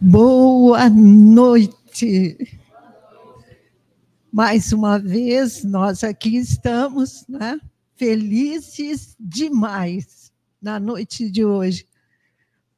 Boa 0.00 0.90
noite. 0.90 2.58
Mais 4.32 4.72
uma 4.72 4.98
vez, 4.98 5.62
nós 5.62 6.02
aqui 6.02 6.36
estamos, 6.36 7.24
né? 7.28 7.60
Felizes 7.94 9.14
demais 9.20 10.32
na 10.60 10.80
noite 10.80 11.30
de 11.30 11.44
hoje, 11.44 11.86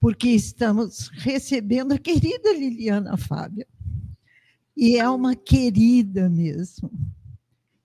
porque 0.00 0.28
estamos 0.28 1.08
recebendo 1.14 1.92
a 1.92 1.98
querida 1.98 2.52
Liliana 2.52 3.16
Fábia. 3.16 3.66
E 4.76 4.98
é 4.98 5.08
uma 5.08 5.34
querida 5.36 6.28
mesmo. 6.28 6.90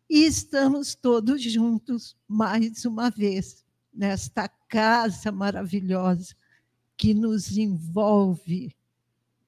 E 0.10 0.26
estamos 0.26 0.96
todos 0.96 1.42
juntos 1.42 2.18
mais 2.28 2.84
uma 2.84 3.10
vez 3.10 3.64
nesta 3.94 4.50
casa 4.70 5.32
maravilhosa 5.32 6.36
que 6.96 7.14
nos 7.14 7.58
envolve 7.58 8.76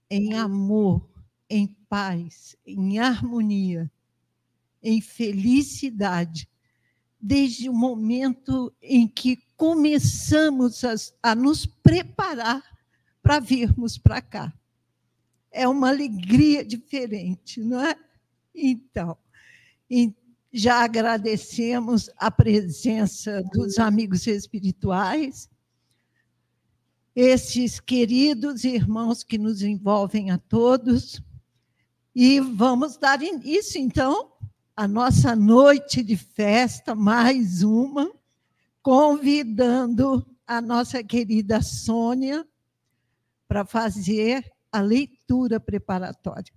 em 0.09 0.33
amor, 0.33 1.07
em 1.49 1.67
paz, 1.87 2.55
em 2.65 2.99
harmonia, 2.99 3.89
em 4.81 4.99
felicidade, 4.99 6.49
desde 7.19 7.69
o 7.69 7.73
momento 7.73 8.73
em 8.81 9.07
que 9.07 9.37
começamos 9.55 10.83
a, 10.83 10.95
a 11.21 11.35
nos 11.35 11.65
preparar 11.65 12.63
para 13.21 13.39
virmos 13.39 13.97
para 13.97 14.21
cá. 14.21 14.51
É 15.51 15.67
uma 15.67 15.89
alegria 15.89 16.65
diferente, 16.65 17.59
não 17.61 17.79
é? 17.79 17.95
Então, 18.55 19.17
já 20.51 20.83
agradecemos 20.83 22.09
a 22.17 22.29
presença 22.29 23.41
dos 23.53 23.79
amigos 23.79 24.27
espirituais, 24.27 25.49
esses 27.15 27.79
queridos 27.79 28.63
irmãos 28.63 29.23
que 29.23 29.37
nos 29.37 29.61
envolvem 29.61 30.29
a 30.31 30.37
todos. 30.37 31.21
E 32.13 32.39
vamos 32.41 32.97
dar 32.97 33.21
início, 33.21 33.79
então, 33.79 34.33
à 34.75 34.87
nossa 34.87 35.35
noite 35.35 36.03
de 36.03 36.17
festa, 36.17 36.93
mais 36.93 37.63
uma, 37.63 38.11
convidando 38.81 40.25
a 40.45 40.59
nossa 40.59 41.01
querida 41.01 41.61
Sônia 41.61 42.45
para 43.47 43.65
fazer 43.65 44.51
a 44.71 44.81
leitura 44.81 45.59
preparatória. 45.59 46.53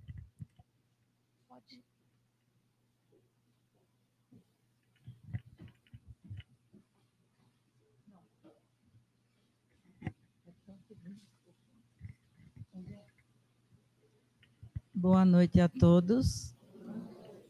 Boa 15.05 15.23
noite 15.23 15.61
a 15.61 15.69
todos. 15.69 16.51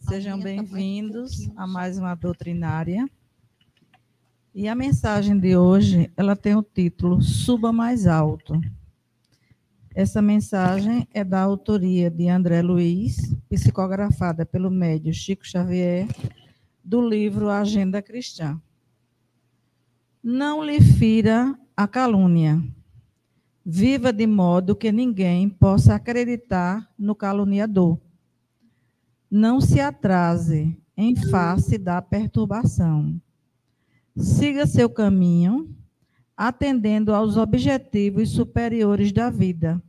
Sejam 0.02 0.38
bem-vindos 0.38 1.50
a 1.56 1.66
mais 1.66 1.98
uma 1.98 2.14
doutrinária. 2.14 3.10
E 4.54 4.68
a 4.68 4.76
mensagem 4.76 5.40
de 5.40 5.56
hoje, 5.56 6.12
ela 6.18 6.36
tem 6.36 6.54
o 6.54 6.62
título 6.62 7.22
Suba 7.22 7.72
mais 7.72 8.08
alto. 8.08 8.60
Essa 9.96 10.22
mensagem 10.22 11.08
é 11.14 11.24
da 11.24 11.40
autoria 11.40 12.12
de 12.12 12.28
André 12.28 12.62
Luiz, 12.62 13.34
psicografada 13.48 14.46
pelo 14.46 14.70
médio 14.70 15.14
Chico 15.14 15.48
Xavier, 15.48 16.10
do 16.84 17.08
livro 17.08 17.50
Agenda 17.50 18.02
Cristã. 18.02 18.62
Não 20.22 20.62
lhe 20.62 20.82
fira 20.82 21.58
a 21.74 21.88
calúnia 21.88 22.62
Viva 23.68 24.14
de 24.14 24.28
modo 24.28 24.76
que 24.76 24.92
ninguém 24.92 25.50
possa 25.50 25.96
acreditar 25.96 26.88
no 26.96 27.16
caluniador. 27.16 28.00
Não 29.30 29.60
se 29.60 29.80
atrase 29.80 30.78
em 30.96 31.16
face 31.16 31.80
da 31.80 32.00
perturbação. 32.00 33.20
Siga 34.16 34.68
seu 34.68 34.88
caminho, 34.88 35.76
atendendo 36.38 37.12
aos 37.12 37.38
objetivos 37.38 38.30
superiores 38.30 39.12
da 39.12 39.32
vida, 39.32 39.82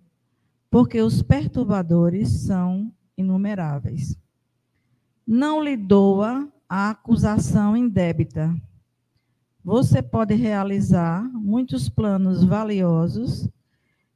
porque 0.71 1.03
os 1.03 1.21
perturbadores 1.21 2.31
são 2.31 2.91
inumeráveis. 3.15 4.19
Não 5.27 5.63
lhe 5.63 5.77
doa 5.77 6.51
a 6.67 6.89
acusação 6.89 7.77
indébita. 7.77 8.57
Você 9.63 10.01
pode 10.01 10.35
realizar 10.35 11.23
muitos 11.35 11.91
planos 11.91 12.43
valiosos 12.43 13.51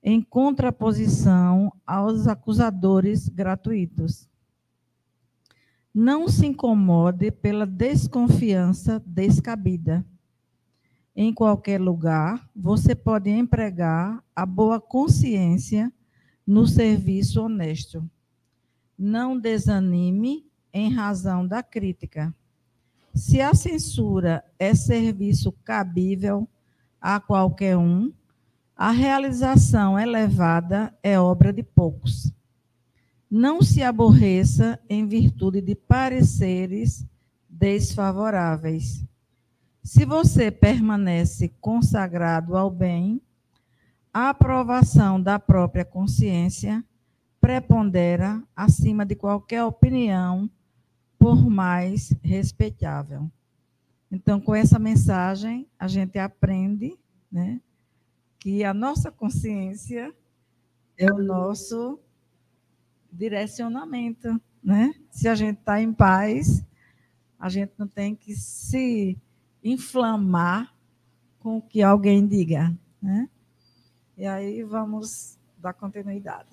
em 0.02 0.22
contraposição 0.22 1.72
aos 1.86 2.26
acusadores 2.26 3.28
gratuitos. 3.28 4.28
Não 5.92 6.28
se 6.28 6.46
incomode 6.46 7.30
pela 7.30 7.66
desconfiança 7.66 9.02
descabida. 9.04 10.04
Em 11.14 11.34
qualquer 11.34 11.80
lugar, 11.80 12.48
você 12.54 12.94
pode 12.94 13.28
empregar 13.28 14.22
a 14.34 14.46
boa 14.46 14.80
consciência 14.80 15.92
no 16.46 16.66
serviço 16.66 17.42
honesto. 17.42 18.08
Não 18.96 19.38
desanime 19.38 20.46
em 20.72 20.92
razão 20.92 21.46
da 21.46 21.62
crítica. 21.62 22.34
Se 23.12 23.40
a 23.40 23.52
censura 23.54 24.44
é 24.58 24.74
serviço 24.74 25.50
cabível 25.64 26.48
a 27.00 27.18
qualquer 27.18 27.76
um, 27.76 28.12
a 28.80 28.92
realização 28.92 29.98
elevada 29.98 30.90
é 31.02 31.20
obra 31.20 31.52
de 31.52 31.62
poucos. 31.62 32.32
Não 33.30 33.60
se 33.60 33.82
aborreça 33.82 34.80
em 34.88 35.06
virtude 35.06 35.60
de 35.60 35.74
pareceres 35.74 37.06
desfavoráveis. 37.46 39.04
Se 39.84 40.06
você 40.06 40.50
permanece 40.50 41.52
consagrado 41.60 42.56
ao 42.56 42.70
bem, 42.70 43.20
a 44.14 44.30
aprovação 44.30 45.20
da 45.20 45.38
própria 45.38 45.84
consciência 45.84 46.82
prepondera 47.38 48.42
acima 48.56 49.04
de 49.04 49.14
qualquer 49.14 49.62
opinião, 49.62 50.48
por 51.18 51.50
mais 51.50 52.14
respeitável. 52.22 53.30
Então, 54.10 54.40
com 54.40 54.54
essa 54.54 54.78
mensagem, 54.78 55.68
a 55.78 55.86
gente 55.86 56.18
aprende, 56.18 56.96
né? 57.30 57.60
Que 58.40 58.64
a 58.64 58.72
nossa 58.72 59.12
consciência 59.12 60.12
é 60.96 61.12
o 61.12 61.22
nosso 61.22 62.00
direcionamento, 63.12 64.40
né? 64.64 64.94
Se 65.10 65.28
a 65.28 65.34
gente 65.34 65.58
está 65.58 65.80
em 65.80 65.92
paz, 65.92 66.64
a 67.38 67.48
gente 67.50 67.72
não 67.78 67.86
tem 67.86 68.14
que 68.14 68.34
se 68.34 69.16
inflamar 69.62 70.74
com 71.38 71.58
o 71.58 71.62
que 71.62 71.82
alguém 71.82 72.26
diga, 72.26 72.74
né? 73.00 73.28
E 74.16 74.26
aí 74.26 74.62
vamos 74.62 75.38
dar 75.58 75.74
continuidade. 75.74 76.48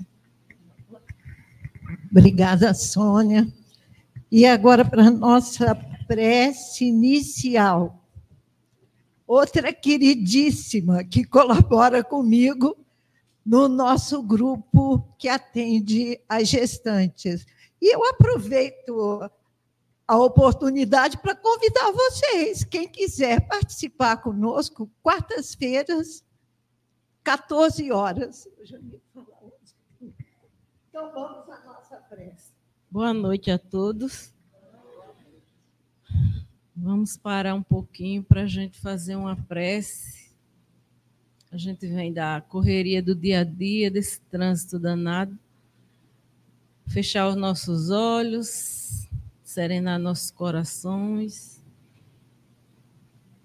Obrigada, 2.12 2.74
Sônia. 2.74 3.48
E 4.30 4.46
agora 4.46 4.84
para 4.84 5.10
nossa 5.10 5.74
prece 6.06 6.86
inicial 6.86 8.07
outra 9.28 9.74
queridíssima 9.74 11.04
que 11.04 11.26
colabora 11.26 12.02
comigo 12.04 12.78
no 13.46 13.68
nosso 13.68 14.24
grupo 14.24 15.04
que 15.20 15.28
atende 15.28 16.20
as 16.28 16.48
gestantes. 16.48 17.46
E 17.82 17.94
eu 17.94 18.04
aproveito 18.06 19.30
a 20.08 20.18
oportunidade 20.18 21.18
para 21.18 21.36
convidar 21.36 21.92
vocês, 21.92 22.64
quem 22.64 22.88
quiser 22.88 23.46
participar 23.46 24.18
conosco, 24.18 24.90
quartas-feiras, 25.04 26.24
14 27.24 27.92
horas. 27.92 28.48
Então 30.90 31.12
vamos 31.12 31.50
à 31.50 31.60
nossa 31.66 31.98
prece. 31.98 32.54
Boa 32.90 33.14
noite 33.14 33.52
a 33.52 33.60
todos. 33.60 34.34
Vamos 36.80 37.18
parar 37.18 37.56
um 37.56 37.64
pouquinho 37.64 38.22
para 38.22 38.44
a 38.44 38.46
gente 38.46 38.80
fazer 38.80 39.16
uma 39.16 39.36
prece. 39.36 40.30
A 41.52 41.58
gente 41.58 41.88
vem 41.88 42.14
da 42.14 42.40
correria 42.40 43.02
do 43.02 43.16
dia 43.16 43.40
a 43.40 43.44
dia, 43.44 43.90
desse 43.90 44.22
trânsito 44.30 44.78
danado. 44.78 45.36
Fechar 46.86 47.28
os 47.30 47.36
nossos 47.36 47.90
olhos, 47.90 49.10
serenar 49.44 49.98
nossos 49.98 50.30
corações 50.30 51.60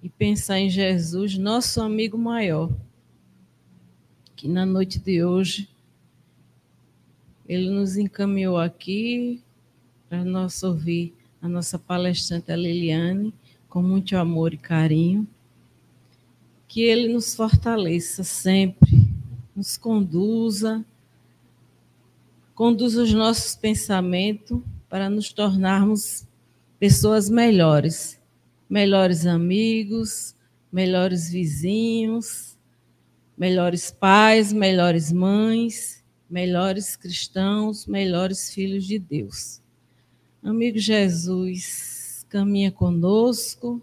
e 0.03 0.11
pensar 0.11 0.59
em 0.59 0.69
Jesus, 0.69 1.39
nosso 1.39 1.81
amigo 1.81 2.19
maior, 2.19 2.71
que 4.37 4.47
na 4.47 4.67
noite 4.67 4.99
de 4.99 5.25
hoje 5.25 5.71
ele 7.49 7.71
nos 7.71 7.97
encaminhou 7.97 8.59
aqui 8.59 9.43
para 10.11 10.23
nós 10.23 10.63
ouvir 10.63 11.15
a 11.43 11.49
nossa 11.49 11.77
palestrante 11.77 12.53
a 12.53 12.57
Liliane, 12.57 13.35
com 13.69 13.83
muito 13.83 14.17
amor 14.17 14.55
e 14.55 14.57
carinho, 14.57 15.27
que 16.69 16.83
Ele 16.83 17.13
nos 17.13 17.35
fortaleça 17.35 18.23
sempre, 18.23 19.09
nos 19.55 19.77
conduza, 19.77 20.85
conduza 22.55 23.03
os 23.03 23.13
nossos 23.13 23.57
pensamentos 23.57 24.63
para 24.89 25.11
nos 25.11 25.33
tornarmos 25.33 26.25
pessoas 26.79 27.29
melhores, 27.29 28.21
melhores 28.71 29.27
amigos, 29.27 30.37
melhores 30.71 31.29
vizinhos, 31.29 32.57
melhores 33.37 33.91
pais, 33.91 34.53
melhores 34.53 35.11
mães, 35.11 36.05
melhores 36.31 36.95
cristãos, 36.95 37.85
melhores 37.87 38.55
filhos 38.55 38.87
de 38.87 38.99
Deus. 38.99 39.62
Amigo 40.45 40.77
Jesus, 40.77 42.27
caminha 42.29 42.73
conosco 42.73 43.81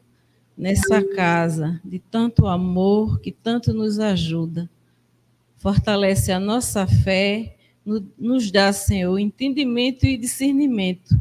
nessa 0.58 1.02
casa 1.02 1.80
de 1.86 2.00
tanto 2.00 2.48
amor 2.48 3.22
que 3.22 3.32
tanto 3.32 3.74
nos 3.74 3.98
ajuda. 3.98 4.70
Fortalece 5.56 6.34
a 6.34 6.40
nossa 6.40 6.86
fé, 6.86 7.56
nos 8.18 8.52
dá, 8.52 8.74
Senhor, 8.74 9.18
entendimento 9.18 10.06
e 10.06 10.18
discernimento 10.18 11.18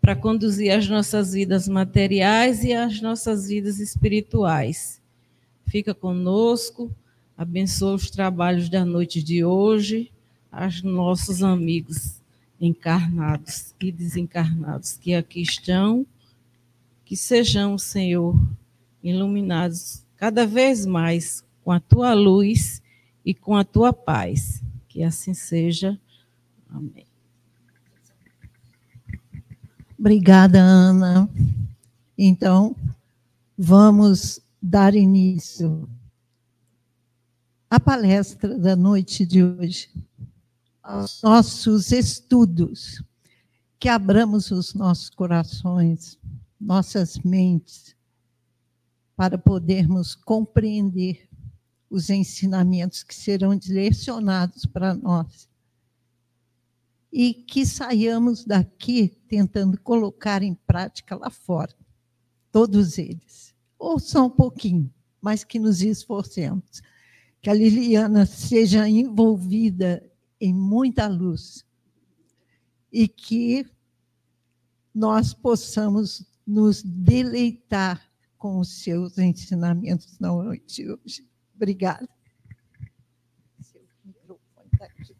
para 0.00 0.16
conduzir 0.16 0.72
as 0.72 0.88
nossas 0.88 1.32
vidas 1.32 1.68
materiais 1.68 2.64
e 2.64 2.72
as 2.72 3.00
nossas 3.00 3.46
vidas 3.46 3.78
espirituais. 3.78 5.00
Fica 5.64 5.94
conosco, 5.94 6.92
abençoa 7.38 7.94
os 7.94 8.10
trabalhos 8.10 8.68
da 8.68 8.84
noite 8.84 9.22
de 9.22 9.44
hoje, 9.44 10.10
aos 10.50 10.82
nossos 10.82 11.40
amigos 11.40 12.20
encarnados 12.62 13.74
e 13.80 13.90
desencarnados 13.90 14.96
que 14.96 15.14
aqui 15.14 15.42
estão, 15.42 16.06
que 17.04 17.16
sejamos, 17.16 17.82
Senhor, 17.82 18.40
iluminados 19.02 20.04
cada 20.16 20.46
vez 20.46 20.86
mais 20.86 21.44
com 21.64 21.72
a 21.72 21.80
tua 21.80 22.14
luz 22.14 22.80
e 23.24 23.34
com 23.34 23.56
a 23.56 23.64
tua 23.64 23.92
paz. 23.92 24.62
Que 24.88 25.02
assim 25.02 25.34
seja. 25.34 25.98
Amém. 26.70 27.06
Obrigada, 29.98 30.60
Ana. 30.60 31.28
Então, 32.16 32.76
vamos 33.58 34.40
dar 34.60 34.94
início 34.94 35.88
à 37.68 37.80
palestra 37.80 38.56
da 38.56 38.76
noite 38.76 39.26
de 39.26 39.42
hoje 39.42 39.90
aos 40.82 41.22
nossos 41.22 41.92
estudos, 41.92 43.02
que 43.78 43.88
abramos 43.88 44.50
os 44.50 44.74
nossos 44.74 45.10
corações, 45.10 46.18
nossas 46.60 47.18
mentes, 47.18 47.96
para 49.16 49.38
podermos 49.38 50.14
compreender 50.14 51.28
os 51.88 52.10
ensinamentos 52.10 53.02
que 53.02 53.14
serão 53.14 53.54
direcionados 53.54 54.64
para 54.64 54.94
nós. 54.94 55.48
E 57.12 57.34
que 57.34 57.66
saiamos 57.66 58.44
daqui 58.44 59.08
tentando 59.28 59.78
colocar 59.78 60.42
em 60.42 60.54
prática 60.54 61.14
lá 61.14 61.28
fora, 61.28 61.74
todos 62.50 62.96
eles. 62.96 63.54
Ou 63.78 63.98
só 63.98 64.26
um 64.26 64.30
pouquinho, 64.30 64.92
mas 65.20 65.44
que 65.44 65.58
nos 65.58 65.82
esforcemos. 65.82 66.82
Que 67.42 67.50
a 67.50 67.54
Liliana 67.54 68.24
seja 68.24 68.88
envolvida 68.88 70.02
em 70.42 70.52
muita 70.52 71.06
luz 71.06 71.64
e 72.92 73.06
que 73.06 73.64
nós 74.92 75.32
possamos 75.32 76.26
nos 76.44 76.82
deleitar 76.82 78.10
com 78.36 78.58
os 78.58 78.82
seus 78.82 79.16
ensinamentos 79.18 80.18
na 80.18 80.28
noite 80.28 80.82
de 80.82 80.90
hoje. 80.90 81.30
Obrigada. 81.54 82.08
Seu 83.60 83.80
microfone 84.04 84.68
está 84.72 84.84
aqui. 84.86 85.11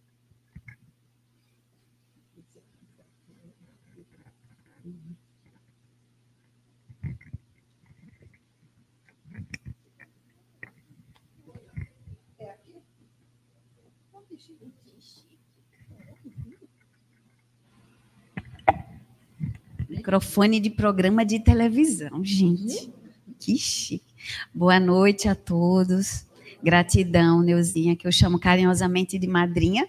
Microfone 20.02 20.58
de 20.58 20.68
programa 20.68 21.24
de 21.24 21.38
televisão, 21.38 22.24
gente. 22.24 22.92
Que 23.38 23.56
chique. 23.56 24.12
Boa 24.52 24.80
noite 24.80 25.28
a 25.28 25.34
todos. 25.36 26.26
Gratidão, 26.60 27.40
Neuzinha, 27.40 27.94
que 27.94 28.04
eu 28.04 28.10
chamo 28.10 28.36
carinhosamente 28.36 29.16
de 29.16 29.28
madrinha. 29.28 29.88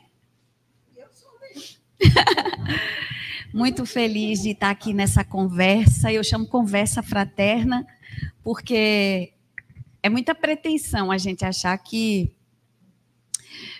Muito 3.51 3.88
feliz 3.88 4.44
de 4.44 4.51
estar 4.51 4.69
aqui 4.69 4.94
nessa 4.94 5.24
conversa. 5.24 6.13
Eu 6.13 6.24
chamo 6.24 6.45
conversa 6.45 7.01
fraterna, 7.01 7.83
porque 8.44 9.33
é 10.04 10.09
muita 10.09 10.36
pretensão 10.36 11.12
a 11.12 11.18
gente 11.18 11.44
achar 11.44 11.75
que 11.80 12.36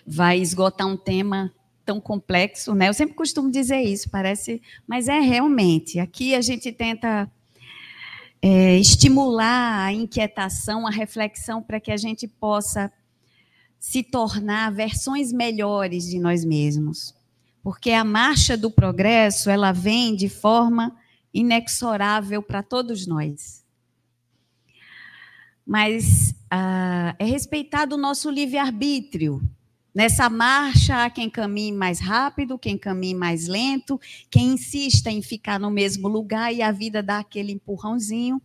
vai 0.04 0.40
esgotar 0.40 0.88
um 0.88 0.96
tema 0.96 1.54
tão 1.84 2.00
complexo, 2.00 2.74
né? 2.74 2.88
Eu 2.88 2.94
sempre 2.94 3.14
costumo 3.14 3.50
dizer 3.50 3.80
isso, 3.80 4.10
parece, 4.10 4.62
mas 4.86 5.08
é 5.08 5.20
realmente. 5.20 5.98
Aqui 5.98 6.34
a 6.34 6.40
gente 6.40 6.72
tenta 6.72 7.30
é, 8.40 8.78
estimular 8.78 9.84
a 9.84 9.92
inquietação, 9.92 10.86
a 10.86 10.90
reflexão, 10.90 11.62
para 11.62 11.80
que 11.80 11.90
a 11.90 11.96
gente 11.96 12.26
possa 12.26 12.92
se 13.78 14.02
tornar 14.02 14.72
versões 14.72 15.32
melhores 15.32 16.06
de 16.06 16.18
nós 16.18 16.44
mesmos. 16.44 17.14
Porque 17.62 17.90
a 17.90 18.04
marcha 18.04 18.56
do 18.56 18.70
progresso, 18.70 19.48
ela 19.48 19.72
vem 19.72 20.14
de 20.14 20.28
forma 20.28 20.94
inexorável 21.32 22.42
para 22.42 22.62
todos 22.62 23.06
nós. 23.06 23.64
Mas 25.66 26.34
ah, 26.50 27.16
é 27.18 27.24
respeitado 27.24 27.94
o 27.94 27.98
nosso 27.98 28.30
livre-arbítrio, 28.30 29.42
Nessa 29.94 30.28
marcha, 30.28 31.04
há 31.04 31.10
quem 31.10 31.30
caminhe 31.30 31.70
mais 31.70 32.00
rápido, 32.00 32.58
quem 32.58 32.76
caminhe 32.76 33.14
mais 33.14 33.46
lento, 33.46 34.00
quem 34.28 34.54
insista 34.54 35.08
em 35.08 35.22
ficar 35.22 35.60
no 35.60 35.70
mesmo 35.70 36.08
lugar 36.08 36.52
e 36.52 36.62
a 36.62 36.72
vida 36.72 37.00
dá 37.00 37.20
aquele 37.20 37.52
empurrãozinho. 37.52 38.42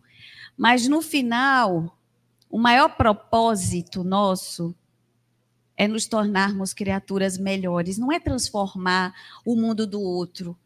Mas 0.56 0.86
no 0.86 1.02
final, 1.02 1.98
o 2.48 2.56
maior 2.56 2.90
propósito 2.90 4.04
nosso 4.04 4.72
é 5.76 5.88
nos 5.88 6.06
tornarmos 6.06 6.72
criaturas 6.72 7.36
melhores. 7.36 7.98
Não 7.98 8.12
é 8.12 8.20
transformar 8.20 9.12
o 9.44 9.56
mundo 9.56 9.88
do 9.88 10.00
outro, 10.00 10.56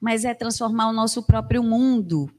mas 0.00 0.24
é 0.24 0.32
transformar 0.32 0.88
o 0.88 0.94
nosso 0.94 1.22
próprio 1.24 1.62
mundo. 1.62 2.30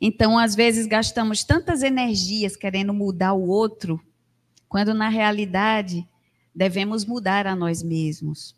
Então, 0.00 0.38
às 0.38 0.54
vezes, 0.54 0.86
gastamos 0.86 1.42
tantas 1.42 1.82
energias 1.82 2.54
querendo 2.54 2.94
mudar 2.94 3.32
o 3.32 3.48
outro, 3.48 4.00
quando 4.68 4.94
na 4.94 5.08
realidade 5.08 6.06
devemos 6.54 7.04
mudar 7.04 7.46
a 7.46 7.56
nós 7.56 7.82
mesmos. 7.82 8.54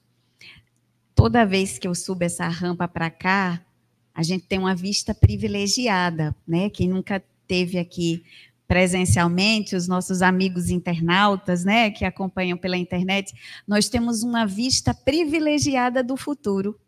Toda 1.15 1.47
vez 1.47 1.79
que 1.79 1.89
eu 1.89 1.95
subo 1.95 2.25
essa 2.25 2.47
rampa 2.47 2.87
para 2.87 3.11
cá, 3.11 3.65
a 4.15 4.23
gente 4.23 4.47
tem 4.47 4.59
uma 4.59 4.75
vista 4.75 5.15
privilegiada, 5.15 6.37
né? 6.47 6.69
Quem 6.69 6.89
nunca 6.89 7.23
teve 7.47 7.79
aqui 7.79 8.23
presencialmente, 8.67 9.77
os 9.77 9.87
nossos 9.87 10.23
amigos 10.23 10.71
internautas, 10.71 11.65
né, 11.65 11.89
que 11.91 12.05
acompanham 12.05 12.59
pela 12.59 12.77
internet, 12.77 13.33
nós 13.67 13.89
temos 13.89 14.25
uma 14.25 14.45
vista 14.45 14.93
privilegiada 14.93 16.03
do 16.03 16.17
futuro, 16.17 16.79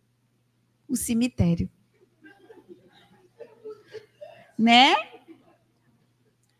o 0.88 0.96
cemitério. 0.96 1.70
Né? 4.58 4.96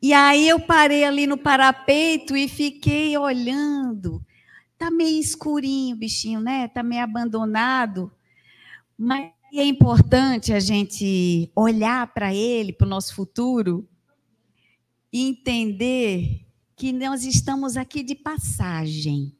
E 0.01 0.13
aí 0.13 0.49
eu 0.49 0.61
parei 0.61 1.03
ali 1.03 1.27
no 1.27 1.37
parapeito 1.37 2.37
e 2.37 2.47
fiquei 2.47 3.19
olhando 3.19 4.25
Tá 4.79 4.91
meio 4.91 5.21
escurinho 5.21 5.97
o 5.97 5.99
bichinho, 5.99 6.41
né? 6.41 6.69
Tá 6.69 6.83
meio 6.83 7.03
abandonado. 7.03 8.13
Mas 8.97 9.33
é 9.53 9.65
importante 9.65 10.53
a 10.53 10.61
gente 10.61 11.51
olhar 11.55 12.07
para 12.15 12.33
ele, 12.33 12.73
para 12.73 12.87
o 12.87 12.89
nosso 12.89 13.15
futuro, 13.15 13.89
e 15.13 15.29
entender 15.29 16.47
que 16.77 16.93
nós 16.93 17.25
estamos 17.25 17.77
aqui 17.77 18.03
de 18.03 18.15
passagem. 18.15 19.35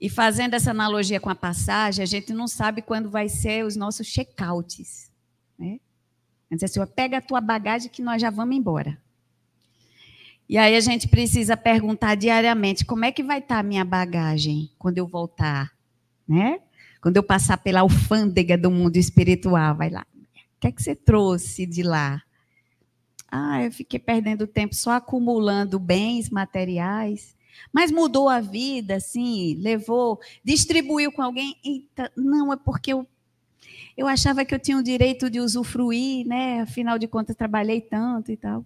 E 0.00 0.08
fazendo 0.08 0.54
essa 0.54 0.70
analogia 0.70 1.18
com 1.18 1.28
a 1.28 1.34
passagem, 1.34 2.02
a 2.02 2.06
gente 2.06 2.32
não 2.32 2.46
sabe 2.46 2.82
quando 2.82 3.10
vai 3.10 3.28
ser 3.28 3.64
os 3.64 3.74
nossos 3.74 4.06
check-outs. 4.06 5.10
Né? 5.58 5.80
Dizer 6.52 6.66
assim, 6.66 6.86
pega 6.94 7.18
a 7.18 7.22
tua 7.22 7.40
bagagem 7.40 7.90
que 7.90 8.00
nós 8.00 8.22
já 8.22 8.30
vamos 8.30 8.56
embora. 8.56 8.96
E 10.48 10.56
aí 10.56 10.74
a 10.74 10.80
gente 10.80 11.06
precisa 11.08 11.56
perguntar 11.56 12.14
diariamente 12.14 12.84
como 12.84 13.04
é 13.04 13.12
que 13.12 13.22
vai 13.22 13.38
estar 13.38 13.58
a 13.58 13.62
minha 13.62 13.84
bagagem 13.84 14.70
quando 14.78 14.96
eu 14.96 15.06
voltar, 15.06 15.70
né? 16.26 16.60
Quando 17.02 17.16
eu 17.16 17.22
passar 17.22 17.58
pela 17.58 17.80
alfândega 17.80 18.56
do 18.56 18.70
mundo 18.70 18.96
espiritual, 18.96 19.76
vai 19.76 19.90
lá. 19.90 20.06
O 20.14 20.60
que 20.60 20.66
é 20.66 20.72
que 20.72 20.82
você 20.82 20.96
trouxe 20.96 21.66
de 21.66 21.82
lá? 21.82 22.22
Ah, 23.30 23.62
eu 23.62 23.70
fiquei 23.70 24.00
perdendo 24.00 24.46
tempo 24.46 24.74
só 24.74 24.92
acumulando 24.92 25.78
bens 25.78 26.30
materiais. 26.30 27.36
Mas 27.72 27.90
mudou 27.90 28.28
a 28.28 28.40
vida, 28.40 28.96
assim, 28.96 29.54
levou, 29.56 30.18
distribuiu 30.42 31.12
com 31.12 31.22
alguém. 31.22 31.56
Eita, 31.62 32.10
não, 32.16 32.52
é 32.52 32.56
porque 32.56 32.92
eu, 32.92 33.06
eu 33.96 34.06
achava 34.06 34.44
que 34.44 34.54
eu 34.54 34.58
tinha 34.58 34.78
o 34.78 34.82
direito 34.82 35.28
de 35.28 35.40
usufruir, 35.40 36.26
né? 36.26 36.60
Afinal 36.62 36.98
de 36.98 37.06
contas, 37.06 37.36
trabalhei 37.36 37.80
tanto 37.80 38.32
e 38.32 38.36
tal. 38.36 38.64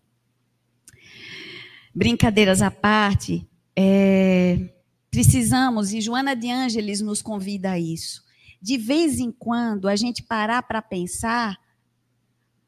Brincadeiras 1.95 2.63
à 2.63 2.71
parte, 2.71 3.47
é, 3.77 4.71
precisamos, 5.11 5.93
e 5.93 6.01
Joana 6.01 6.35
de 6.35 6.51
Ângeles 6.51 7.01
nos 7.01 7.21
convida 7.21 7.73
a 7.73 7.79
isso, 7.79 8.25
de 8.61 8.79
vez 8.79 9.19
em 9.19 9.31
quando 9.31 9.89
a 9.89 9.97
gente 9.97 10.23
parar 10.23 10.63
para 10.63 10.81
pensar 10.81 11.61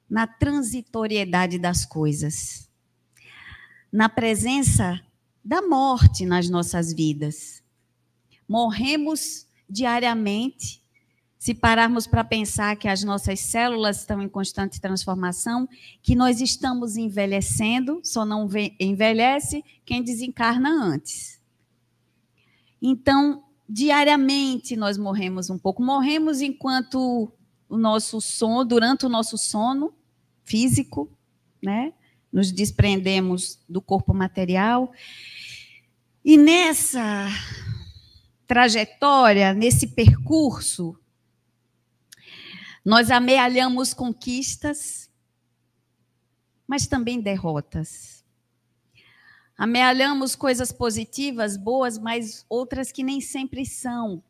na 0.08 0.26
transitoriedade 0.26 1.58
das 1.58 1.86
coisas, 1.86 2.68
na 3.90 4.08
presença 4.08 5.00
da 5.44 5.60
morte 5.60 6.24
nas 6.24 6.48
nossas 6.48 6.92
vidas. 6.92 7.62
Morremos 8.48 9.46
diariamente. 9.68 10.83
Se 11.44 11.52
pararmos 11.52 12.06
para 12.06 12.24
pensar 12.24 12.74
que 12.74 12.88
as 12.88 13.04
nossas 13.04 13.38
células 13.38 13.98
estão 13.98 14.22
em 14.22 14.30
constante 14.30 14.80
transformação, 14.80 15.68
que 16.00 16.14
nós 16.14 16.40
estamos 16.40 16.96
envelhecendo, 16.96 18.00
só 18.02 18.24
não 18.24 18.48
envelhece 18.80 19.62
quem 19.84 20.02
desencarna 20.02 20.70
antes. 20.70 21.38
Então, 22.80 23.44
diariamente 23.68 24.74
nós 24.74 24.96
morremos 24.96 25.50
um 25.50 25.58
pouco. 25.58 25.82
Morremos 25.82 26.40
enquanto 26.40 27.30
o 27.68 27.76
nosso 27.76 28.22
sono, 28.22 28.64
durante 28.64 29.04
o 29.04 29.10
nosso 29.10 29.36
sono 29.36 29.92
físico, 30.44 31.12
né? 31.62 31.92
Nos 32.32 32.50
desprendemos 32.50 33.58
do 33.68 33.82
corpo 33.82 34.14
material 34.14 34.90
e 36.24 36.38
nessa 36.38 37.28
trajetória, 38.46 39.52
nesse 39.52 39.88
percurso, 39.88 40.98
nós 42.84 43.10
amealhamos 43.10 43.94
conquistas, 43.94 45.10
mas 46.66 46.86
também 46.86 47.20
derrotas. 47.20 48.24
Amealhamos 49.56 50.34
coisas 50.34 50.72
positivas, 50.72 51.56
boas, 51.56 51.96
mas 51.96 52.44
outras 52.48 52.90
que 52.90 53.02
nem 53.02 53.20
sempre 53.20 53.64
são. 53.64 54.22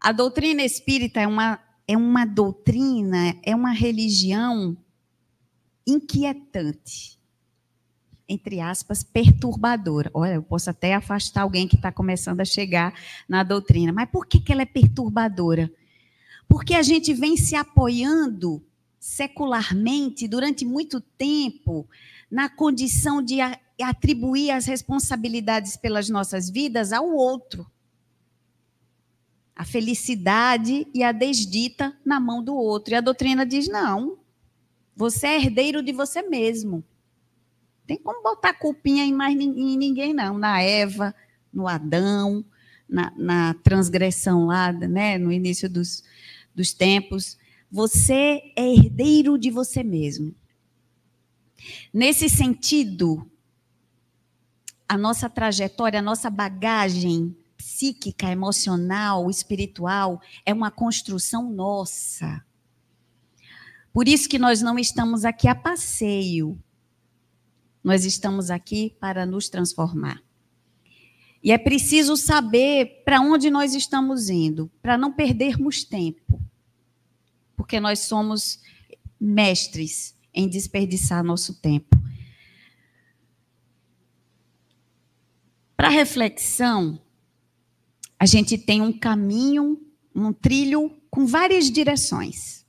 A 0.00 0.12
doutrina 0.12 0.62
espírita 0.62 1.20
é 1.20 1.26
uma, 1.26 1.60
é 1.86 1.96
uma 1.96 2.24
doutrina, 2.24 3.36
é 3.42 3.54
uma 3.54 3.72
religião 3.72 4.76
inquietante 5.86 7.18
entre 8.28 8.60
aspas, 8.60 9.02
perturbadora. 9.02 10.10
Olha, 10.12 10.34
eu 10.34 10.42
posso 10.42 10.68
até 10.68 10.94
afastar 10.94 11.42
alguém 11.42 11.66
que 11.66 11.76
está 11.76 11.90
começando 11.90 12.40
a 12.40 12.44
chegar 12.44 12.92
na 13.26 13.42
doutrina, 13.42 13.92
mas 13.92 14.10
por 14.10 14.26
que, 14.26 14.38
que 14.38 14.52
ela 14.52 14.62
é 14.62 14.66
perturbadora? 14.66 15.72
Porque 16.48 16.74
a 16.74 16.82
gente 16.82 17.12
vem 17.12 17.36
se 17.36 17.54
apoiando 17.54 18.64
secularmente 18.98 20.26
durante 20.26 20.64
muito 20.64 21.00
tempo 21.00 21.88
na 22.30 22.48
condição 22.48 23.22
de 23.22 23.38
atribuir 23.80 24.50
as 24.50 24.66
responsabilidades 24.66 25.76
pelas 25.76 26.08
nossas 26.08 26.50
vidas 26.50 26.92
ao 26.92 27.08
outro. 27.08 27.70
A 29.54 29.64
felicidade 29.64 30.86
e 30.94 31.02
a 31.02 31.12
desdita 31.12 31.96
na 32.04 32.18
mão 32.20 32.42
do 32.42 32.54
outro. 32.54 32.94
E 32.94 32.96
a 32.96 33.00
doutrina 33.00 33.44
diz: 33.44 33.68
não, 33.68 34.18
você 34.94 35.26
é 35.26 35.36
herdeiro 35.36 35.82
de 35.82 35.92
você 35.92 36.22
mesmo. 36.22 36.84
Tem 37.86 37.96
como 37.96 38.22
botar 38.22 38.52
culpinha 38.52 39.04
em 39.04 39.12
mais 39.12 39.34
em 39.34 39.76
ninguém, 39.76 40.12
não. 40.12 40.36
Na 40.36 40.60
Eva, 40.60 41.14
no 41.52 41.66
Adão, 41.66 42.44
na, 42.88 43.12
na 43.16 43.54
transgressão 43.54 44.46
lá, 44.46 44.72
né, 44.72 45.18
no 45.18 45.32
início 45.32 45.68
dos, 45.68 46.04
dos 46.58 46.72
tempos. 46.72 47.38
Você 47.70 48.52
é 48.56 48.74
herdeiro 48.74 49.38
de 49.38 49.48
você 49.48 49.84
mesmo. 49.84 50.34
Nesse 51.94 52.28
sentido, 52.28 53.30
a 54.88 54.98
nossa 54.98 55.30
trajetória, 55.30 56.00
a 56.00 56.02
nossa 56.02 56.28
bagagem 56.28 57.36
psíquica, 57.56 58.30
emocional, 58.30 59.30
espiritual 59.30 60.20
é 60.44 60.52
uma 60.52 60.70
construção 60.70 61.48
nossa. 61.48 62.44
Por 63.92 64.08
isso 64.08 64.28
que 64.28 64.38
nós 64.38 64.60
não 64.60 64.78
estamos 64.78 65.24
aqui 65.24 65.46
a 65.46 65.54
passeio. 65.54 66.58
Nós 67.84 68.04
estamos 68.04 68.50
aqui 68.50 68.96
para 68.98 69.24
nos 69.24 69.48
transformar. 69.48 70.20
E 71.40 71.52
é 71.52 71.58
preciso 71.58 72.16
saber 72.16 73.02
para 73.04 73.20
onde 73.20 73.48
nós 73.48 73.74
estamos 73.74 74.28
indo, 74.28 74.68
para 74.82 74.98
não 74.98 75.12
perdermos 75.12 75.84
tempo. 75.84 76.47
Porque 77.68 77.80
nós 77.80 77.98
somos 77.98 78.62
mestres 79.20 80.16
em 80.32 80.48
desperdiçar 80.48 81.22
nosso 81.22 81.60
tempo. 81.60 81.98
Para 85.76 85.90
reflexão, 85.90 86.98
a 88.18 88.24
gente 88.24 88.56
tem 88.56 88.80
um 88.80 88.90
caminho, 88.90 89.86
um 90.14 90.32
trilho 90.32 90.98
com 91.10 91.26
várias 91.26 91.70
direções. 91.70 92.64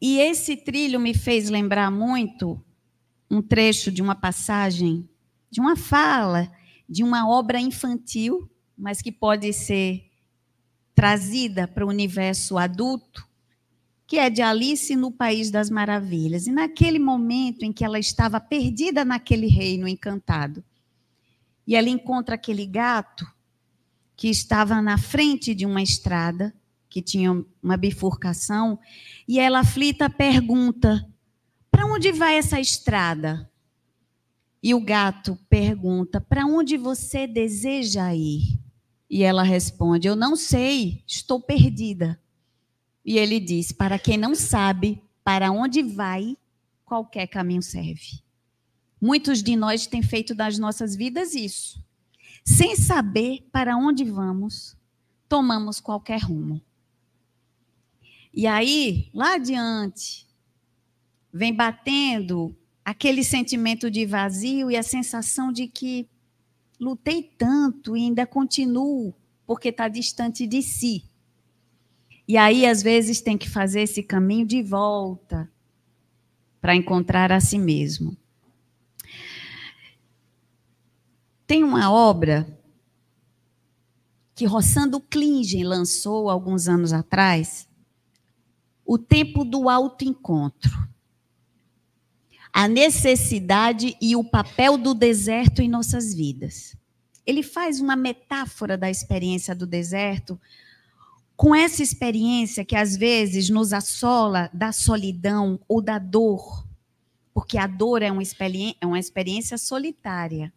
E 0.00 0.18
esse 0.18 0.56
trilho 0.56 0.98
me 0.98 1.12
fez 1.12 1.50
lembrar 1.50 1.90
muito 1.90 2.58
um 3.30 3.42
trecho 3.42 3.92
de 3.92 4.00
uma 4.00 4.14
passagem, 4.14 5.06
de 5.50 5.60
uma 5.60 5.76
fala, 5.76 6.50
de 6.88 7.04
uma 7.04 7.28
obra 7.28 7.60
infantil, 7.60 8.50
mas 8.78 9.02
que 9.02 9.12
pode 9.12 9.52
ser 9.52 10.07
trazida 10.98 11.68
para 11.68 11.86
o 11.86 11.88
universo 11.88 12.58
adulto, 12.58 13.24
que 14.04 14.18
é 14.18 14.28
de 14.28 14.42
Alice 14.42 14.96
no 14.96 15.12
País 15.12 15.48
das 15.48 15.70
Maravilhas. 15.70 16.48
E 16.48 16.50
naquele 16.50 16.98
momento 16.98 17.62
em 17.62 17.72
que 17.72 17.84
ela 17.84 18.00
estava 18.00 18.40
perdida 18.40 19.04
naquele 19.04 19.46
reino 19.46 19.86
encantado, 19.86 20.64
e 21.64 21.76
ela 21.76 21.88
encontra 21.88 22.34
aquele 22.34 22.66
gato 22.66 23.24
que 24.16 24.28
estava 24.28 24.82
na 24.82 24.98
frente 24.98 25.54
de 25.54 25.64
uma 25.64 25.80
estrada, 25.80 26.52
que 26.90 27.00
tinha 27.00 27.44
uma 27.62 27.76
bifurcação, 27.76 28.76
e 29.28 29.38
ela 29.38 29.60
aflita 29.60 30.10
pergunta: 30.10 31.08
Para 31.70 31.86
onde 31.86 32.10
vai 32.10 32.38
essa 32.38 32.58
estrada? 32.58 33.48
E 34.60 34.74
o 34.74 34.80
gato 34.80 35.38
pergunta: 35.48 36.20
Para 36.20 36.44
onde 36.44 36.76
você 36.76 37.24
deseja 37.24 38.12
ir? 38.12 38.57
E 39.08 39.22
ela 39.22 39.42
responde: 39.42 40.06
Eu 40.06 40.16
não 40.16 40.36
sei, 40.36 41.02
estou 41.06 41.40
perdida. 41.40 42.20
E 43.04 43.18
ele 43.18 43.40
diz: 43.40 43.72
Para 43.72 43.98
quem 43.98 44.16
não 44.16 44.34
sabe 44.34 45.02
para 45.24 45.50
onde 45.50 45.82
vai, 45.82 46.36
qualquer 46.84 47.26
caminho 47.26 47.62
serve. 47.62 48.22
Muitos 49.00 49.42
de 49.42 49.54
nós 49.54 49.86
têm 49.86 50.02
feito 50.02 50.34
das 50.34 50.58
nossas 50.58 50.96
vidas 50.96 51.34
isso. 51.34 51.82
Sem 52.44 52.74
saber 52.76 53.46
para 53.52 53.76
onde 53.76 54.04
vamos, 54.04 54.76
tomamos 55.28 55.80
qualquer 55.80 56.22
rumo. 56.22 56.60
E 58.32 58.46
aí, 58.46 59.10
lá 59.12 59.34
adiante, 59.34 60.26
vem 61.32 61.54
batendo 61.54 62.56
aquele 62.84 63.22
sentimento 63.22 63.90
de 63.90 64.06
vazio 64.06 64.70
e 64.70 64.76
a 64.76 64.82
sensação 64.82 65.52
de 65.52 65.66
que 65.66 66.08
lutei 66.78 67.22
tanto 67.22 67.96
e 67.96 68.04
ainda 68.04 68.26
continuo 68.26 69.14
porque 69.46 69.68
está 69.68 69.88
distante 69.88 70.46
de 70.46 70.62
si. 70.62 71.04
E 72.26 72.36
aí, 72.36 72.66
às 72.66 72.82
vezes, 72.82 73.20
tem 73.20 73.38
que 73.38 73.48
fazer 73.48 73.80
esse 73.80 74.02
caminho 74.02 74.46
de 74.46 74.62
volta 74.62 75.50
para 76.60 76.76
encontrar 76.76 77.32
a 77.32 77.40
si 77.40 77.58
mesmo. 77.58 78.16
Tem 81.46 81.64
uma 81.64 81.90
obra 81.90 82.46
que 84.34 84.44
Rossando 84.44 85.00
Klingen 85.00 85.64
lançou 85.64 86.28
alguns 86.28 86.68
anos 86.68 86.92
atrás, 86.92 87.66
o 88.84 88.98
tempo 88.98 89.44
do 89.44 89.68
autoencontro. 89.68 90.88
A 92.60 92.66
necessidade 92.66 93.96
e 94.00 94.16
o 94.16 94.24
papel 94.24 94.76
do 94.76 94.92
deserto 94.92 95.62
em 95.62 95.68
nossas 95.68 96.12
vidas. 96.12 96.76
Ele 97.24 97.40
faz 97.40 97.78
uma 97.78 97.94
metáfora 97.94 98.76
da 98.76 98.90
experiência 98.90 99.54
do 99.54 99.64
deserto 99.64 100.40
com 101.36 101.54
essa 101.54 101.84
experiência 101.84 102.64
que 102.64 102.74
às 102.74 102.96
vezes 102.96 103.48
nos 103.48 103.72
assola 103.72 104.50
da 104.52 104.72
solidão 104.72 105.60
ou 105.68 105.80
da 105.80 106.00
dor, 106.00 106.66
porque 107.32 107.56
a 107.56 107.68
dor 107.68 108.02
é 108.02 108.10
uma 108.10 108.24
experiência, 108.24 108.76
é 108.80 108.86
uma 108.88 108.98
experiência 108.98 109.56
solitária. 109.56 110.52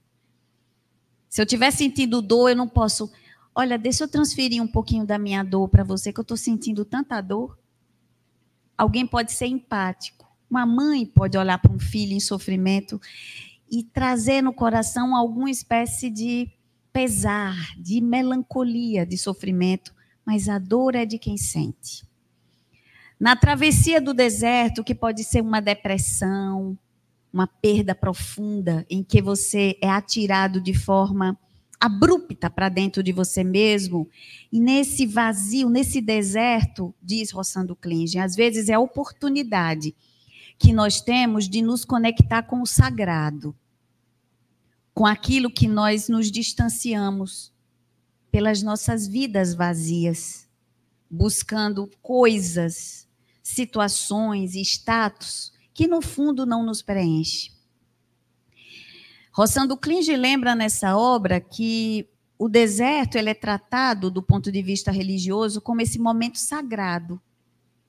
Se 1.29 1.39
eu 1.39 1.45
estiver 1.45 1.69
sentindo 1.69 2.19
dor, 2.19 2.49
eu 2.49 2.55
não 2.55 2.67
posso. 2.67 3.11
Olha, 3.53 3.77
deixa 3.77 4.05
eu 4.05 4.07
transferir 4.07 4.59
um 4.59 4.67
pouquinho 4.67 5.05
da 5.05 5.19
minha 5.19 5.43
dor 5.43 5.69
para 5.69 5.83
você, 5.83 6.11
que 6.11 6.19
eu 6.19 6.23
estou 6.23 6.35
sentindo 6.35 6.83
tanta 6.83 7.21
dor. 7.21 7.59
Alguém 8.75 9.05
pode 9.05 9.33
ser 9.33 9.45
empático, 9.45 10.25
Uma 10.51 10.65
mãe 10.65 11.05
pode 11.05 11.37
olhar 11.37 11.57
para 11.59 11.71
um 11.71 11.79
filho 11.79 12.11
em 12.11 12.19
sofrimento 12.19 12.99
e 13.71 13.85
trazer 13.85 14.41
no 14.41 14.51
coração 14.51 15.15
alguma 15.15 15.49
espécie 15.49 16.09
de 16.09 16.51
pesar, 16.91 17.55
de 17.77 18.01
melancolia, 18.01 19.05
de 19.05 19.17
sofrimento, 19.17 19.95
mas 20.25 20.49
a 20.49 20.59
dor 20.59 20.93
é 20.93 21.05
de 21.05 21.17
quem 21.17 21.37
sente. 21.37 22.05
Na 23.17 23.33
travessia 23.33 24.01
do 24.01 24.13
deserto, 24.13 24.83
que 24.83 24.93
pode 24.93 25.23
ser 25.23 25.41
uma 25.41 25.61
depressão, 25.61 26.77
uma 27.31 27.47
perda 27.47 27.95
profunda, 27.95 28.85
em 28.89 29.01
que 29.01 29.21
você 29.21 29.77
é 29.81 29.89
atirado 29.89 30.59
de 30.59 30.73
forma 30.73 31.39
abrupta 31.79 32.49
para 32.49 32.67
dentro 32.67 33.01
de 33.01 33.13
você 33.13 33.41
mesmo, 33.41 34.05
e 34.51 34.59
nesse 34.59 35.05
vazio, 35.05 35.69
nesse 35.69 36.01
deserto, 36.01 36.93
diz 37.01 37.31
Rossando 37.31 37.73
Klinge, 37.73 38.19
às 38.19 38.35
vezes 38.35 38.67
é 38.67 38.73
a 38.73 38.79
oportunidade 38.81 39.95
que 40.61 40.71
nós 40.71 41.01
temos 41.01 41.49
de 41.49 41.59
nos 41.59 41.83
conectar 41.83 42.43
com 42.43 42.61
o 42.61 42.67
sagrado, 42.67 43.55
com 44.93 45.07
aquilo 45.07 45.49
que 45.49 45.67
nós 45.67 46.07
nos 46.07 46.29
distanciamos 46.29 47.51
pelas 48.29 48.61
nossas 48.61 49.07
vidas 49.07 49.55
vazias, 49.55 50.47
buscando 51.09 51.89
coisas, 51.99 53.07
situações, 53.41 54.53
status 54.53 55.51
que 55.73 55.87
no 55.87 55.99
fundo 55.99 56.45
não 56.45 56.63
nos 56.63 56.83
preenche. 56.83 57.51
Rossando 59.33 59.75
Klinge 59.75 60.15
lembra 60.15 60.53
nessa 60.53 60.95
obra 60.95 61.41
que 61.41 62.07
o 62.37 62.47
deserto 62.47 63.15
ele 63.15 63.31
é 63.31 63.33
tratado 63.33 64.11
do 64.11 64.21
ponto 64.21 64.51
de 64.51 64.61
vista 64.61 64.91
religioso 64.91 65.59
como 65.59 65.81
esse 65.81 65.97
momento 65.97 66.37
sagrado 66.37 67.19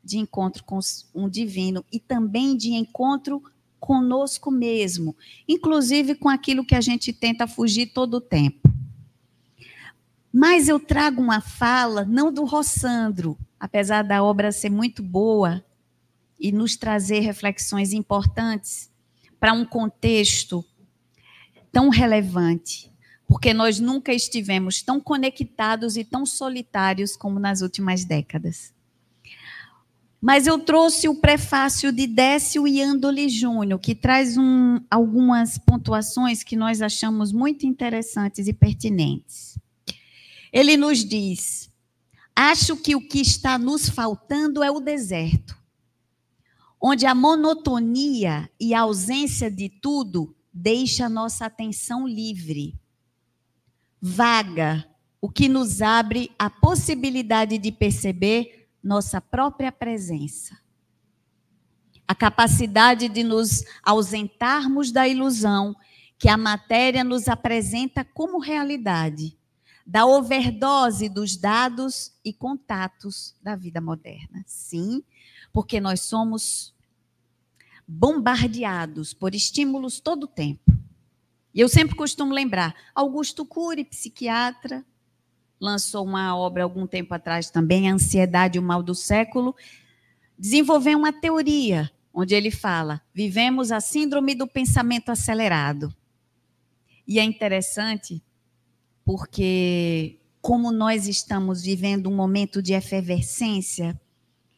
de 0.02 0.18
encontro 0.18 0.64
com 0.64 0.78
um 1.14 1.28
divino 1.28 1.85
e 1.92 2.00
também 2.00 2.56
de 2.56 2.73
encontro 2.73 3.42
conosco 3.78 4.50
mesmo, 4.50 5.16
inclusive 5.49 6.14
com 6.14 6.28
aquilo 6.28 6.64
que 6.64 6.75
a 6.75 6.80
gente 6.80 7.12
tenta 7.12 7.49
fugir 7.49 7.92
todo 7.92 8.14
o 8.14 8.21
tempo. 8.21 8.73
Mas 10.32 10.68
eu 10.68 10.80
trago 10.80 11.21
uma 11.21 11.40
fala, 11.40 12.04
não 12.04 12.32
do 12.32 12.44
Rossandro, 12.44 13.37
apesar 13.59 14.02
da 14.02 14.23
obra 14.23 14.50
ser 14.50 14.71
muito 14.71 15.02
boa 15.02 15.64
e 16.38 16.50
nos 16.50 16.76
trazer 16.76 17.21
reflexões 17.21 17.92
importantes 17.92 18.90
para 19.38 19.52
um 19.52 19.64
contexto 19.64 20.64
tão 21.71 21.88
relevante, 21.88 22.92
porque 23.26 23.52
nós 23.52 23.80
nunca 23.80 24.12
estivemos 24.12 24.82
tão 24.82 25.00
conectados 25.00 25.97
e 25.97 26.04
tão 26.04 26.25
solitários 26.25 27.16
como 27.16 27.38
nas 27.38 27.61
últimas 27.61 28.04
décadas. 28.04 28.72
Mas 30.23 30.47
eu 30.47 30.57
trouxe 30.57 31.09
o 31.09 31.17
prefácio 31.17 31.91
de 31.91 32.07
Décio 32.07 32.69
e 32.69 32.81
Andoli 32.81 33.29
Júnior, 33.29 33.81
que 33.81 33.93
traz 33.93 34.37
um, 34.37 34.79
algumas 34.88 35.59
pontuações 35.59 36.45
que 36.45 36.55
nós 36.55 36.81
achamos 36.81 37.33
muito 37.33 37.67
interessantes 37.67 38.47
e 38.47 38.52
pertinentes. 38.52 39.59
Ele 40.52 40.76
nos 40.76 41.05
diz: 41.05 41.69
Acho 42.37 42.76
que 42.76 42.95
o 42.95 43.00
que 43.00 43.21
está 43.21 43.59
nos 43.59 43.88
faltando 43.88 44.62
é 44.62 44.71
o 44.71 44.79
deserto, 44.79 45.59
onde 46.81 47.05
a 47.05 47.17
monotonia 47.17 48.49
e 48.61 48.75
a 48.75 48.83
ausência 48.83 49.50
de 49.50 49.69
tudo 49.69 50.37
deixa 50.55 51.09
nossa 51.09 51.47
atenção 51.47 52.07
livre, 52.07 52.79
vaga, 54.00 54.87
o 55.21 55.29
que 55.29 55.49
nos 55.49 55.83
abre 55.83 56.31
a 56.38 56.49
possibilidade 56.49 57.59
de 57.59 57.73
perceber 57.73 58.62
nossa 58.83 59.21
própria 59.21 59.71
presença. 59.71 60.59
A 62.07 62.15
capacidade 62.15 63.09
de 63.09 63.23
nos 63.23 63.65
ausentarmos 63.83 64.91
da 64.91 65.07
ilusão 65.07 65.77
que 66.19 66.29
a 66.29 66.37
matéria 66.37 67.03
nos 67.03 67.29
apresenta 67.29 68.05
como 68.05 68.38
realidade, 68.38 69.37
da 69.85 70.07
overdose 70.07 71.09
dos 71.09 71.37
dados 71.37 72.12
e 72.25 72.33
contatos 72.33 73.35
da 73.42 73.57
vida 73.57 73.81
moderna. 73.81 74.45
Sim, 74.47 75.03
porque 75.53 75.81
nós 75.81 76.01
somos 76.03 76.75
bombardeados 77.87 79.12
por 79.12 79.35
estímulos 79.35 80.01
todo 80.01 80.25
o 80.25 80.29
tempo. 80.29 80.73
E 81.55 81.61
eu 81.61 81.68
sempre 81.68 81.95
costumo 81.95 82.33
lembrar, 82.33 82.75
Augusto 82.95 83.45
Cury, 83.45 83.85
psiquiatra, 83.85 84.85
lançou 85.62 86.05
uma 86.05 86.37
obra 86.37 86.64
algum 86.64 86.88
tempo 86.88 87.14
atrás 87.14 87.48
também, 87.48 87.88
A 87.88 87.94
Ansiedade 87.94 88.59
e 88.59 88.61
o 88.61 88.62
Mal 88.62 88.83
do 88.83 88.96
Século, 88.96 89.55
desenvolveu 90.37 90.98
uma 90.98 91.12
teoria 91.12 91.88
onde 92.12 92.35
ele 92.35 92.51
fala: 92.51 93.01
vivemos 93.14 93.70
a 93.70 93.81
síndrome 93.81 94.35
do 94.35 94.48
pensamento 94.48 95.11
acelerado. 95.11 95.94
E 97.07 97.20
é 97.20 97.22
interessante 97.22 98.20
porque, 99.05 100.18
como 100.40 100.72
nós 100.72 101.07
estamos 101.07 101.62
vivendo 101.62 102.09
um 102.11 102.14
momento 102.14 102.61
de 102.61 102.72
efervescência 102.72 103.98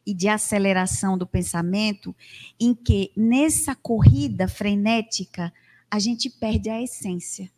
e 0.06 0.14
de 0.14 0.28
aceleração 0.28 1.18
do 1.18 1.26
pensamento, 1.26 2.16
em 2.58 2.74
que 2.74 3.12
nessa 3.14 3.74
corrida 3.74 4.48
frenética 4.48 5.52
a 5.90 5.98
gente 5.98 6.30
perde 6.30 6.70
a 6.70 6.82
essência. 6.82 7.50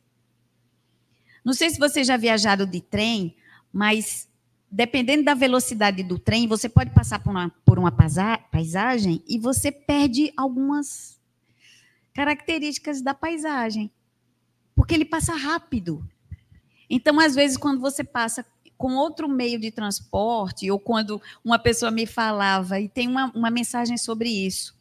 Não 1.47 1.53
sei 1.53 1.71
se 1.71 1.79
vocês 1.79 2.05
já 2.05 2.17
viajaram 2.17 2.67
de 2.67 2.81
trem, 2.81 3.37
mas 3.73 4.29
dependendo 4.69 5.23
da 5.23 5.33
velocidade 5.33 6.03
do 6.03 6.19
trem, 6.19 6.49
você 6.49 6.69
pode 6.69 6.91
passar 6.91 7.21
por 7.21 7.31
uma, 7.31 7.53
por 7.65 7.79
uma 7.79 7.93
paisagem 8.51 9.23
e 9.29 9.39
você 9.39 9.71
perde 9.71 10.33
algumas 10.37 11.21
características 12.13 13.01
da 13.01 13.15
paisagem, 13.15 13.93
porque 14.75 14.93
ele 14.93 15.05
passa 15.05 15.37
rápido. 15.37 16.05
Então, 16.91 17.21
às 17.21 17.37
vezes, 17.37 17.57
quando 17.57 17.81
você 17.81 18.03
passa 18.03 18.45
com 18.77 18.97
outro 18.97 19.29
meio 19.29 19.61
de 19.61 19.71
transporte, 19.71 20.69
ou 20.69 20.81
quando 20.81 21.23
uma 21.45 21.61
pessoa 21.61 21.93
me 21.93 22.07
falava, 22.07 22.81
e 22.81 22.89
tem 22.89 23.07
uma, 23.07 23.31
uma 23.33 23.53
mensagem 23.53 23.97
sobre 23.97 24.29
isso, 24.29 24.77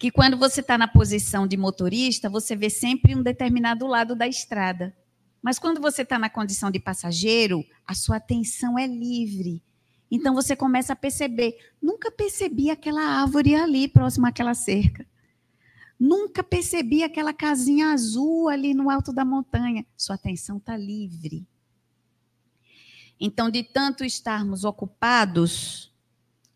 que 0.00 0.10
quando 0.10 0.36
você 0.36 0.62
está 0.62 0.76
na 0.76 0.88
posição 0.88 1.46
de 1.46 1.56
motorista, 1.56 2.28
você 2.28 2.56
vê 2.56 2.68
sempre 2.68 3.14
um 3.14 3.22
determinado 3.22 3.86
lado 3.86 4.16
da 4.16 4.26
estrada. 4.26 4.92
Mas 5.42 5.58
quando 5.58 5.80
você 5.80 6.02
está 6.02 6.18
na 6.18 6.30
condição 6.30 6.70
de 6.70 6.78
passageiro, 6.78 7.64
a 7.84 7.94
sua 7.94 8.16
atenção 8.16 8.78
é 8.78 8.86
livre. 8.86 9.60
Então 10.08 10.34
você 10.34 10.54
começa 10.54 10.92
a 10.92 10.96
perceber: 10.96 11.56
nunca 11.80 12.10
percebi 12.12 12.70
aquela 12.70 13.02
árvore 13.02 13.56
ali 13.56 13.88
próxima 13.88 14.28
àquela 14.28 14.54
cerca. 14.54 15.04
Nunca 15.98 16.42
percebi 16.42 17.02
aquela 17.02 17.32
casinha 17.32 17.92
azul 17.92 18.48
ali 18.48 18.74
no 18.74 18.90
alto 18.90 19.12
da 19.12 19.24
montanha. 19.24 19.84
Sua 19.96 20.14
atenção 20.14 20.56
está 20.58 20.76
livre. 20.76 21.46
Então, 23.20 23.48
de 23.48 23.62
tanto 23.62 24.04
estarmos 24.04 24.64
ocupados 24.64 25.92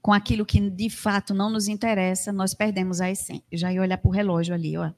com 0.03 0.13
aquilo 0.13 0.45
que 0.45 0.59
de 0.69 0.91
fato 0.91 1.33
não 1.33 1.49
nos 1.49 1.69
interessa, 1.69 2.33
nós 2.33 2.55
perdemos 2.55 3.01
a 3.01 3.09
essência. 3.09 3.45
Eu 3.51 3.59
já 3.59 3.73
ia 3.73 3.81
olhar 3.81 3.99
para 3.99 4.09
o 4.09 4.13
relógio 4.13 4.53
ali, 4.53 4.77
ó. 4.77 4.91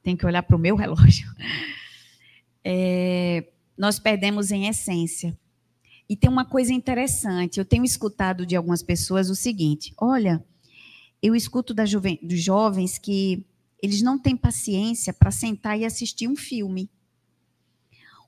Tem 0.00 0.16
que 0.16 0.24
olhar 0.24 0.44
para 0.44 0.54
o 0.54 0.58
meu 0.58 0.74
relógio 0.76 1.28
é, 2.64 3.48
nós 3.76 3.98
perdemos 3.98 4.50
em 4.50 4.66
essência. 4.66 5.36
E 6.08 6.16
tem 6.16 6.28
uma 6.28 6.44
coisa 6.44 6.72
interessante, 6.72 7.58
eu 7.58 7.64
tenho 7.64 7.84
escutado 7.84 8.44
de 8.44 8.54
algumas 8.54 8.82
pessoas 8.82 9.30
o 9.30 9.34
seguinte: 9.34 9.94
olha, 9.96 10.44
eu 11.22 11.34
escuto 11.34 11.72
da 11.72 11.86
juven, 11.86 12.18
dos 12.22 12.42
jovens 12.42 12.98
que 12.98 13.46
eles 13.82 14.02
não 14.02 14.18
têm 14.18 14.36
paciência 14.36 15.12
para 15.12 15.30
sentar 15.30 15.78
e 15.78 15.84
assistir 15.84 16.28
um 16.28 16.36
filme. 16.36 16.90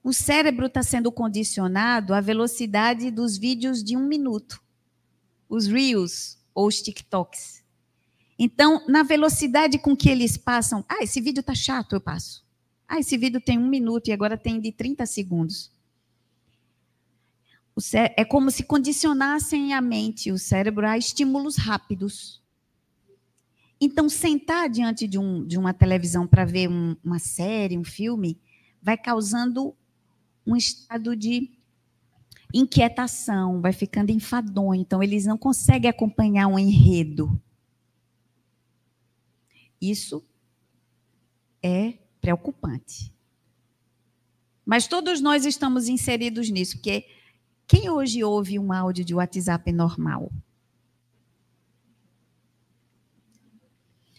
O 0.02 0.12
cérebro 0.12 0.66
está 0.66 0.82
sendo 0.82 1.10
condicionado 1.10 2.12
à 2.12 2.20
velocidade 2.20 3.10
dos 3.10 3.38
vídeos 3.38 3.82
de 3.82 3.96
um 3.96 4.06
minuto, 4.06 4.62
os 5.48 5.66
Reels 5.66 6.38
ou 6.54 6.66
os 6.66 6.82
TikToks. 6.82 7.64
Então, 8.38 8.84
na 8.86 9.02
velocidade 9.02 9.78
com 9.78 9.96
que 9.96 10.10
eles 10.10 10.36
passam, 10.36 10.84
ah, 10.88 11.02
esse 11.02 11.20
vídeo 11.20 11.40
está 11.40 11.54
chato, 11.54 11.94
eu 11.94 12.00
passo. 12.00 12.43
Ah, 12.86 12.98
esse 12.98 13.16
vídeo 13.16 13.40
tem 13.40 13.58
um 13.58 13.68
minuto 13.68 14.08
e 14.08 14.12
agora 14.12 14.36
tem 14.36 14.60
de 14.60 14.70
30 14.70 15.06
segundos. 15.06 15.72
É 17.92 18.24
como 18.24 18.50
se 18.50 18.62
condicionassem 18.62 19.74
a 19.74 19.80
mente, 19.80 20.30
o 20.30 20.38
cérebro, 20.38 20.86
a 20.86 20.96
estímulos 20.96 21.56
rápidos. 21.56 22.40
Então, 23.80 24.08
sentar 24.08 24.70
diante 24.70 25.08
de, 25.08 25.18
um, 25.18 25.44
de 25.44 25.58
uma 25.58 25.74
televisão 25.74 26.26
para 26.26 26.44
ver 26.44 26.68
um, 26.68 26.96
uma 27.02 27.18
série, 27.18 27.76
um 27.76 27.82
filme, 27.82 28.40
vai 28.80 28.96
causando 28.96 29.74
um 30.46 30.54
estado 30.54 31.16
de 31.16 31.50
inquietação, 32.52 33.60
vai 33.60 33.72
ficando 33.72 34.10
enfadonho. 34.10 34.80
Então, 34.80 35.02
eles 35.02 35.26
não 35.26 35.36
conseguem 35.36 35.90
acompanhar 35.90 36.46
um 36.46 36.58
enredo. 36.58 37.42
Isso 39.80 40.24
é 41.60 42.03
preocupante. 42.24 43.12
Mas 44.64 44.86
todos 44.86 45.20
nós 45.20 45.44
estamos 45.44 45.88
inseridos 45.88 46.48
nisso, 46.48 46.76
porque 46.76 47.06
quem 47.66 47.90
hoje 47.90 48.24
ouve 48.24 48.58
um 48.58 48.72
áudio 48.72 49.04
de 49.04 49.14
WhatsApp 49.14 49.70
normal? 49.70 50.32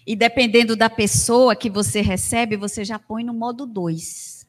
E 0.05 0.15
dependendo 0.15 0.75
da 0.75 0.87
pessoa 0.87 1.55
que 1.55 1.67
você 1.67 1.99
recebe, 1.99 2.55
você 2.55 2.85
já 2.85 2.99
põe 2.99 3.23
no 3.23 3.33
modo 3.33 3.65
2. 3.65 4.47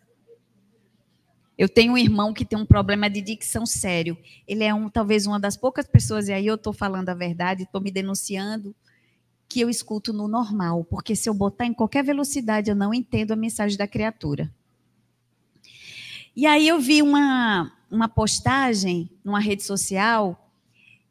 Eu 1.57 1.66
tenho 1.66 1.95
um 1.95 1.99
irmão 1.99 2.35
que 2.35 2.45
tem 2.45 2.59
um 2.59 2.66
problema 2.66 3.09
de 3.09 3.23
dicção 3.23 3.64
sério. 3.64 4.19
Ele 4.47 4.64
é 4.64 4.75
um, 4.75 4.90
talvez 4.90 5.27
uma 5.27 5.40
das 5.40 5.57
poucas 5.57 5.87
pessoas, 5.87 6.29
e 6.29 6.33
aí 6.35 6.47
eu 6.47 6.57
estou 6.57 6.75
falando 6.75 7.09
a 7.09 7.14
verdade, 7.14 7.62
estou 7.62 7.81
me 7.81 7.90
denunciando, 7.90 8.77
que 9.49 9.61
eu 9.61 9.71
escuto 9.71 10.13
no 10.13 10.29
normal, 10.29 10.85
porque 10.85 11.15
se 11.15 11.29
eu 11.29 11.35
botar 11.35 11.67
em 11.67 11.73
qualquer 11.73 12.05
velocidade, 12.05 12.71
eu 12.71 12.77
não 12.77 12.93
entendo 12.93 13.33
a 13.33 13.37
mensagem 13.37 13.79
da 13.79 13.87
criatura. 13.87 14.53
E 16.35 16.45
aí 16.47 16.69
eu 16.69 16.79
vi 16.81 17.01
uma, 17.01 17.73
uma 17.91 18.09
postagem 18.09 19.11
numa 19.25 19.41
rede 19.41 19.63
social 19.63 20.43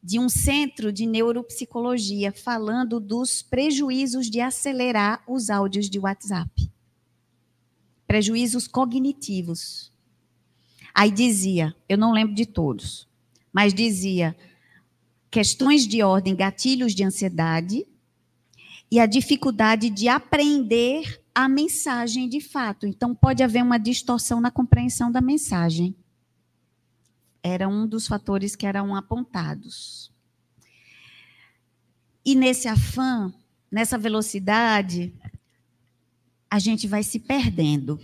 de 0.02 0.20
um 0.20 0.28
centro 0.28 0.92
de 0.92 1.04
neuropsicologia 1.04 2.30
falando 2.30 3.00
dos 3.00 3.42
prejuízos 3.42 4.30
de 4.30 4.40
acelerar 4.40 5.20
os 5.26 5.50
áudios 5.50 5.90
de 5.90 5.98
WhatsApp. 5.98 6.70
Prejuízos 8.06 8.68
cognitivos. 8.68 9.90
Aí 10.94 11.10
dizia, 11.10 11.74
eu 11.88 11.98
não 11.98 12.12
lembro 12.12 12.34
de 12.34 12.46
todos, 12.46 13.08
mas 13.52 13.74
dizia 13.74 14.36
questões 15.28 15.88
de 15.88 16.02
ordem, 16.04 16.36
gatilhos 16.36 16.94
de 16.94 17.02
ansiedade 17.02 17.84
e 18.90 19.00
a 19.00 19.06
dificuldade 19.06 19.90
de 19.90 20.08
aprender 20.08 21.22
a 21.34 21.48
mensagem 21.48 22.28
de 22.28 22.40
fato. 22.40 22.86
Então 22.86 23.14
pode 23.14 23.42
haver 23.42 23.62
uma 23.62 23.78
distorção 23.78 24.40
na 24.40 24.50
compreensão 24.50 25.10
da 25.10 25.20
mensagem 25.20 25.96
era 27.46 27.68
um 27.68 27.86
dos 27.86 28.08
fatores 28.08 28.56
que 28.56 28.66
eram 28.66 28.96
apontados. 28.96 30.12
E 32.24 32.34
nesse 32.34 32.66
afã, 32.66 33.32
nessa 33.70 33.96
velocidade, 33.96 35.14
a 36.50 36.58
gente 36.58 36.88
vai 36.88 37.04
se 37.04 37.20
perdendo. 37.20 38.00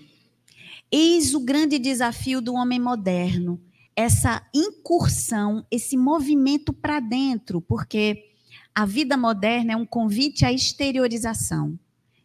Eis 0.92 1.34
o 1.34 1.40
grande 1.40 1.80
desafio 1.80 2.40
do 2.40 2.54
homem 2.54 2.78
moderno, 2.78 3.60
essa 3.96 4.46
incursão, 4.54 5.66
esse 5.72 5.96
movimento 5.96 6.72
para 6.72 7.00
dentro, 7.00 7.60
porque 7.60 8.31
a 8.74 8.86
vida 8.86 9.16
moderna 9.16 9.72
é 9.72 9.76
um 9.76 9.86
convite 9.86 10.44
à 10.44 10.52
exteriorização, 10.52 11.78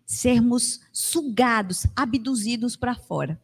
sermos 0.06 0.82
sugados, 0.92 1.86
abduzidos 1.96 2.76
para 2.76 2.96
fora 2.96 3.40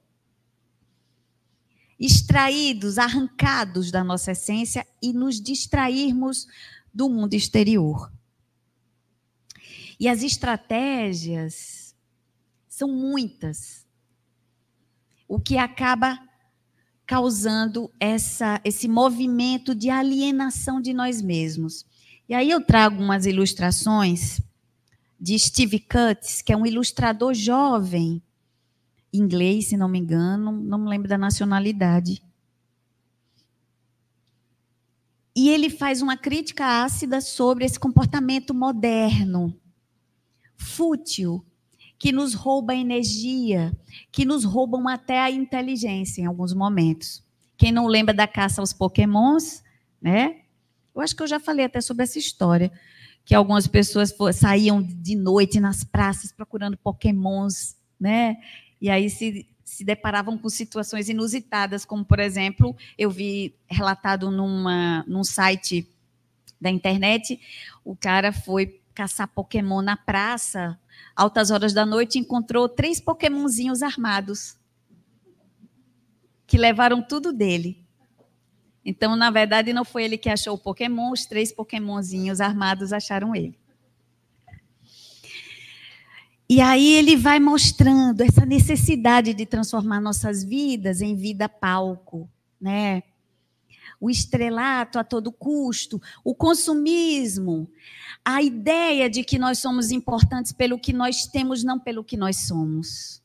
extraídos, 1.99 2.97
arrancados 2.97 3.89
da 3.89 4.03
nossa 4.03 4.31
essência 4.31 4.85
e 5.01 5.13
nos 5.13 5.39
distrairmos 5.39 6.47
do 6.93 7.09
mundo 7.09 7.33
exterior. 7.33 8.11
E 9.97 10.09
as 10.09 10.21
estratégias 10.21 11.95
são 12.67 12.89
muitas, 12.89 13.85
o 15.27 15.39
que 15.39 15.57
acaba 15.57 16.19
causando 17.05 17.89
essa, 17.97 18.59
esse 18.65 18.87
movimento 18.87 19.73
de 19.73 19.89
alienação 19.89 20.81
de 20.81 20.93
nós 20.93 21.21
mesmos. 21.21 21.85
E 22.27 22.33
aí 22.33 22.49
eu 22.49 22.65
trago 22.65 23.01
umas 23.01 23.25
ilustrações 23.25 24.41
de 25.19 25.37
Steve 25.37 25.79
Cutts, 25.79 26.41
que 26.41 26.53
é 26.53 26.57
um 26.57 26.65
ilustrador 26.65 27.33
jovem, 27.33 28.21
inglês, 29.11 29.67
se 29.67 29.77
não 29.77 29.87
me 29.87 29.99
engano, 29.99 30.51
não 30.51 30.79
me 30.79 30.89
lembro 30.89 31.07
da 31.07 31.17
nacionalidade. 31.17 32.21
E 35.35 35.49
ele 35.49 35.69
faz 35.69 36.01
uma 36.01 36.15
crítica 36.15 36.83
ácida 36.83 37.19
sobre 37.19 37.65
esse 37.65 37.79
comportamento 37.79 38.53
moderno, 38.53 39.55
fútil, 40.55 41.43
que 41.97 42.11
nos 42.11 42.33
rouba 42.33 42.75
energia, 42.75 43.75
que 44.11 44.25
nos 44.25 44.43
roubam 44.43 44.87
até 44.87 45.21
a 45.21 45.31
inteligência 45.31 46.21
em 46.21 46.25
alguns 46.25 46.53
momentos. 46.53 47.23
Quem 47.57 47.71
não 47.71 47.87
lembra 47.87 48.13
da 48.13 48.27
caça 48.27 48.61
aos 48.61 48.73
pokémons, 48.73 49.63
né? 50.01 50.42
Eu 50.93 51.01
acho 51.01 51.15
que 51.15 51.23
eu 51.23 51.27
já 51.27 51.39
falei 51.39 51.65
até 51.65 51.81
sobre 51.81 52.03
essa 52.03 52.19
história, 52.19 52.71
que 53.25 53.33
algumas 53.33 53.67
pessoas 53.67 54.13
saíam 54.33 54.81
de 54.81 55.15
noite 55.15 55.59
nas 55.59 55.83
praças 55.83 56.31
procurando 56.31 56.77
pokémons, 56.77 57.75
né? 57.99 58.37
e 58.83 58.89
aí 58.89 59.09
se, 59.09 59.47
se 59.63 59.85
deparavam 59.85 60.37
com 60.37 60.49
situações 60.49 61.07
inusitadas, 61.07 61.85
como, 61.85 62.03
por 62.03 62.19
exemplo, 62.19 62.75
eu 62.97 63.09
vi 63.09 63.55
relatado 63.65 64.29
numa, 64.29 65.05
num 65.07 65.23
site 65.23 65.89
da 66.59 66.69
internet, 66.69 67.39
o 67.81 67.95
cara 67.95 68.33
foi 68.33 68.81
caçar 68.93 69.29
Pokémon 69.29 69.81
na 69.81 69.95
praça, 69.95 70.77
altas 71.15 71.49
horas 71.49 71.71
da 71.71 71.85
noite, 71.85 72.19
encontrou 72.19 72.67
três 72.67 72.99
Pokémonzinhos 72.99 73.81
armados, 73.81 74.57
que 76.45 76.57
levaram 76.57 77.01
tudo 77.01 77.31
dele. 77.31 77.82
Então, 78.85 79.15
na 79.15 79.31
verdade, 79.31 79.71
não 79.71 79.85
foi 79.85 80.03
ele 80.03 80.17
que 80.17 80.29
achou 80.29 80.55
o 80.55 80.57
Pokémon, 80.57 81.11
os 81.11 81.25
três 81.25 81.51
Pokémonzinhos 81.51 82.41
armados 82.41 82.91
acharam 82.91 83.33
ele. 83.33 83.57
E 86.49 86.59
aí 86.59 86.93
ele 86.93 87.15
vai 87.15 87.39
mostrando 87.39 88.21
essa 88.21 88.45
necessidade 88.45 89.33
de 89.33 89.45
transformar 89.45 90.01
nossas 90.01 90.43
vidas 90.43 91.01
em 91.01 91.15
vida 91.15 91.47
palco, 91.47 92.29
né? 92.59 93.01
O 93.99 94.09
estrelato 94.09 94.99
a 94.99 95.03
todo 95.03 95.31
custo, 95.31 96.01
o 96.23 96.35
consumismo, 96.35 97.69
a 98.23 98.41
ideia 98.41 99.09
de 99.09 99.23
que 99.23 99.39
nós 99.39 99.59
somos 99.59 99.91
importantes 99.91 100.51
pelo 100.51 100.77
que 100.77 100.91
nós 100.91 101.25
temos, 101.25 101.63
não 101.63 101.79
pelo 101.79 102.03
que 102.03 102.17
nós 102.17 102.45
somos 102.45 103.22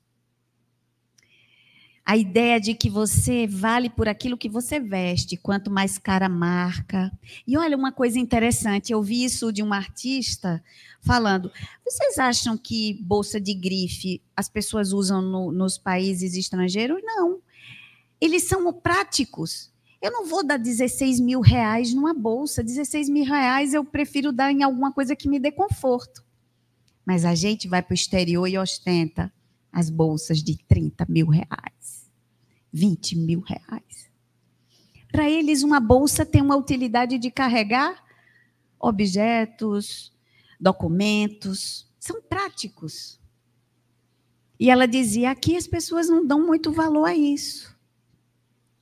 a 2.08 2.16
ideia 2.16 2.58
de 2.58 2.72
que 2.72 2.88
você 2.88 3.46
vale 3.46 3.90
por 3.90 4.08
aquilo 4.08 4.38
que 4.38 4.48
você 4.48 4.80
veste, 4.80 5.36
quanto 5.36 5.70
mais 5.70 5.98
cara 5.98 6.24
a 6.24 6.30
marca. 6.30 7.12
E 7.46 7.54
olha 7.54 7.76
uma 7.76 7.92
coisa 7.92 8.18
interessante, 8.18 8.92
eu 8.92 9.02
vi 9.02 9.24
isso 9.24 9.52
de 9.52 9.62
uma 9.62 9.76
artista 9.76 10.64
falando. 11.02 11.52
Vocês 11.84 12.18
acham 12.18 12.56
que 12.56 12.94
bolsa 13.02 13.38
de 13.38 13.52
grife 13.52 14.22
as 14.34 14.48
pessoas 14.48 14.94
usam 14.94 15.20
no, 15.20 15.52
nos 15.52 15.76
países 15.76 16.34
estrangeiros? 16.34 16.98
Não. 17.04 17.40
Eles 18.18 18.44
são 18.44 18.72
práticos. 18.72 19.70
Eu 20.00 20.10
não 20.10 20.24
vou 20.24 20.42
dar 20.42 20.56
16 20.56 21.20
mil 21.20 21.42
reais 21.42 21.92
numa 21.92 22.14
bolsa. 22.14 22.64
16 22.64 23.10
mil 23.10 23.26
reais 23.26 23.74
eu 23.74 23.84
prefiro 23.84 24.32
dar 24.32 24.50
em 24.50 24.62
alguma 24.62 24.90
coisa 24.90 25.14
que 25.14 25.28
me 25.28 25.38
dê 25.38 25.52
conforto. 25.52 26.24
Mas 27.04 27.26
a 27.26 27.34
gente 27.34 27.68
vai 27.68 27.82
para 27.82 27.92
o 27.92 27.94
exterior 27.94 28.46
e 28.48 28.56
ostenta 28.56 29.30
as 29.70 29.90
bolsas 29.90 30.42
de 30.42 30.56
30 30.66 31.04
mil 31.06 31.28
reais. 31.28 31.77
20 32.78 33.16
mil 33.16 33.40
reais. 33.40 34.08
Para 35.10 35.28
eles, 35.28 35.62
uma 35.62 35.80
bolsa 35.80 36.24
tem 36.24 36.40
uma 36.40 36.56
utilidade 36.56 37.18
de 37.18 37.30
carregar 37.30 38.04
objetos, 38.78 40.12
documentos, 40.60 41.90
são 41.98 42.22
práticos. 42.22 43.18
E 44.60 44.70
ela 44.70 44.86
dizia: 44.86 45.30
aqui 45.30 45.56
as 45.56 45.66
pessoas 45.66 46.08
não 46.08 46.24
dão 46.24 46.46
muito 46.46 46.72
valor 46.72 47.04
a 47.04 47.14
isso. 47.16 47.76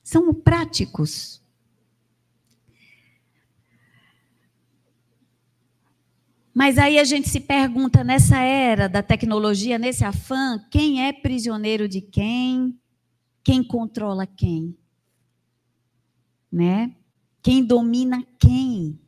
São 0.03 0.33
práticos. 0.33 1.41
Mas 6.53 6.79
aí 6.79 6.97
a 6.97 7.03
gente 7.03 7.29
se 7.29 7.39
pergunta, 7.39 8.03
nessa 8.03 8.39
era 8.39 8.89
da 8.89 9.03
tecnologia, 9.03 9.77
nesse 9.77 10.03
afã, 10.03 10.59
quem 10.71 11.05
é 11.05 11.13
prisioneiro 11.13 11.87
de 11.87 12.01
quem? 12.01 12.79
Quem 13.47 13.63
controla 13.63 14.27
quem? 14.27 14.77
Né? 16.51 16.93
Quem 17.41 17.63
domina 17.63 18.21
quem? 18.37 18.99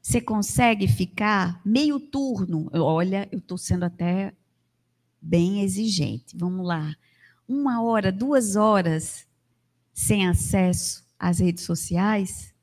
Você 0.00 0.20
consegue 0.20 0.86
ficar 0.86 1.60
meio 1.64 1.98
turno? 1.98 2.70
Olha, 2.72 3.28
eu 3.32 3.40
estou 3.40 3.58
sendo 3.58 3.82
até 3.82 4.32
bem 5.20 5.62
exigente. 5.62 6.36
Vamos 6.36 6.64
lá. 6.64 6.94
Uma 7.48 7.82
hora, 7.82 8.12
duas 8.12 8.54
horas 8.54 9.26
sem 9.92 10.28
acesso 10.28 11.04
às 11.18 11.40
redes 11.40 11.64
sociais? 11.64 12.54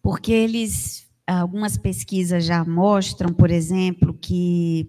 Porque 0.00 0.30
eles, 0.30 1.10
algumas 1.26 1.76
pesquisas 1.76 2.44
já 2.44 2.64
mostram, 2.64 3.34
por 3.34 3.50
exemplo, 3.50 4.14
que 4.14 4.88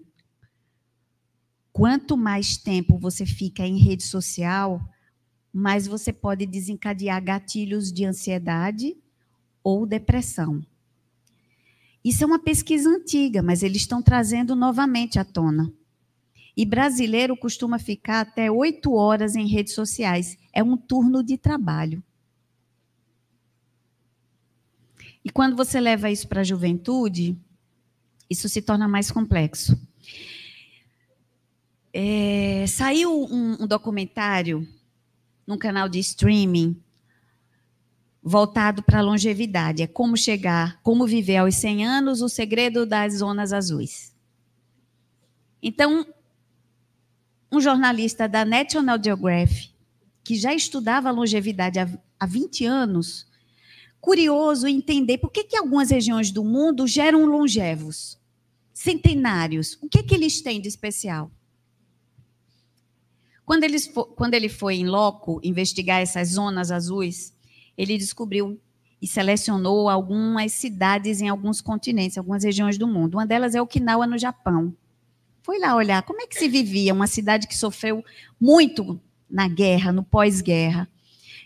Quanto 1.76 2.16
mais 2.16 2.56
tempo 2.56 2.98
você 2.98 3.26
fica 3.26 3.68
em 3.68 3.78
rede 3.78 4.04
social, 4.04 4.80
mais 5.52 5.86
você 5.86 6.14
pode 6.14 6.46
desencadear 6.46 7.22
gatilhos 7.22 7.92
de 7.92 8.06
ansiedade 8.06 8.96
ou 9.62 9.86
depressão. 9.86 10.66
Isso 12.02 12.24
é 12.24 12.26
uma 12.26 12.40
pesquisa 12.40 12.88
antiga, 12.88 13.44
mas 13.44 13.62
eles 13.62 13.82
estão 13.82 14.02
trazendo 14.02 14.56
novamente 14.56 15.20
à 15.20 15.26
tona. 15.26 15.70
E 16.56 16.66
brasileiro 16.66 17.36
costuma 17.36 17.78
ficar 17.78 18.22
até 18.22 18.50
oito 18.50 18.94
horas 18.94 19.36
em 19.36 19.46
redes 19.46 19.74
sociais. 19.74 20.38
É 20.54 20.64
um 20.64 20.78
turno 20.78 21.22
de 21.22 21.38
trabalho. 21.38 22.02
E 25.26 25.30
quando 25.30 25.58
você 25.58 25.82
leva 25.82 26.10
isso 26.10 26.26
para 26.26 26.40
a 26.40 26.46
juventude, 26.46 27.38
isso 28.30 28.48
se 28.48 28.62
torna 28.62 28.88
mais 28.88 29.12
complexo. 29.12 29.78
É, 31.98 32.68
saiu 32.68 33.24
um, 33.24 33.64
um 33.64 33.66
documentário 33.66 34.68
num 35.48 35.58
canal 35.58 35.88
de 35.88 35.98
streaming 36.00 36.76
voltado 38.22 38.84
para 38.84 39.00
a 39.00 39.02
longevidade. 39.02 39.82
É 39.82 39.88
como 39.88 40.18
chegar, 40.18 40.78
como 40.84 41.08
viver 41.08 41.38
aos 41.38 41.56
100 41.56 41.86
anos, 41.86 42.22
o 42.22 42.28
segredo 42.28 42.86
das 42.86 43.20
zonas 43.20 43.54
azuis. 43.54 44.14
Então, 45.64 46.06
um 47.50 47.62
jornalista 47.62 48.28
da 48.28 48.44
National 48.44 49.02
Geographic, 49.02 49.74
que 50.22 50.36
já 50.36 50.54
estudava 50.54 51.10
longevidade 51.12 51.80
há, 51.80 51.88
há 52.20 52.26
20 52.26 52.66
anos, 52.66 53.26
curioso 54.02 54.68
entender 54.68 55.18
por 55.20 55.32
que, 55.32 55.46
que 55.46 55.56
algumas 55.56 55.92
regiões 55.92 56.30
do 56.30 56.44
mundo 56.44 56.86
geram 56.88 57.26
longevos, 57.26 58.20
centenários. 58.74 59.78
O 59.82 59.88
que, 59.88 60.04
que 60.04 60.14
eles 60.14 60.42
têm 60.42 60.60
de 60.60 60.68
especial? 60.68 61.32
Quando, 63.46 63.64
eles, 63.64 63.88
quando 64.16 64.34
ele 64.34 64.50
foi 64.50 64.76
em 64.76 64.88
loco 64.88 65.40
investigar 65.44 66.02
essas 66.02 66.30
zonas 66.30 66.72
azuis, 66.72 67.34
ele 67.78 67.98
descobriu 67.98 68.60
e 69.02 69.08
selecionou 69.08 69.88
algumas 69.88 70.52
cidades 70.54 71.22
em 71.22 71.30
alguns 71.30 71.62
continentes, 71.62 72.18
algumas 72.18 72.44
regiões 72.44 72.78
do 72.78 72.88
mundo. 72.88 73.16
Uma 73.16 73.26
delas 73.26 73.54
é 73.54 73.62
Okinawa, 73.62 74.08
no 74.08 74.18
Japão. 74.18 74.76
Foi 75.44 75.60
lá 75.60 75.76
olhar 75.76 76.02
como 76.02 76.22
é 76.22 76.28
que 76.28 76.40
se 76.40 76.48
vivia 76.48 76.92
uma 76.92 77.06
cidade 77.06 77.48
que 77.48 77.56
sofreu 77.56 78.04
muito 78.42 79.00
na 79.30 79.48
guerra, 79.48 79.92
no 79.92 80.04
pós-guerra. 80.04 80.90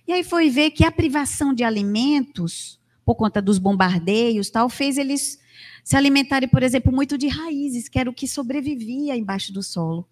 E 0.08 0.14
aí 0.14 0.24
foi 0.24 0.50
ver 0.50 0.72
que 0.72 0.86
a 0.86 0.92
privação 0.92 1.54
de 1.54 1.66
alimentos, 1.66 2.80
por 3.04 3.16
conta 3.16 3.42
dos 3.42 3.58
bombardeios, 3.58 4.50
tal, 4.50 4.70
fez 4.70 4.98
eles 4.98 5.38
se 5.84 5.98
alimentarem, 5.98 6.48
por 6.48 6.64
exemplo, 6.64 6.94
muito 6.94 7.18
de 7.18 7.28
raízes, 7.28 7.90
que 7.90 8.00
era 8.00 8.10
o 8.10 8.14
que 8.14 8.28
sobrevivia 8.28 9.18
embaixo 9.18 9.52
do 9.52 9.62
solo. 9.62 10.08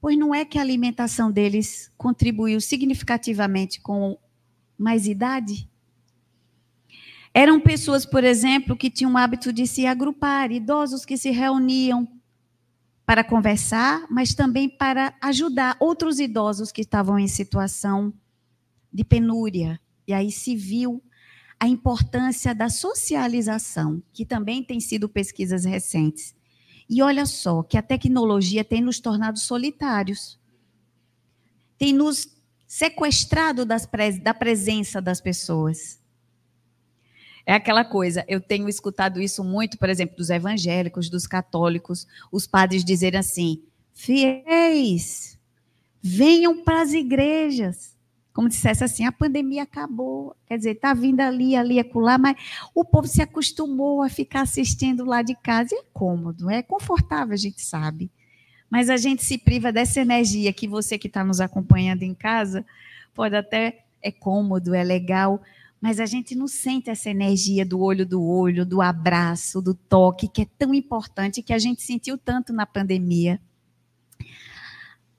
Pois 0.00 0.18
não 0.18 0.34
é 0.34 0.44
que 0.44 0.58
a 0.58 0.62
alimentação 0.62 1.30
deles 1.30 1.90
contribuiu 1.96 2.60
significativamente 2.60 3.80
com 3.80 4.18
mais 4.78 5.06
idade? 5.06 5.68
Eram 7.32 7.60
pessoas, 7.60 8.06
por 8.06 8.24
exemplo, 8.24 8.76
que 8.76 8.90
tinham 8.90 9.12
o 9.12 9.16
hábito 9.18 9.52
de 9.52 9.66
se 9.66 9.86
agrupar, 9.86 10.50
idosos 10.50 11.04
que 11.04 11.16
se 11.16 11.30
reuniam 11.30 12.08
para 13.04 13.22
conversar, 13.22 14.06
mas 14.10 14.34
também 14.34 14.68
para 14.68 15.14
ajudar 15.20 15.76
outros 15.78 16.18
idosos 16.18 16.72
que 16.72 16.80
estavam 16.80 17.18
em 17.18 17.28
situação 17.28 18.12
de 18.92 19.04
penúria. 19.04 19.80
E 20.06 20.12
aí 20.12 20.30
se 20.30 20.56
viu 20.56 21.02
a 21.58 21.66
importância 21.66 22.54
da 22.54 22.68
socialização, 22.68 24.02
que 24.12 24.26
também 24.26 24.62
tem 24.62 24.80
sido 24.80 25.08
pesquisas 25.08 25.64
recentes. 25.64 26.35
E 26.88 27.02
olha 27.02 27.26
só 27.26 27.62
que 27.62 27.76
a 27.76 27.82
tecnologia 27.82 28.64
tem 28.64 28.80
nos 28.80 29.00
tornado 29.00 29.38
solitários. 29.38 30.38
Tem 31.76 31.92
nos 31.92 32.28
sequestrado 32.66 33.64
das, 33.64 33.88
da 34.22 34.34
presença 34.34 35.00
das 35.00 35.20
pessoas. 35.20 36.00
É 37.44 37.54
aquela 37.54 37.84
coisa, 37.84 38.24
eu 38.26 38.40
tenho 38.40 38.68
escutado 38.68 39.20
isso 39.20 39.44
muito, 39.44 39.78
por 39.78 39.88
exemplo, 39.88 40.16
dos 40.16 40.30
evangélicos, 40.30 41.08
dos 41.08 41.28
católicos, 41.28 42.06
os 42.32 42.44
padres 42.44 42.84
dizerem 42.84 43.20
assim: 43.20 43.62
fiéis, 43.92 45.38
venham 46.02 46.64
para 46.64 46.82
as 46.82 46.92
igrejas. 46.92 47.95
Como 48.36 48.50
dissesse 48.50 48.84
assim, 48.84 49.06
a 49.06 49.10
pandemia 49.10 49.62
acabou. 49.62 50.36
Quer 50.46 50.58
dizer, 50.58 50.72
está 50.72 50.92
vindo 50.92 51.20
ali, 51.20 51.56
ali, 51.56 51.80
acolá, 51.80 52.18
mas 52.18 52.36
o 52.74 52.84
povo 52.84 53.08
se 53.08 53.22
acostumou 53.22 54.02
a 54.02 54.10
ficar 54.10 54.42
assistindo 54.42 55.06
lá 55.06 55.22
de 55.22 55.34
casa. 55.34 55.74
E 55.74 55.78
é 55.78 55.82
cômodo, 55.90 56.50
é 56.50 56.62
confortável, 56.62 57.32
a 57.32 57.38
gente 57.38 57.62
sabe. 57.62 58.10
Mas 58.68 58.90
a 58.90 58.98
gente 58.98 59.24
se 59.24 59.38
priva 59.38 59.72
dessa 59.72 60.02
energia 60.02 60.52
que 60.52 60.68
você 60.68 60.98
que 60.98 61.06
está 61.06 61.24
nos 61.24 61.40
acompanhando 61.40 62.02
em 62.02 62.12
casa 62.12 62.62
pode 63.14 63.34
até. 63.34 63.84
É 64.02 64.12
cômodo, 64.12 64.74
é 64.74 64.84
legal, 64.84 65.40
mas 65.80 65.98
a 65.98 66.04
gente 66.04 66.34
não 66.34 66.46
sente 66.46 66.90
essa 66.90 67.08
energia 67.08 67.64
do 67.64 67.80
olho 67.80 68.04
do 68.04 68.22
olho, 68.22 68.66
do 68.66 68.82
abraço, 68.82 69.62
do 69.62 69.72
toque, 69.72 70.28
que 70.28 70.42
é 70.42 70.46
tão 70.58 70.74
importante 70.74 71.42
que 71.42 71.54
a 71.54 71.58
gente 71.58 71.80
sentiu 71.80 72.18
tanto 72.18 72.52
na 72.52 72.66
pandemia. 72.66 73.40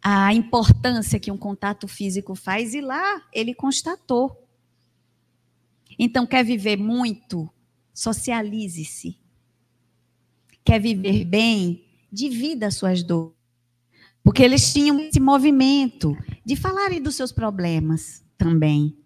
A 0.10 0.34
importância 0.34 1.20
que 1.20 1.30
um 1.30 1.38
contato 1.38 1.86
físico 1.86 2.34
faz, 2.34 2.74
e 2.74 2.80
lá 2.80 3.28
ele 3.34 3.54
constatou. 3.54 4.48
Então, 6.00 6.26
quer 6.26 6.46
viver 6.46 6.78
muito? 6.78 7.54
Socialize-se. 7.94 9.20
Quer 10.64 10.80
viver 10.80 11.26
bem? 11.26 11.84
Divida 12.10 12.68
as 12.68 12.76
suas 12.76 13.04
dores. 13.04 13.36
Porque 14.24 14.42
eles 14.42 14.72
tinham 14.72 14.98
esse 14.98 15.20
movimento 15.20 16.16
de 16.46 16.56
falarem 16.56 17.02
dos 17.02 17.16
seus 17.16 17.34
problemas 17.34 18.24
também. 18.38 18.98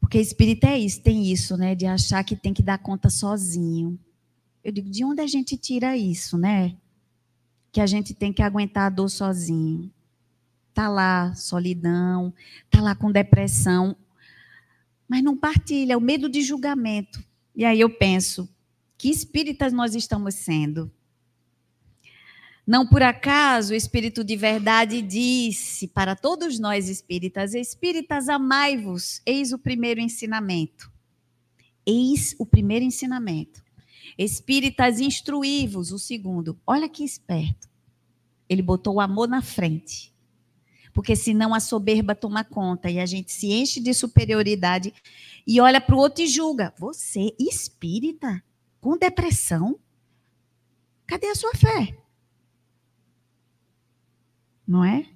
Porque 0.00 0.18
espírita 0.18 0.68
é 0.68 0.78
isso, 0.78 1.02
tem 1.02 1.30
isso, 1.30 1.54
né? 1.58 1.74
De 1.74 1.84
achar 1.84 2.24
que 2.24 2.34
tem 2.34 2.54
que 2.54 2.62
dar 2.62 2.78
conta 2.78 3.10
sozinho. 3.10 4.00
Eu 4.64 4.72
digo, 4.72 4.88
de 4.88 5.04
onde 5.04 5.20
a 5.20 5.26
gente 5.26 5.54
tira 5.58 5.98
isso, 5.98 6.38
né? 6.38 6.78
Que 7.76 7.80
a 7.82 7.86
gente 7.86 8.14
tem 8.14 8.32
que 8.32 8.40
aguentar 8.40 8.86
a 8.86 8.88
dor 8.88 9.10
sozinho. 9.10 9.92
Tá 10.72 10.88
lá, 10.88 11.34
solidão, 11.34 12.32
tá 12.70 12.80
lá 12.80 12.94
com 12.94 13.12
depressão, 13.12 13.94
mas 15.06 15.22
não 15.22 15.36
partilha, 15.36 15.92
é 15.92 15.96
o 15.98 16.00
medo 16.00 16.26
de 16.26 16.40
julgamento. 16.40 17.22
E 17.54 17.66
aí 17.66 17.78
eu 17.78 17.90
penso, 17.90 18.48
que 18.96 19.10
espíritas 19.10 19.74
nós 19.74 19.94
estamos 19.94 20.36
sendo? 20.36 20.90
Não 22.66 22.86
por 22.86 23.02
acaso 23.02 23.74
o 23.74 23.76
Espírito 23.76 24.24
de 24.24 24.36
Verdade 24.36 25.02
disse 25.02 25.86
para 25.86 26.16
todos 26.16 26.58
nós 26.58 26.88
espíritas: 26.88 27.52
Espíritas, 27.52 28.30
amai-vos. 28.30 29.20
Eis 29.26 29.52
o 29.52 29.58
primeiro 29.58 30.00
ensinamento. 30.00 30.90
Eis 31.84 32.34
o 32.38 32.46
primeiro 32.46 32.86
ensinamento. 32.86 33.65
Espíritas, 34.16 35.00
instruí-vos. 35.00 35.92
O 35.92 35.98
segundo. 35.98 36.58
Olha 36.66 36.88
que 36.88 37.04
esperto. 37.04 37.68
Ele 38.48 38.62
botou 38.62 38.94
o 38.94 39.00
amor 39.00 39.28
na 39.28 39.42
frente. 39.42 40.14
Porque 40.92 41.14
senão 41.14 41.52
a 41.52 41.60
soberba 41.60 42.14
toma 42.14 42.42
conta 42.42 42.90
e 42.90 42.98
a 42.98 43.04
gente 43.04 43.30
se 43.30 43.52
enche 43.52 43.80
de 43.80 43.92
superioridade 43.92 44.94
e 45.46 45.60
olha 45.60 45.80
para 45.80 45.94
o 45.94 45.98
outro 45.98 46.22
e 46.22 46.26
julga. 46.26 46.72
Você, 46.78 47.34
espírita, 47.38 48.42
com 48.80 48.96
depressão? 48.96 49.78
Cadê 51.06 51.26
a 51.28 51.34
sua 51.34 51.52
fé? 51.54 51.98
não 54.66 54.84
é? 54.84 55.06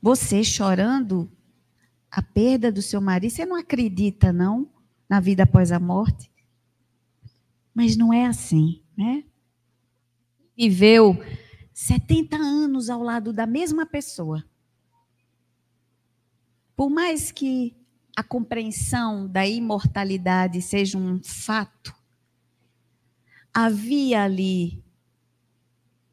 Você 0.00 0.42
chorando 0.42 1.30
a 2.10 2.22
perda 2.22 2.72
do 2.72 2.80
seu 2.80 3.00
marido, 3.00 3.30
você 3.30 3.44
não 3.44 3.56
acredita, 3.56 4.32
não, 4.32 4.70
na 5.08 5.20
vida 5.20 5.42
após 5.42 5.70
a 5.70 5.78
morte? 5.78 6.30
Mas 7.76 7.94
não 7.96 8.10
é 8.10 8.24
assim, 8.24 8.82
né? 8.96 9.22
Viveu 10.56 11.22
70 11.74 12.34
anos 12.34 12.88
ao 12.88 13.02
lado 13.02 13.34
da 13.34 13.46
mesma 13.46 13.84
pessoa. 13.84 14.42
Por 16.74 16.88
mais 16.88 17.30
que 17.30 17.76
a 18.16 18.22
compreensão 18.22 19.28
da 19.28 19.46
imortalidade 19.46 20.62
seja 20.62 20.96
um 20.96 21.22
fato, 21.22 21.94
havia 23.52 24.24
ali 24.24 24.82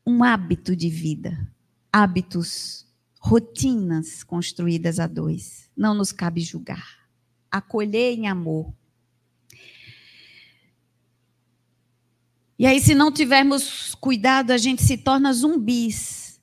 um 0.05 0.21
hábito 0.21 0.75
de 0.75 0.89
vida 0.89 1.53
hábitos, 1.93 2.87
rotinas 3.19 4.23
construídas 4.23 4.99
a 4.99 5.05
dois. 5.05 5.69
Não 5.77 5.93
nos 5.93 6.11
cabe 6.11 6.41
julgar. 6.41 7.07
Acolher 7.51 8.17
em 8.17 8.27
amor. 8.27 8.73
E 12.63 12.65
aí, 12.65 12.79
se 12.79 12.95
não 12.95 13.11
tivermos 13.11 13.93
cuidado, 13.95 14.51
a 14.51 14.57
gente 14.57 14.81
se 14.83 14.97
torna 14.97 15.33
zumbis. 15.33 16.41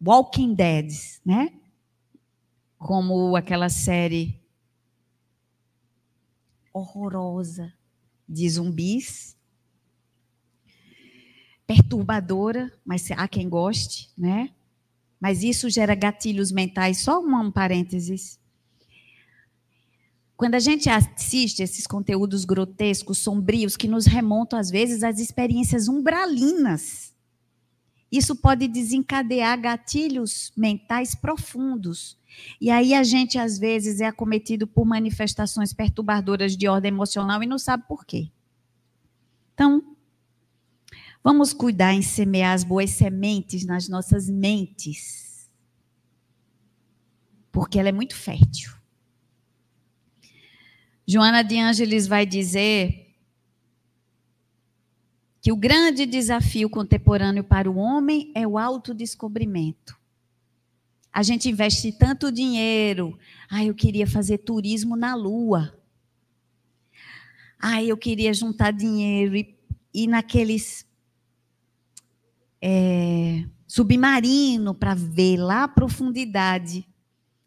Walking 0.00 0.54
Dead, 0.54 0.90
né? 1.22 1.52
Como 2.78 3.36
aquela 3.36 3.68
série 3.68 4.40
horrorosa 6.72 7.70
de 8.26 8.48
zumbis, 8.48 9.36
perturbadora, 11.66 12.72
mas 12.82 13.10
há 13.10 13.28
quem 13.28 13.46
goste, 13.46 14.08
né? 14.16 14.54
Mas 15.20 15.42
isso 15.42 15.68
gera 15.68 15.94
gatilhos 15.94 16.50
mentais. 16.50 17.02
Só 17.02 17.20
um 17.20 17.50
parênteses. 17.52 18.39
Quando 20.40 20.54
a 20.54 20.58
gente 20.58 20.88
assiste 20.88 21.62
esses 21.62 21.86
conteúdos 21.86 22.46
grotescos, 22.46 23.18
sombrios, 23.18 23.76
que 23.76 23.86
nos 23.86 24.06
remontam, 24.06 24.58
às 24.58 24.70
vezes, 24.70 25.02
às 25.02 25.18
experiências 25.18 25.86
umbralinas, 25.86 27.14
isso 28.10 28.34
pode 28.34 28.66
desencadear 28.66 29.60
gatilhos 29.60 30.50
mentais 30.56 31.14
profundos. 31.14 32.18
E 32.58 32.70
aí 32.70 32.94
a 32.94 33.02
gente, 33.02 33.36
às 33.36 33.58
vezes, 33.58 34.00
é 34.00 34.06
acometido 34.06 34.66
por 34.66 34.86
manifestações 34.86 35.74
perturbadoras 35.74 36.56
de 36.56 36.66
ordem 36.66 36.88
emocional 36.90 37.42
e 37.42 37.46
não 37.46 37.58
sabe 37.58 37.84
por 37.86 38.06
quê. 38.06 38.30
Vamos 41.22 41.52
cuidar 41.52 41.92
em 41.92 42.00
semear 42.00 42.54
as 42.54 42.64
boas 42.64 42.88
sementes 42.88 43.66
nas 43.66 43.90
nossas 43.90 44.26
mentes. 44.30 45.50
Porque 47.52 47.78
ela 47.78 47.90
é 47.90 47.92
muito 47.92 48.16
fértil. 48.16 48.79
Joana 51.12 51.42
de 51.42 51.58
Ângeles 51.58 52.06
vai 52.06 52.24
dizer 52.24 53.12
que 55.42 55.50
o 55.50 55.56
grande 55.56 56.06
desafio 56.06 56.70
contemporâneo 56.70 57.42
para 57.42 57.68
o 57.68 57.78
homem 57.78 58.30
é 58.32 58.46
o 58.46 58.56
autodescobrimento. 58.56 59.98
A 61.12 61.24
gente 61.24 61.48
investe 61.50 61.90
tanto 61.90 62.30
dinheiro. 62.30 63.18
Ah, 63.50 63.64
eu 63.64 63.74
queria 63.74 64.06
fazer 64.06 64.38
turismo 64.38 64.94
na 64.94 65.16
Lua. 65.16 65.76
Ah, 67.58 67.82
eu 67.82 67.96
queria 67.96 68.32
juntar 68.32 68.70
dinheiro 68.70 69.34
e 69.34 69.58
ir 69.92 70.06
naqueles 70.06 70.86
é, 72.62 73.48
submarino 73.66 74.76
para 74.76 74.94
ver 74.94 75.38
lá 75.38 75.64
a 75.64 75.68
profundidade 75.68 76.86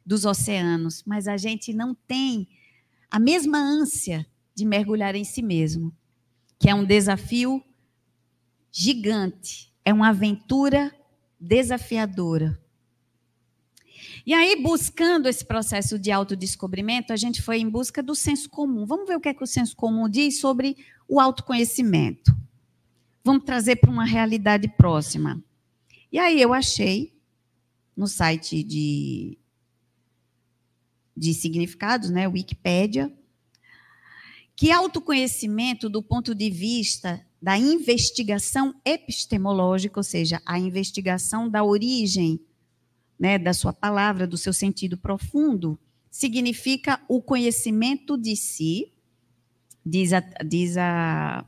dos 0.05 0.25
oceanos. 0.25 1.01
Mas 1.07 1.29
a 1.29 1.37
gente 1.37 1.71
não 1.71 1.95
tem 1.95 2.45
a 3.13 3.19
mesma 3.19 3.59
ânsia 3.59 4.25
de 4.55 4.65
mergulhar 4.65 5.13
em 5.13 5.23
si 5.23 5.43
mesmo, 5.43 5.95
que 6.57 6.67
é 6.67 6.73
um 6.73 6.83
desafio 6.83 7.63
gigante, 8.71 9.71
é 9.85 9.93
uma 9.93 10.09
aventura 10.09 10.91
desafiadora. 11.39 12.59
E 14.25 14.33
aí, 14.33 14.59
buscando 14.63 15.29
esse 15.29 15.45
processo 15.45 15.99
de 15.99 16.11
autodescobrimento, 16.11 17.13
a 17.13 17.15
gente 17.15 17.39
foi 17.39 17.59
em 17.59 17.69
busca 17.69 18.01
do 18.01 18.15
senso 18.15 18.49
comum. 18.49 18.83
Vamos 18.83 19.07
ver 19.07 19.17
o 19.17 19.21
que 19.21 19.29
é 19.29 19.33
que 19.35 19.43
o 19.43 19.47
senso 19.47 19.75
comum 19.75 20.09
diz 20.09 20.39
sobre 20.39 20.75
o 21.07 21.19
autoconhecimento. 21.19 22.35
Vamos 23.23 23.43
trazer 23.43 23.75
para 23.75 23.91
uma 23.91 24.05
realidade 24.05 24.67
próxima. 24.69 25.39
E 26.11 26.17
aí 26.17 26.41
eu 26.41 26.51
achei 26.51 27.15
no 27.95 28.07
site 28.07 28.63
de, 28.63 29.37
de 31.15 31.33
significados, 31.33 32.09
né, 32.09 32.27
Wikipédia, 32.27 33.11
que 34.55 34.71
autoconhecimento, 34.71 35.89
do 35.89 36.01
ponto 36.01 36.35
de 36.35 36.49
vista 36.49 37.25
da 37.41 37.57
investigação 37.57 38.73
epistemológica, 38.85 39.99
ou 39.99 40.03
seja, 40.03 40.41
a 40.45 40.57
investigação 40.57 41.49
da 41.49 41.63
origem 41.63 42.39
né, 43.19 43.37
da 43.37 43.53
sua 43.53 43.73
palavra, 43.73 44.27
do 44.27 44.37
seu 44.37 44.53
sentido 44.53 44.97
profundo, 44.97 45.79
significa 46.09 47.01
o 47.07 47.21
conhecimento 47.21 48.17
de 48.17 48.35
si, 48.35 48.91
diz 49.85 50.13
a, 50.13 50.19
diz 50.45 50.77
a, 50.77 51.45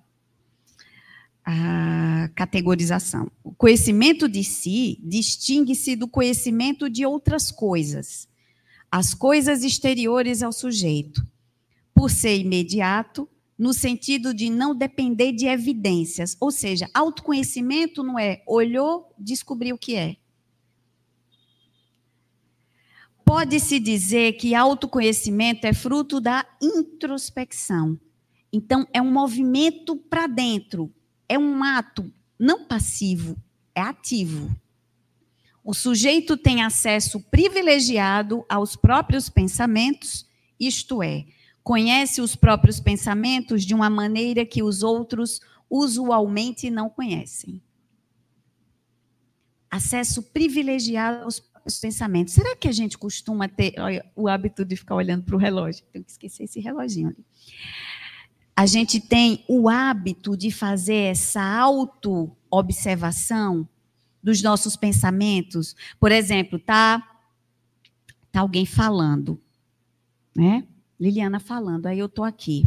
a 1.45 2.29
categorização. 2.35 3.31
O 3.43 3.53
conhecimento 3.53 4.27
de 4.27 4.43
si 4.43 4.99
distingue-se 5.03 5.95
do 5.95 6.07
conhecimento 6.07 6.89
de 6.89 7.05
outras 7.05 7.51
coisas, 7.51 8.27
as 8.95 9.13
coisas 9.13 9.61
exteriores 9.61 10.41
ao 10.41 10.53
sujeito, 10.53 11.21
por 11.93 12.09
ser 12.09 12.37
imediato, 12.37 13.27
no 13.59 13.73
sentido 13.73 14.33
de 14.33 14.49
não 14.49 14.73
depender 14.73 15.33
de 15.33 15.47
evidências. 15.47 16.37
Ou 16.39 16.49
seja, 16.49 16.89
autoconhecimento 16.93 18.01
não 18.01 18.17
é 18.17 18.41
olhou, 18.47 19.13
descobriu 19.19 19.75
o 19.75 19.77
que 19.77 19.97
é. 19.97 20.15
Pode-se 23.25 23.81
dizer 23.81 24.37
que 24.37 24.55
autoconhecimento 24.55 25.67
é 25.67 25.73
fruto 25.73 26.21
da 26.21 26.45
introspecção. 26.61 27.99
Então, 28.49 28.87
é 28.93 29.01
um 29.01 29.11
movimento 29.11 29.97
para 29.97 30.25
dentro, 30.25 30.89
é 31.27 31.37
um 31.37 31.61
ato 31.65 32.09
não 32.39 32.63
passivo, 32.63 33.35
é 33.75 33.81
ativo. 33.81 34.55
O 35.65 35.73
sujeito 35.73 36.37
tem 36.37 36.61
acesso 36.61 37.19
privilegiado 37.19 38.45
aos 38.47 38.75
próprios 38.75 39.29
pensamentos, 39.29 40.29
isto 40.59 41.01
é, 41.01 41.25
conhece 41.63 42.21
os 42.21 42.35
próprios 42.35 42.79
pensamentos 42.79 43.65
de 43.65 43.73
uma 43.73 43.89
maneira 43.89 44.45
que 44.45 44.61
os 44.61 44.83
outros 44.83 45.41
usualmente 45.67 46.69
não 46.69 46.87
conhecem. 46.87 47.59
Acesso 49.71 50.21
privilegiado 50.21 51.23
aos 51.23 51.43
os 51.65 51.79
pensamentos. 51.79 52.35
Será 52.35 52.55
que 52.55 52.67
a 52.67 52.71
gente 52.71 52.95
costuma 52.95 53.49
ter 53.49 53.73
o 54.15 54.27
hábito 54.27 54.63
de 54.63 54.75
ficar 54.75 54.93
olhando 54.93 55.23
para 55.23 55.35
o 55.35 55.39
relógio? 55.39 55.83
Tenho 55.91 56.05
que 56.05 56.11
esquecer 56.11 56.43
esse 56.43 56.59
reloginho 56.59 57.07
ali. 57.07 57.25
A 58.55 58.67
gente 58.67 58.99
tem 58.99 59.43
o 59.49 59.67
hábito 59.67 60.37
de 60.37 60.51
fazer 60.51 61.11
essa 61.11 61.41
auto-observação 61.41 63.67
dos 64.25 64.41
nossos 64.41 64.75
pensamentos. 64.75 65.75
Por 65.99 66.11
exemplo, 66.11 66.57
tá, 66.57 66.99
tá 68.31 68.39
alguém 68.39 68.65
falando, 68.65 69.39
né? 70.35 70.65
Liliana 70.99 71.39
falando, 71.39 71.85
aí 71.85 71.99
eu 71.99 72.09
tô 72.09 72.23
aqui. 72.23 72.65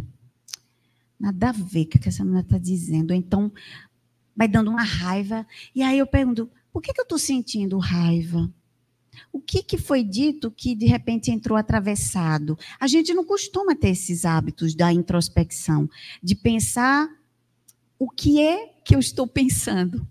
Nada 1.19 1.49
a 1.49 1.51
ver 1.51 1.87
com 1.87 1.97
o 1.97 2.01
que 2.01 2.07
essa 2.07 2.23
menina 2.23 2.39
está 2.39 2.57
dizendo. 2.57 3.13
Então, 3.13 3.51
vai 4.33 4.47
dando 4.47 4.71
uma 4.71 4.83
raiva. 4.83 5.45
E 5.75 5.83
aí 5.83 5.99
eu 5.99 6.07
pergunto, 6.07 6.49
por 6.71 6.81
que, 6.81 6.93
que 6.93 7.01
eu 7.01 7.03
estou 7.03 7.19
sentindo 7.19 7.77
raiva? 7.77 8.49
O 9.29 9.41
que, 9.41 9.61
que 9.61 9.77
foi 9.77 10.01
dito 10.01 10.49
que 10.49 10.73
de 10.73 10.85
repente 10.85 11.29
entrou 11.29 11.57
atravessado? 11.57 12.57
A 12.79 12.87
gente 12.87 13.13
não 13.13 13.25
costuma 13.25 13.75
ter 13.75 13.89
esses 13.89 14.23
hábitos 14.23 14.73
da 14.73 14.93
introspecção, 14.93 15.89
de 16.23 16.35
pensar 16.35 17.09
o 17.97 18.09
que 18.09 18.39
é 18.39 18.67
que 18.85 18.95
eu 18.95 18.99
estou 18.99 19.27
pensando. 19.27 20.07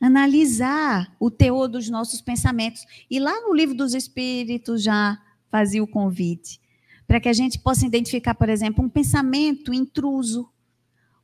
Analisar 0.00 1.14
o 1.20 1.30
teor 1.30 1.68
dos 1.68 1.90
nossos 1.90 2.20
pensamentos. 2.20 2.84
E 3.10 3.18
lá 3.20 3.40
no 3.42 3.54
livro 3.54 3.74
dos 3.74 3.94
Espíritos 3.94 4.82
já 4.82 5.20
fazia 5.50 5.82
o 5.82 5.86
convite 5.86 6.60
para 7.06 7.20
que 7.20 7.28
a 7.28 7.32
gente 7.32 7.58
possa 7.58 7.84
identificar, 7.84 8.34
por 8.34 8.48
exemplo, 8.48 8.84
um 8.84 8.88
pensamento 8.88 9.74
intruso 9.74 10.48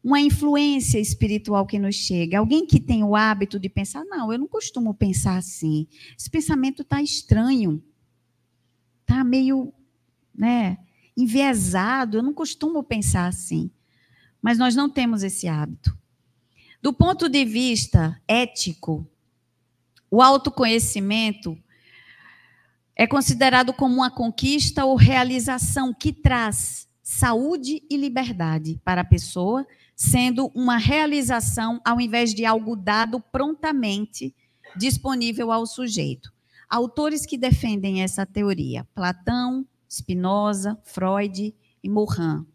uma 0.06 0.20
influência 0.20 1.00
espiritual 1.00 1.66
que 1.66 1.80
nos 1.80 1.96
chega. 1.96 2.38
Alguém 2.38 2.64
que 2.64 2.78
tem 2.78 3.02
o 3.02 3.16
hábito 3.16 3.58
de 3.58 3.68
pensar, 3.68 4.04
não, 4.04 4.32
eu 4.32 4.38
não 4.38 4.46
costumo 4.46 4.94
pensar 4.94 5.36
assim. 5.36 5.88
Esse 6.16 6.30
pensamento 6.30 6.82
está 6.82 7.02
estranho. 7.02 7.82
Está 9.00 9.24
meio, 9.24 9.74
né, 10.32 10.78
enviesado. 11.16 12.18
Eu 12.18 12.22
não 12.22 12.32
costumo 12.32 12.84
pensar 12.84 13.26
assim. 13.26 13.68
Mas 14.40 14.58
nós 14.58 14.76
não 14.76 14.88
temos 14.88 15.24
esse 15.24 15.48
hábito. 15.48 15.98
Do 16.86 16.92
ponto 16.92 17.28
de 17.28 17.44
vista 17.44 18.16
ético, 18.28 19.04
o 20.08 20.22
autoconhecimento 20.22 21.58
é 22.94 23.08
considerado 23.08 23.72
como 23.72 23.96
uma 23.96 24.08
conquista 24.08 24.84
ou 24.84 24.94
realização 24.94 25.92
que 25.92 26.12
traz 26.12 26.86
saúde 27.02 27.82
e 27.90 27.96
liberdade 27.96 28.80
para 28.84 29.00
a 29.00 29.04
pessoa 29.04 29.66
sendo 29.96 30.46
uma 30.54 30.76
realização 30.76 31.80
ao 31.84 32.00
invés 32.00 32.32
de 32.32 32.44
algo 32.44 32.76
dado 32.76 33.20
prontamente 33.32 34.32
disponível 34.76 35.50
ao 35.50 35.66
sujeito. 35.66 36.32
Autores 36.70 37.26
que 37.26 37.36
defendem 37.36 38.04
essa 38.04 38.24
teoria: 38.24 38.86
Platão, 38.94 39.66
Spinoza, 39.90 40.78
Freud 40.84 41.52
e 41.82 41.88
Morin. 41.88 42.46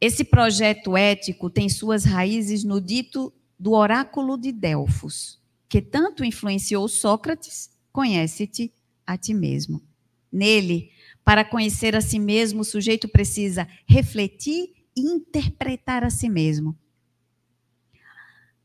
Esse 0.00 0.24
projeto 0.24 0.96
ético 0.96 1.50
tem 1.50 1.68
suas 1.68 2.04
raízes 2.04 2.64
no 2.64 2.80
dito 2.80 3.32
do 3.58 3.72
oráculo 3.72 4.38
de 4.38 4.50
Delfos, 4.50 5.38
que 5.68 5.82
tanto 5.82 6.24
influenciou 6.24 6.88
Sócrates, 6.88 7.70
conhece-te 7.92 8.72
a 9.06 9.18
ti 9.18 9.34
mesmo. 9.34 9.82
Nele, 10.32 10.90
para 11.22 11.44
conhecer 11.44 11.94
a 11.94 12.00
si 12.00 12.18
mesmo, 12.18 12.62
o 12.62 12.64
sujeito 12.64 13.08
precisa 13.08 13.68
refletir 13.86 14.72
interpretar 14.96 16.02
a 16.02 16.10
si 16.10 16.28
mesmo. 16.28 16.76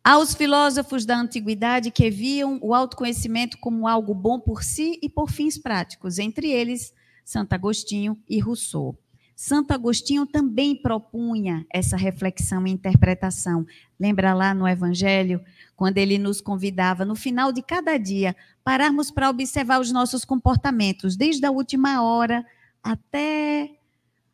Há 0.01 0.17
os 0.19 0.35
filósofos 0.35 1.05
da 1.05 1.17
antiguidade 1.17 1.91
que 1.91 2.09
viam 2.09 2.59
o 2.61 2.73
autoconhecimento 2.73 3.57
como 3.57 3.87
algo 3.87 4.13
bom 4.13 4.39
por 4.39 4.63
si 4.63 4.99
e 5.01 5.09
por 5.09 5.31
fins 5.31 5.57
práticos, 5.57 6.19
entre 6.19 6.49
eles 6.49 6.93
Santo 7.25 7.53
Agostinho 7.53 8.17
e 8.29 8.39
Rousseau. 8.39 8.97
Santo 9.35 9.71
Agostinho 9.73 10.25
também 10.25 10.73
propunha 10.75 11.65
essa 11.69 11.97
reflexão 11.97 12.65
e 12.65 12.71
interpretação. 12.71 13.65
Lembra 13.99 14.33
lá 14.33 14.53
no 14.53 14.65
Evangelho, 14.65 15.43
quando 15.75 15.97
ele 15.97 16.17
nos 16.17 16.39
convidava, 16.39 17.03
no 17.03 17.15
final 17.15 17.51
de 17.51 17.61
cada 17.61 17.97
dia, 17.97 18.33
pararmos 18.63 19.11
para 19.11 19.29
observar 19.29 19.81
os 19.81 19.91
nossos 19.91 20.23
comportamentos, 20.23 21.17
desde 21.17 21.45
a 21.45 21.51
última 21.51 22.01
hora 22.01 22.45
até 22.81 23.71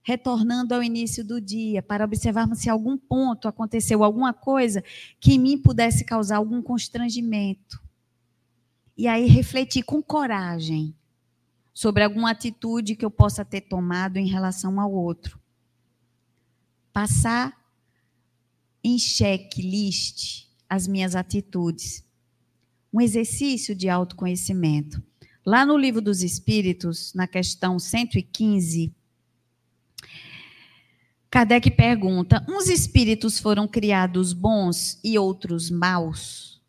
retornando 0.04 0.76
ao 0.76 0.84
início 0.84 1.24
do 1.24 1.42
dia, 1.42 1.82
para 1.82 2.06
observarmos 2.06 2.60
se 2.60 2.70
algum 2.70 2.98
ponto 2.98 3.48
aconteceu, 3.48 4.04
alguma 4.04 4.34
coisa 4.34 4.84
que 5.20 5.34
em 5.34 5.40
mim 5.40 5.58
pudesse 5.58 6.04
causar 6.04 6.38
algum 6.38 6.62
constrangimento. 6.62 7.82
E 8.98 9.08
aí 9.08 9.26
refletir 9.26 9.84
com 9.84 10.02
coragem 10.02 10.96
sobre 11.74 12.04
alguma 12.04 12.32
atitude 12.32 12.96
que 12.96 13.06
eu 13.06 13.12
possa 13.12 13.46
ter 13.46 13.62
tomado 13.62 14.18
em 14.18 14.28
relação 14.28 14.80
ao 14.80 14.92
outro. 14.92 15.40
Passar 16.92 17.58
em 18.84 18.98
checklist 18.98 20.48
as 20.70 20.88
minhas 20.88 21.16
atitudes. 21.16 22.04
Um 22.94 23.00
exercício 23.00 23.76
de 23.76 23.88
autoconhecimento. 23.90 25.02
Lá 25.46 25.66
no 25.66 25.78
Livro 25.78 26.02
dos 26.02 26.22
Espíritos, 26.22 27.14
na 27.14 27.28
questão 27.28 27.80
115, 27.80 28.94
Kardec 31.32 31.72
pergunta: 31.72 32.46
uns 32.50 32.68
espíritos 32.68 33.40
foram 33.40 33.66
criados 33.66 34.34
bons 34.34 35.00
e 35.02 35.18
outros 35.18 35.72
maus? 35.72 36.62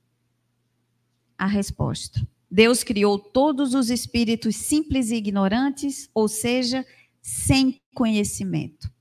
A 1.37 1.47
resposta: 1.47 2.27
Deus 2.53 2.85
criou 2.85 3.19
todos 3.19 3.73
os 3.73 3.89
espíritos 3.89 4.57
simples 4.57 5.11
e 5.11 5.15
ignorantes, 5.15 6.11
ou 6.15 6.29
seja, 6.29 6.85
sem 7.23 7.81
conhecimento. 7.95 8.93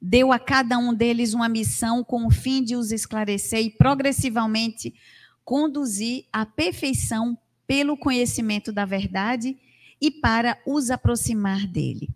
Deu 0.00 0.32
a 0.32 0.38
cada 0.38 0.78
um 0.78 0.94
deles 0.94 1.34
uma 1.34 1.48
missão 1.48 2.02
com 2.02 2.26
o 2.26 2.30
fim 2.30 2.64
de 2.64 2.76
os 2.76 2.92
esclarecer 2.92 3.60
e 3.60 3.70
progressivamente 3.70 4.94
conduzir 5.44 6.24
à 6.32 6.46
perfeição 6.46 7.36
pelo 7.66 7.96
conhecimento 7.96 8.72
da 8.72 8.86
verdade 8.86 9.56
e 10.00 10.10
para 10.10 10.58
os 10.66 10.90
aproximar 10.90 11.66
dele 11.66 12.08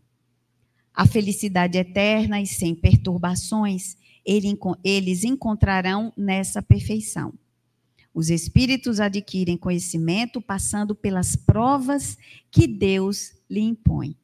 a 0.99 1.07
felicidade 1.07 1.79
eterna 1.79 2.41
e 2.43 2.47
sem 2.47 2.75
perturbações, 2.75 3.97
eles 4.27 5.23
encontrarão 5.23 6.13
nessa 6.17 6.61
perfeição. 6.61 7.33
Os 8.19 8.31
espíritos 8.31 8.99
adquirem 8.99 9.57
conhecimento 9.57 10.41
passando 10.41 10.93
pelas 10.93 11.37
provas 11.37 12.19
que 12.51 12.67
Deus 12.67 13.33
lhe 13.49 13.61
impõe. 13.61 14.17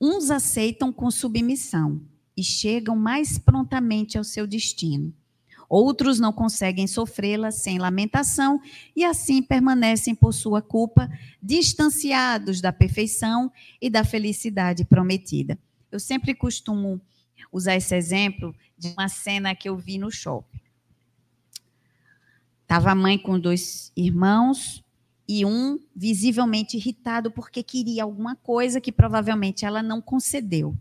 Uns 0.00 0.30
aceitam 0.30 0.92
com 0.92 1.10
submissão 1.10 2.00
e 2.36 2.44
chegam 2.44 2.94
mais 2.94 3.38
prontamente 3.38 4.16
ao 4.16 4.22
seu 4.22 4.46
destino. 4.46 5.12
Outros 5.68 6.20
não 6.20 6.32
conseguem 6.32 6.86
sofrê-la 6.86 7.50
sem 7.50 7.76
lamentação 7.76 8.60
e 8.94 9.04
assim 9.04 9.42
permanecem 9.42 10.14
por 10.14 10.32
sua 10.32 10.62
culpa 10.62 11.10
distanciados 11.42 12.60
da 12.60 12.72
perfeição 12.72 13.50
e 13.82 13.90
da 13.90 14.04
felicidade 14.04 14.84
prometida. 14.84 15.58
Eu 15.90 15.98
sempre 15.98 16.32
costumo 16.32 17.00
usar 17.50 17.74
esse 17.74 17.96
exemplo 17.96 18.54
de 18.78 18.94
uma 18.96 19.08
cena 19.08 19.56
que 19.56 19.68
eu 19.68 19.76
vi 19.76 19.98
no 19.98 20.08
shopping. 20.08 20.63
Estava 22.64 22.90
a 22.90 22.94
mãe 22.94 23.16
com 23.16 23.38
dois 23.38 23.92
irmãos 23.96 24.82
e 25.28 25.44
um 25.44 25.78
visivelmente 25.94 26.76
irritado 26.76 27.30
porque 27.30 27.62
queria 27.62 28.02
alguma 28.02 28.34
coisa 28.34 28.80
que 28.80 28.90
provavelmente 28.90 29.64
ela 29.64 29.82
não 29.82 30.00
concedeu. 30.00 30.76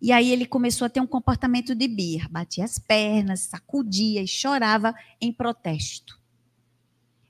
E 0.00 0.12
aí 0.12 0.30
ele 0.30 0.46
começou 0.46 0.86
a 0.86 0.88
ter 0.88 1.00
um 1.00 1.06
comportamento 1.06 1.74
de 1.74 1.88
birra, 1.88 2.28
batia 2.28 2.64
as 2.64 2.78
pernas, 2.78 3.40
sacudia 3.40 4.22
e 4.22 4.28
chorava 4.28 4.94
em 5.20 5.32
protesto. 5.32 6.20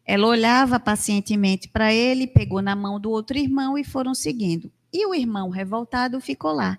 Ela 0.04 0.26
olhava 0.26 0.80
pacientemente 0.80 1.68
para 1.68 1.92
ele, 1.92 2.26
pegou 2.26 2.60
na 2.60 2.74
mão 2.74 2.98
do 2.98 3.10
outro 3.10 3.38
irmão 3.38 3.78
e 3.78 3.84
foram 3.84 4.14
seguindo. 4.14 4.72
E 4.92 5.06
o 5.06 5.14
irmão 5.14 5.48
revoltado 5.48 6.20
ficou 6.20 6.52
lá. 6.52 6.76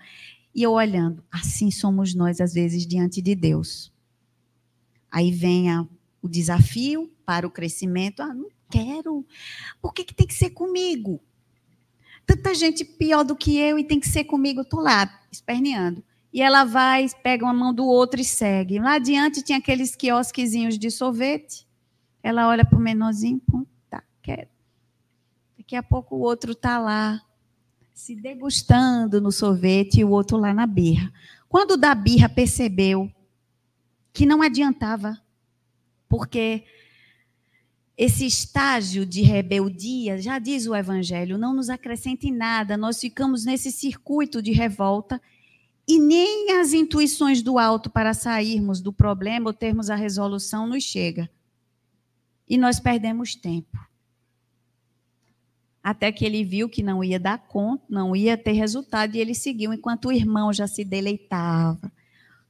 E 0.53 0.61
eu 0.61 0.73
olhando, 0.73 1.23
assim 1.31 1.71
somos 1.71 2.13
nós 2.13 2.41
às 2.41 2.53
vezes 2.53 2.85
diante 2.85 3.21
de 3.21 3.33
Deus. 3.33 3.91
Aí 5.09 5.31
vem 5.31 5.71
a, 5.71 5.87
o 6.23 6.27
desafio 6.27 7.13
para 7.23 7.45
o 7.45 7.51
crescimento. 7.51 8.23
Ah, 8.23 8.33
não 8.33 8.49
quero. 8.71 9.23
Por 9.79 9.93
que, 9.93 10.03
que 10.03 10.15
tem 10.15 10.25
que 10.25 10.33
ser 10.33 10.49
comigo? 10.49 11.21
tanta 12.25 12.53
gente 12.53 12.83
pior 12.83 13.23
do 13.23 13.35
que 13.35 13.57
eu 13.57 13.77
e 13.77 13.83
tem 13.83 13.99
que 13.99 14.07
ser 14.07 14.23
comigo, 14.23 14.61
estou 14.61 14.79
lá, 14.79 15.21
esperneando. 15.31 16.03
E 16.31 16.41
ela 16.41 16.63
vai, 16.63 17.07
pega 17.21 17.45
uma 17.45 17.53
mão 17.53 17.73
do 17.73 17.85
outro 17.85 18.19
e 18.19 18.25
segue. 18.25 18.79
Lá 18.79 18.95
adiante 18.95 19.43
tinha 19.43 19.59
aqueles 19.59 19.95
quiosquezinhos 19.95 20.79
de 20.79 20.89
sorvete. 20.89 21.67
Ela 22.23 22.47
olha 22.47 22.65
para 22.65 22.77
o 22.77 22.81
menorzinho, 22.81 23.39
pum, 23.39 23.65
tá, 23.89 24.03
quero. 24.21 24.47
Daqui 25.57 25.75
a 25.75 25.83
pouco 25.83 26.15
o 26.15 26.19
outro 26.19 26.53
está 26.53 26.79
lá, 26.79 27.21
se 27.93 28.15
degustando 28.15 29.21
no 29.21 29.31
sorvete 29.31 29.99
e 29.99 30.03
o 30.03 30.09
outro 30.09 30.37
lá 30.37 30.53
na 30.53 30.65
birra. 30.65 31.11
Quando 31.47 31.77
da 31.77 31.93
birra 31.93 32.27
percebeu 32.27 33.11
que 34.11 34.25
não 34.25 34.41
adiantava, 34.41 35.21
porque 36.13 36.63
esse 37.97 38.23
estágio 38.23 39.03
de 39.03 39.23
rebeldia, 39.23 40.21
já 40.21 40.37
diz 40.37 40.67
o 40.67 40.75
Evangelho, 40.75 41.39
não 41.39 41.55
nos 41.55 41.71
acrescenta 41.71 42.27
em 42.27 42.31
nada, 42.31 42.77
nós 42.77 42.99
ficamos 42.99 43.45
nesse 43.45 43.71
circuito 43.71 44.39
de 44.39 44.51
revolta 44.51 45.19
e 45.87 45.99
nem 45.99 46.51
as 46.51 46.71
intuições 46.71 47.41
do 47.41 47.57
alto 47.57 47.89
para 47.89 48.13
sairmos 48.13 48.79
do 48.79 48.93
problema 48.93 49.49
ou 49.49 49.53
termos 49.55 49.89
a 49.89 49.95
resolução 49.95 50.67
nos 50.67 50.83
chega. 50.83 51.27
E 52.47 52.59
nós 52.59 52.79
perdemos 52.79 53.33
tempo. 53.33 53.75
Até 55.81 56.11
que 56.11 56.23
ele 56.23 56.43
viu 56.43 56.69
que 56.69 56.83
não 56.83 57.03
ia 57.03 57.19
dar 57.19 57.39
conta, 57.39 57.85
não 57.89 58.15
ia 58.15 58.37
ter 58.37 58.51
resultado, 58.51 59.15
e 59.15 59.19
ele 59.19 59.33
seguiu, 59.33 59.73
enquanto 59.73 60.09
o 60.09 60.11
irmão 60.11 60.53
já 60.53 60.67
se 60.67 60.85
deleitava, 60.85 61.91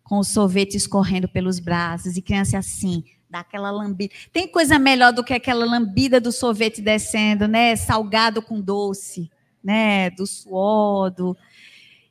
com 0.03 0.17
o 0.17 0.23
sorvete 0.23 0.75
escorrendo 0.75 1.29
pelos 1.29 1.59
braços, 1.59 2.17
e 2.17 2.21
criança 2.21 2.57
assim, 2.57 3.05
dá 3.33 3.39
aquela 3.39 3.71
lambida. 3.71 4.13
Tem 4.31 4.47
coisa 4.47 4.77
melhor 4.77 5.11
do 5.11 5.23
que 5.23 5.33
aquela 5.33 5.65
lambida 5.65 6.21
do 6.21 6.31
sorvete 6.31 6.81
descendo, 6.81 7.47
né? 7.47 7.75
Salgado 7.75 8.43
com 8.43 8.61
doce, 8.61 9.29
né? 9.63 10.11
Do 10.11 10.27
suor, 10.27 11.09
do... 11.09 11.35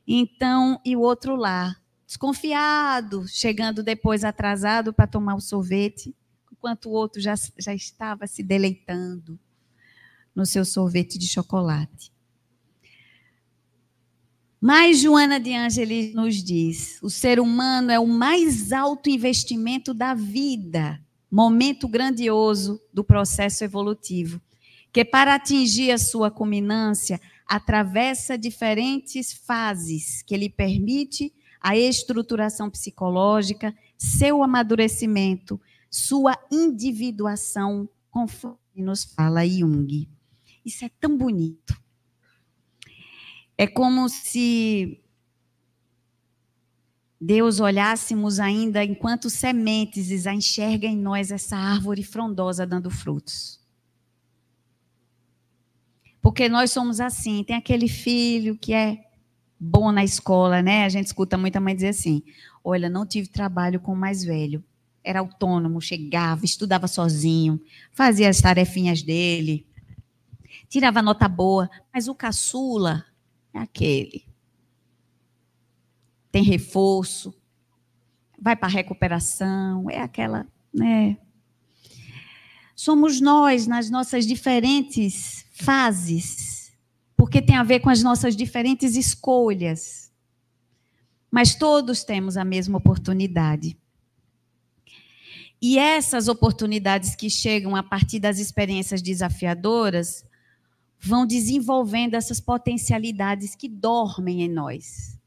Então, 0.05 0.81
e 0.83 0.97
o 0.97 0.99
outro 0.99 1.37
lá, 1.37 1.77
desconfiado, 2.05 3.25
chegando 3.25 3.81
depois 3.81 4.25
atrasado 4.25 4.93
para 4.93 5.07
tomar 5.07 5.35
o 5.35 5.39
sorvete, 5.39 6.13
enquanto 6.51 6.87
o 6.87 6.91
outro 6.91 7.21
já, 7.21 7.35
já 7.57 7.73
estava 7.73 8.27
se 8.27 8.43
deleitando 8.43 9.39
no 10.35 10.45
seu 10.45 10.65
sorvete 10.65 11.17
de 11.17 11.27
chocolate. 11.27 12.11
Mas 14.59 14.99
Joana 14.99 15.39
de 15.39 15.53
Ângeles 15.53 16.13
nos 16.13 16.43
diz: 16.43 16.99
o 17.01 17.09
ser 17.09 17.39
humano 17.39 17.91
é 17.91 17.99
o 17.99 18.07
mais 18.07 18.73
alto 18.73 19.09
investimento 19.09 19.93
da 19.93 20.13
vida 20.13 21.01
momento 21.33 21.87
grandioso 21.87 22.79
do 22.93 23.03
processo 23.03 23.63
evolutivo, 23.63 24.39
que 24.91 25.03
para 25.03 25.33
atingir 25.33 25.89
a 25.89 25.97
sua 25.97 26.29
culminância 26.29 27.19
atravessa 27.47 28.37
diferentes 28.37 29.33
fases 29.33 30.21
que 30.21 30.37
lhe 30.37 30.47
permite 30.47 31.33
a 31.59 31.75
estruturação 31.75 32.69
psicológica, 32.69 33.75
seu 33.97 34.43
amadurecimento, 34.43 35.59
sua 35.89 36.37
individuação, 36.51 37.89
conforme 38.11 38.59
nos 38.75 39.03
fala 39.03 39.43
Jung. 39.43 40.07
Isso 40.63 40.85
é 40.85 40.89
tão 40.99 41.17
bonito. 41.17 41.75
É 43.57 43.65
como 43.65 44.07
se 44.07 45.02
Deus 47.25 47.61
olhássemos 47.61 48.37
ainda 48.37 48.83
enquanto 48.83 49.29
sementes 49.29 50.09
e 50.09 50.29
enxerga 50.29 50.87
em 50.87 50.97
nós 50.97 51.31
essa 51.31 51.55
árvore 51.55 52.03
frondosa 52.03 52.67
dando 52.67 52.89
frutos. 52.91 53.61
Porque 56.21 56.49
nós 56.49 56.71
somos 56.71 56.99
assim, 56.99 57.41
tem 57.45 57.55
aquele 57.55 57.87
filho 57.87 58.57
que 58.57 58.73
é 58.73 59.05
bom 59.57 59.89
na 59.93 60.03
escola, 60.03 60.61
né? 60.61 60.83
A 60.83 60.89
gente 60.89 61.05
escuta 61.05 61.37
muita 61.37 61.61
mãe 61.61 61.73
dizer 61.73 61.89
assim: 61.89 62.21
"Olha, 62.61 62.89
não 62.89 63.05
tive 63.05 63.29
trabalho 63.29 63.79
com 63.79 63.93
o 63.93 63.97
mais 63.97 64.25
velho. 64.25 64.61
Era 65.01 65.21
autônomo, 65.21 65.79
chegava, 65.79 66.43
estudava 66.43 66.89
sozinho, 66.89 67.61
fazia 67.93 68.27
as 68.27 68.41
tarefinhas 68.41 69.01
dele, 69.01 69.65
tirava 70.67 71.01
nota 71.01 71.29
boa, 71.29 71.69
mas 71.93 72.09
o 72.09 72.15
caçula 72.15 73.05
é 73.53 73.59
aquele 73.59 74.32
tem 76.33 76.41
reforço, 76.41 77.31
vai 78.41 78.55
para 78.55 78.67
recuperação, 78.67 79.87
é 79.87 80.01
aquela, 80.01 80.47
né? 80.73 81.15
Somos 82.75 83.21
nós 83.21 83.67
nas 83.67 83.87
nossas 83.91 84.25
diferentes 84.25 85.45
fases, 85.53 86.73
porque 87.15 87.39
tem 87.39 87.55
a 87.55 87.61
ver 87.61 87.81
com 87.81 87.89
as 87.91 88.01
nossas 88.01 88.35
diferentes 88.35 88.95
escolhas. 88.95 90.11
Mas 91.29 91.53
todos 91.53 92.03
temos 92.03 92.35
a 92.35 92.43
mesma 92.43 92.79
oportunidade. 92.79 93.77
E 95.61 95.77
essas 95.77 96.27
oportunidades 96.27 97.15
que 97.15 97.29
chegam 97.29 97.75
a 97.75 97.83
partir 97.83 98.19
das 98.19 98.39
experiências 98.39 99.03
desafiadoras 99.03 100.25
vão 100.99 101.27
desenvolvendo 101.27 102.15
essas 102.15 102.39
potencialidades 102.39 103.53
que 103.53 103.69
dormem 103.69 104.41
em 104.41 104.49
nós 104.49 105.21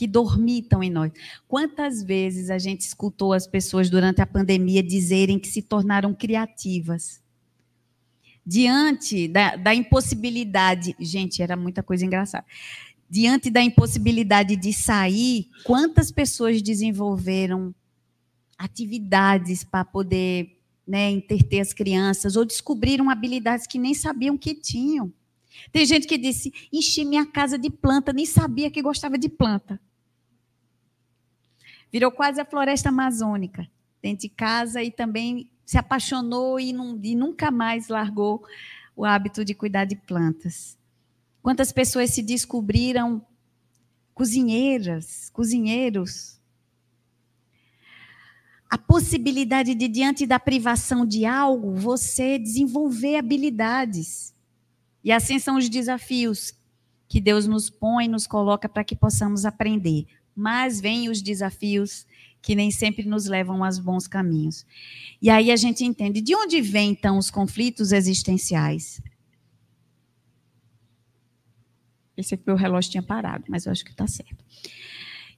que 0.00 0.06
dormitam 0.06 0.82
em 0.82 0.88
nós. 0.88 1.12
Quantas 1.46 2.02
vezes 2.02 2.48
a 2.48 2.56
gente 2.56 2.80
escutou 2.80 3.34
as 3.34 3.46
pessoas 3.46 3.90
durante 3.90 4.22
a 4.22 4.26
pandemia 4.26 4.82
dizerem 4.82 5.38
que 5.38 5.46
se 5.46 5.60
tornaram 5.60 6.14
criativas? 6.14 7.20
Diante 8.46 9.28
da, 9.28 9.56
da 9.56 9.74
impossibilidade, 9.74 10.96
gente, 10.98 11.42
era 11.42 11.54
muita 11.54 11.82
coisa 11.82 12.06
engraçada. 12.06 12.46
diante 13.10 13.50
da 13.50 13.62
impossibilidade 13.62 14.56
de 14.56 14.72
sair, 14.72 15.50
quantas 15.64 16.10
pessoas 16.10 16.62
desenvolveram 16.62 17.74
atividades 18.56 19.64
para 19.64 19.84
poder 19.84 20.56
né, 20.88 21.10
interter 21.10 21.60
as 21.60 21.74
crianças, 21.74 22.36
ou 22.36 22.46
descobriram 22.46 23.10
habilidades 23.10 23.66
que 23.66 23.78
nem 23.78 23.92
sabiam 23.92 24.38
que 24.38 24.54
tinham. 24.54 25.12
Tem 25.70 25.84
gente 25.84 26.06
que 26.06 26.16
disse: 26.16 26.54
enchi 26.72 27.04
minha 27.04 27.26
casa 27.26 27.58
de 27.58 27.68
planta, 27.68 28.14
nem 28.14 28.24
sabia 28.24 28.70
que 28.70 28.80
gostava 28.80 29.18
de 29.18 29.28
planta. 29.28 29.78
Virou 31.92 32.10
quase 32.10 32.40
a 32.40 32.44
floresta 32.44 32.88
amazônica, 32.88 33.66
dentro 34.00 34.22
de 34.22 34.28
casa, 34.28 34.82
e 34.82 34.90
também 34.90 35.50
se 35.64 35.78
apaixonou 35.78 36.58
e, 36.58 36.72
não, 36.72 36.98
e 37.02 37.14
nunca 37.14 37.50
mais 37.50 37.88
largou 37.88 38.44
o 38.96 39.04
hábito 39.04 39.44
de 39.44 39.54
cuidar 39.54 39.84
de 39.84 39.96
plantas. 39.96 40.78
Quantas 41.42 41.72
pessoas 41.72 42.10
se 42.10 42.22
descobriram 42.22 43.24
cozinheiras, 44.14 45.30
cozinheiros? 45.32 46.38
A 48.68 48.76
possibilidade 48.76 49.74
de, 49.74 49.88
diante 49.88 50.26
da 50.26 50.38
privação 50.38 51.06
de 51.06 51.24
algo, 51.24 51.74
você 51.74 52.38
desenvolver 52.38 53.16
habilidades. 53.16 54.34
E 55.02 55.10
assim 55.10 55.38
são 55.38 55.56
os 55.56 55.68
desafios 55.68 56.52
que 57.08 57.20
Deus 57.20 57.46
nos 57.46 57.70
põe, 57.70 58.06
nos 58.06 58.26
coloca 58.26 58.68
para 58.68 58.84
que 58.84 58.94
possamos 58.94 59.44
aprender. 59.44 60.06
Mas 60.34 60.80
vêm 60.80 61.08
os 61.08 61.20
desafios 61.22 62.06
que 62.42 62.54
nem 62.54 62.70
sempre 62.70 63.04
nos 63.04 63.26
levam 63.26 63.62
aos 63.64 63.78
bons 63.78 64.06
caminhos. 64.06 64.64
E 65.20 65.28
aí 65.28 65.50
a 65.50 65.56
gente 65.56 65.84
entende 65.84 66.20
de 66.20 66.34
onde 66.34 66.60
vêm 66.60 66.90
então 66.90 67.18
os 67.18 67.30
conflitos 67.30 67.92
existenciais. 67.92 69.00
Esse 72.16 72.34
aqui 72.34 72.50
o 72.50 72.54
relógio 72.54 72.90
tinha 72.90 73.02
parado, 73.02 73.44
mas 73.48 73.66
eu 73.66 73.72
acho 73.72 73.84
que 73.84 73.90
está 73.90 74.06
certo. 74.06 74.44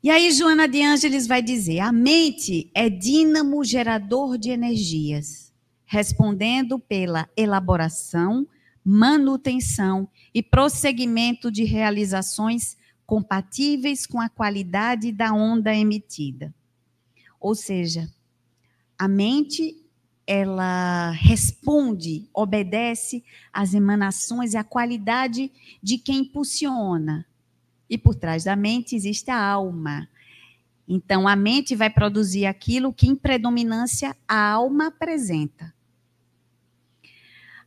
E 0.02 0.10
aí 0.10 0.32
Joana 0.32 0.66
de 0.66 0.82
Ângeles 0.82 1.26
vai 1.26 1.40
dizer: 1.42 1.80
a 1.80 1.92
mente 1.92 2.70
é 2.74 2.90
dínamo 2.90 3.64
gerador 3.64 4.36
de 4.36 4.50
energias, 4.50 5.52
respondendo 5.84 6.78
pela 6.78 7.28
elaboração, 7.36 8.46
manutenção 8.84 10.08
e 10.34 10.42
prosseguimento 10.42 11.52
de 11.52 11.62
realizações 11.62 12.76
compatíveis 13.06 14.06
com 14.06 14.20
a 14.20 14.28
qualidade 14.28 15.12
da 15.12 15.32
onda 15.32 15.74
emitida. 15.74 16.54
Ou 17.40 17.54
seja, 17.54 18.08
a 18.98 19.08
mente 19.08 19.82
ela 20.26 21.10
responde, 21.10 22.28
obedece 22.32 23.24
às 23.52 23.74
emanações 23.74 24.54
e 24.54 24.56
à 24.56 24.64
qualidade 24.64 25.50
de 25.82 25.98
quem 25.98 26.20
impulsiona. 26.20 27.26
E 27.90 27.98
por 27.98 28.14
trás 28.14 28.44
da 28.44 28.56
mente 28.56 28.94
existe 28.94 29.30
a 29.30 29.38
alma. 29.38 30.08
Então, 30.88 31.26
a 31.26 31.36
mente 31.36 31.74
vai 31.74 31.90
produzir 31.90 32.46
aquilo 32.46 32.92
que, 32.92 33.08
em 33.08 33.14
predominância, 33.14 34.16
a 34.26 34.50
alma 34.50 34.86
apresenta. 34.86 35.74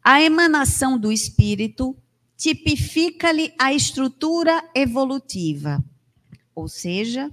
A 0.04 0.22
emanação 0.22 0.98
do 0.98 1.12
espírito 1.12 1.96
tipifica-lhe 2.38 3.54
a 3.60 3.74
estrutura 3.74 4.64
evolutiva, 4.76 5.84
ou 6.54 6.68
seja, 6.68 7.32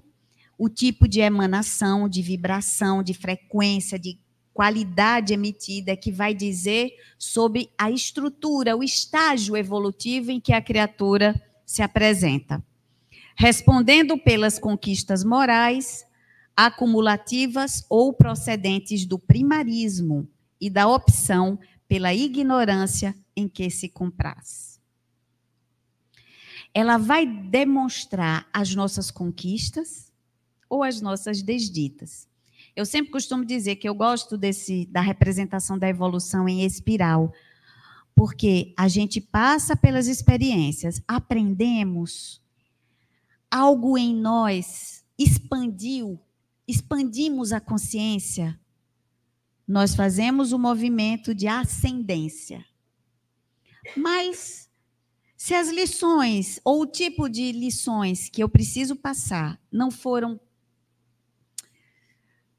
o 0.58 0.68
tipo 0.68 1.08
de 1.08 1.20
emanação, 1.20 2.08
de 2.08 2.22
vibração, 2.22 3.02
de 3.02 3.14
frequência, 3.14 3.98
de 3.98 4.18
qualidade 4.52 5.32
emitida 5.32 5.96
que 5.96 6.12
vai 6.12 6.34
dizer 6.34 6.92
sobre 7.18 7.70
a 7.76 7.90
estrutura, 7.90 8.76
o 8.76 8.82
estágio 8.82 9.56
evolutivo 9.56 10.30
em 10.30 10.40
que 10.40 10.52
a 10.52 10.62
criatura 10.62 11.40
se 11.64 11.82
apresenta. 11.82 12.62
Respondendo 13.34 14.18
pelas 14.18 14.58
conquistas 14.58 15.24
morais, 15.24 16.04
acumulativas 16.56 17.84
ou 17.88 18.12
procedentes 18.12 19.06
do 19.06 19.18
primarismo 19.18 20.28
e 20.60 20.68
da 20.68 20.86
opção 20.86 21.58
pela 21.88 22.14
ignorância 22.14 23.14
em 23.34 23.48
que 23.48 23.70
se 23.70 23.88
compraz. 23.88 24.80
Ela 26.74 26.96
vai 26.96 27.26
demonstrar 27.26 28.48
as 28.52 28.74
nossas 28.74 29.10
conquistas 29.10 30.12
ou 30.68 30.82
as 30.82 31.00
nossas 31.00 31.42
desditas. 31.42 32.26
Eu 32.74 32.86
sempre 32.86 33.12
costumo 33.12 33.44
dizer 33.44 33.76
que 33.76 33.88
eu 33.88 33.94
gosto 33.94 34.38
desse 34.38 34.86
da 34.86 35.00
representação 35.00 35.78
da 35.78 35.88
evolução 35.88 36.48
em 36.48 36.64
espiral, 36.64 37.32
porque 38.14 38.72
a 38.76 38.88
gente 38.88 39.20
passa 39.20 39.76
pelas 39.76 40.06
experiências, 40.06 41.02
aprendemos, 41.06 42.40
algo 43.50 43.98
em 43.98 44.14
nós 44.14 45.04
expandiu, 45.18 46.18
expandimos 46.66 47.52
a 47.52 47.60
consciência, 47.60 48.58
nós 49.68 49.94
fazemos 49.94 50.52
o 50.52 50.58
movimento 50.58 51.34
de 51.34 51.46
ascendência. 51.46 52.64
Mas 53.96 54.70
se 55.42 55.54
as 55.54 55.68
lições 55.70 56.60
ou 56.64 56.82
o 56.82 56.86
tipo 56.86 57.28
de 57.28 57.50
lições 57.50 58.28
que 58.28 58.40
eu 58.44 58.48
preciso 58.48 58.94
passar 58.94 59.60
não 59.72 59.90
foram 59.90 60.40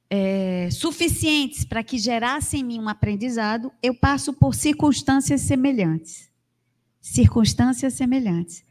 é, 0.10 0.70
suficientes 0.70 1.64
para 1.64 1.82
que 1.82 1.98
gerassem 1.98 2.60
em 2.60 2.64
mim 2.66 2.80
um 2.82 2.90
aprendizado, 2.90 3.72
eu 3.82 3.96
passo 3.96 4.34
por 4.34 4.54
circunstâncias 4.54 5.40
semelhantes. 5.44 6.30
Circunstâncias 7.00 7.94
semelhantes. 7.94 8.66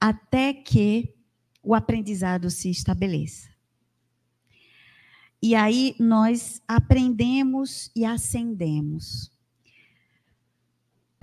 Até 0.00 0.54
que 0.54 1.14
o 1.62 1.74
aprendizado 1.74 2.48
se 2.48 2.70
estabeleça. 2.70 3.50
E 5.42 5.54
aí 5.54 5.94
nós 6.00 6.62
aprendemos 6.66 7.90
e 7.94 8.06
ascendemos. 8.06 9.30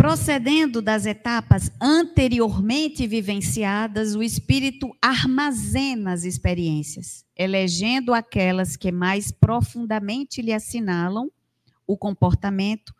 Procedendo 0.05 0.83
das 0.83 1.07
etapas 1.07 1.71
anteriormente 1.81 3.07
vivenciadas, 3.07 4.13
o 4.13 4.21
espírito 4.21 4.95
armazena 5.01 6.13
as 6.13 6.23
experiências, 6.23 7.25
elegendo 7.35 8.13
aquelas 8.13 8.75
que 8.75 8.91
mais 8.91 9.31
profundamente 9.31 10.43
lhe 10.43 10.53
assinalam 10.53 11.31
o 11.87 11.97
comportamento, 11.97 12.93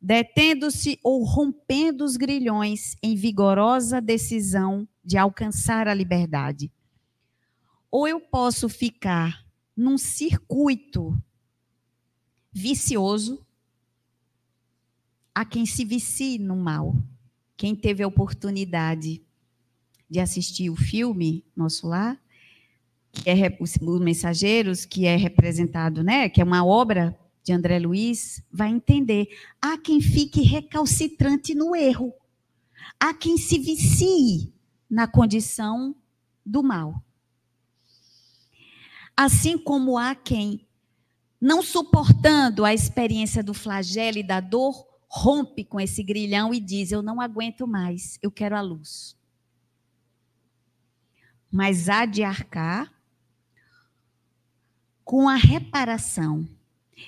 detendo-se 0.00 1.00
ou 1.02 1.24
rompendo 1.24 2.04
os 2.04 2.16
grilhões 2.16 2.94
em 3.02 3.16
vigorosa 3.16 4.00
decisão 4.00 4.86
de 5.04 5.18
alcançar 5.18 5.88
a 5.88 5.94
liberdade. 5.94 6.70
Ou 7.90 8.06
eu 8.06 8.20
posso 8.20 8.68
ficar 8.68 9.44
num 9.76 9.98
circuito 9.98 11.20
vicioso 12.52 13.44
a 15.34 15.44
quem 15.44 15.64
se 15.64 15.84
vicie 15.84 16.38
no 16.38 16.56
mal. 16.56 16.96
Quem 17.56 17.74
teve 17.74 18.02
a 18.02 18.08
oportunidade 18.08 19.22
de 20.08 20.20
assistir 20.20 20.68
o 20.68 20.76
filme 20.76 21.44
Nosso 21.56 21.86
Lar, 21.86 22.20
que 23.12 23.28
é 23.28 23.56
os 23.60 23.76
Mensageiros, 23.78 24.84
que 24.84 25.06
é 25.06 25.16
representado, 25.16 26.02
né, 26.02 26.28
que 26.28 26.40
é 26.40 26.44
uma 26.44 26.64
obra 26.64 27.18
de 27.42 27.52
André 27.52 27.78
Luiz, 27.78 28.42
vai 28.50 28.70
entender. 28.70 29.28
Há 29.60 29.76
quem 29.76 30.00
fique 30.00 30.42
recalcitrante 30.42 31.54
no 31.54 31.74
erro. 31.74 32.12
Há 32.98 33.12
quem 33.12 33.36
se 33.36 33.58
vicie 33.58 34.52
na 34.88 35.06
condição 35.06 35.94
do 36.44 36.62
mal. 36.62 37.02
Assim 39.16 39.58
como 39.58 39.98
há 39.98 40.14
quem, 40.14 40.66
não 41.40 41.62
suportando 41.62 42.64
a 42.64 42.72
experiência 42.72 43.42
do 43.42 43.52
flagelo 43.52 44.18
e 44.18 44.22
da 44.22 44.40
dor, 44.40 44.91
rompe 45.12 45.62
com 45.62 45.78
esse 45.78 46.02
grilhão 46.02 46.54
e 46.54 46.58
diz: 46.58 46.90
Eu 46.90 47.02
não 47.02 47.20
aguento 47.20 47.66
mais, 47.66 48.18
eu 48.22 48.30
quero 48.30 48.56
a 48.56 48.62
luz. 48.62 49.14
Mas 51.50 51.90
há 51.90 52.06
de 52.06 52.22
arcar 52.22 52.90
com 55.04 55.28
a 55.28 55.36
reparação. 55.36 56.48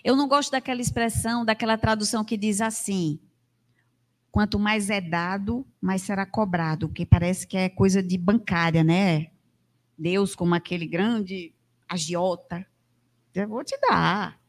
Eu 0.03 0.15
não 0.17 0.29
gosto 0.29 0.51
daquela 0.51 0.83
expressão, 0.83 1.47
daquela 1.47 1.79
tradução 1.79 2.23
que 2.23 2.37
diz 2.37 2.61
assim: 2.61 3.19
quanto 4.31 4.59
mais 4.59 4.91
é 4.91 5.01
dado, 5.01 5.67
mais 5.81 6.03
será 6.03 6.27
cobrado, 6.27 6.91
que 6.91 7.07
parece 7.07 7.47
que 7.47 7.57
é 7.57 7.71
coisa 7.71 8.03
de 8.03 8.19
bancária, 8.19 8.85
né? 8.85 9.31
Deus, 9.97 10.35
como 10.35 10.55
aquele 10.55 10.87
grande 10.87 11.55
agiota, 11.89 12.67
eu 13.35 13.49
vou 13.49 13.65
te 13.65 13.79
dar 13.81 14.44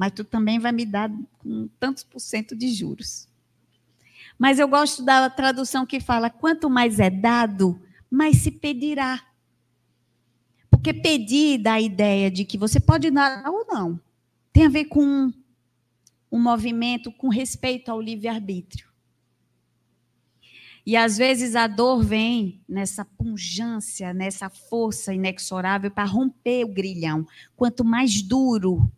mas 0.00 0.12
tu 0.12 0.24
também 0.24 0.58
vai 0.58 0.72
me 0.72 0.86
dar 0.86 1.12
com 1.40 1.68
tantos 1.78 2.02
por 2.02 2.20
cento 2.20 2.56
de 2.56 2.72
juros. 2.72 3.28
Mas 4.38 4.58
eu 4.58 4.66
gosto 4.66 5.04
da 5.04 5.28
tradução 5.28 5.84
que 5.84 6.00
fala: 6.00 6.30
quanto 6.30 6.70
mais 6.70 6.98
é 6.98 7.10
dado, 7.10 7.78
mais 8.10 8.38
se 8.38 8.50
pedirá. 8.50 9.22
Porque 10.70 10.94
pedir 10.94 11.58
dá 11.58 11.74
a 11.74 11.80
ideia 11.82 12.30
de 12.30 12.46
que 12.46 12.56
você 12.56 12.80
pode 12.80 13.10
dar 13.10 13.44
ou 13.50 13.66
não. 13.66 14.00
Tem 14.54 14.64
a 14.64 14.70
ver 14.70 14.86
com 14.86 15.30
um 16.32 16.40
movimento 16.40 17.12
com 17.12 17.28
respeito 17.28 17.90
ao 17.90 18.00
livre-arbítrio. 18.00 18.88
E 20.86 20.96
às 20.96 21.18
vezes 21.18 21.54
a 21.54 21.66
dor 21.66 22.02
vem 22.02 22.62
nessa 22.66 23.04
pungência, 23.04 24.14
nessa 24.14 24.48
força 24.48 25.12
inexorável 25.12 25.90
para 25.90 26.08
romper 26.08 26.64
o 26.64 26.72
grilhão. 26.72 27.26
Quanto 27.54 27.84
mais 27.84 28.22
duro 28.22 28.90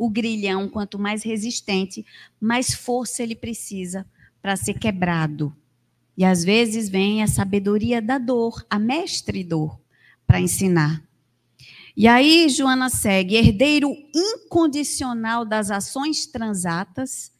o 0.00 0.08
grilhão, 0.08 0.66
quanto 0.66 0.98
mais 0.98 1.22
resistente, 1.22 2.06
mais 2.40 2.72
força 2.72 3.22
ele 3.22 3.36
precisa 3.36 4.06
para 4.40 4.56
ser 4.56 4.78
quebrado. 4.78 5.54
E 6.16 6.24
às 6.24 6.42
vezes 6.42 6.88
vem 6.88 7.22
a 7.22 7.26
sabedoria 7.26 8.00
da 8.00 8.16
dor, 8.16 8.64
a 8.70 8.78
mestre 8.78 9.44
dor, 9.44 9.78
para 10.26 10.40
ensinar. 10.40 11.04
E 11.94 12.08
aí 12.08 12.48
Joana 12.48 12.88
segue, 12.88 13.36
herdeiro 13.36 13.94
incondicional 14.14 15.44
das 15.44 15.70
ações 15.70 16.24
transatas, 16.24 17.30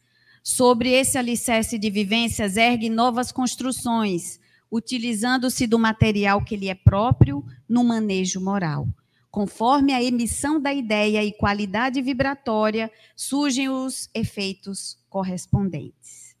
sobre 0.43 0.91
esse 0.91 1.17
alicerce 1.17 1.79
de 1.79 1.89
vivências 1.89 2.57
ergue 2.57 2.91
novas 2.91 3.31
construções, 3.31 4.39
utilizando-se 4.71 5.65
do 5.65 5.79
material 5.79 6.45
que 6.45 6.55
lhe 6.55 6.69
é 6.69 6.75
próprio 6.75 7.43
no 7.67 7.83
manejo 7.83 8.39
moral. 8.39 8.87
Conforme 9.31 9.93
a 9.93 10.03
emissão 10.03 10.59
da 10.59 10.73
ideia 10.73 11.23
e 11.23 11.31
qualidade 11.31 12.01
vibratória, 12.01 12.91
surgem 13.15 13.69
os 13.69 14.09
efeitos 14.13 14.99
correspondentes. 15.09 16.35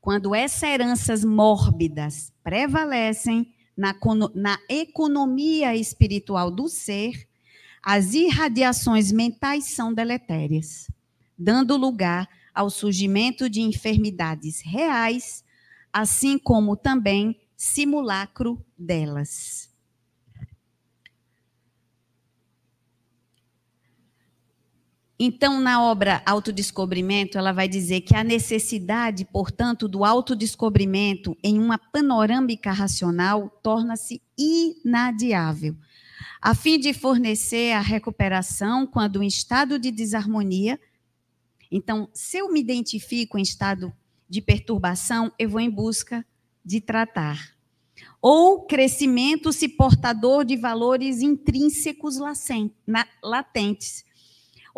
Quando 0.00 0.34
essas 0.34 0.62
heranças 0.62 1.22
mórbidas 1.22 2.32
prevalecem 2.42 3.52
na, 3.76 3.94
na 4.34 4.58
economia 4.70 5.76
espiritual 5.76 6.50
do 6.50 6.66
ser, 6.66 7.28
as 7.82 8.14
irradiações 8.14 9.12
mentais 9.12 9.66
são 9.66 9.92
deletérias, 9.92 10.90
dando 11.38 11.76
lugar 11.76 12.26
ao 12.54 12.70
surgimento 12.70 13.50
de 13.50 13.60
enfermidades 13.60 14.62
reais, 14.62 15.44
assim 15.92 16.38
como 16.38 16.74
também 16.74 17.38
simulacro 17.54 18.64
delas. 18.78 19.67
Então, 25.20 25.58
na 25.58 25.82
obra 25.82 26.22
Autodescobrimento, 26.24 27.36
ela 27.36 27.50
vai 27.50 27.66
dizer 27.66 28.02
que 28.02 28.14
a 28.14 28.22
necessidade, 28.22 29.24
portanto, 29.24 29.88
do 29.88 30.04
autodescobrimento 30.04 31.36
em 31.42 31.58
uma 31.58 31.76
panorâmica 31.76 32.70
racional 32.70 33.50
torna-se 33.60 34.22
inadiável, 34.38 35.76
a 36.40 36.54
fim 36.54 36.78
de 36.78 36.92
fornecer 36.92 37.72
a 37.72 37.80
recuperação 37.80 38.86
quando 38.86 39.20
em 39.20 39.26
estado 39.26 39.76
de 39.76 39.90
desarmonia. 39.90 40.78
Então, 41.68 42.08
se 42.14 42.38
eu 42.38 42.52
me 42.52 42.60
identifico 42.60 43.36
em 43.36 43.42
estado 43.42 43.92
de 44.28 44.40
perturbação, 44.40 45.32
eu 45.36 45.48
vou 45.48 45.60
em 45.60 45.68
busca 45.68 46.24
de 46.64 46.80
tratar. 46.80 47.56
Ou 48.22 48.66
crescimento 48.66 49.52
se 49.52 49.68
portador 49.68 50.44
de 50.44 50.56
valores 50.56 51.22
intrínsecos 51.22 52.18
latentes 53.20 54.04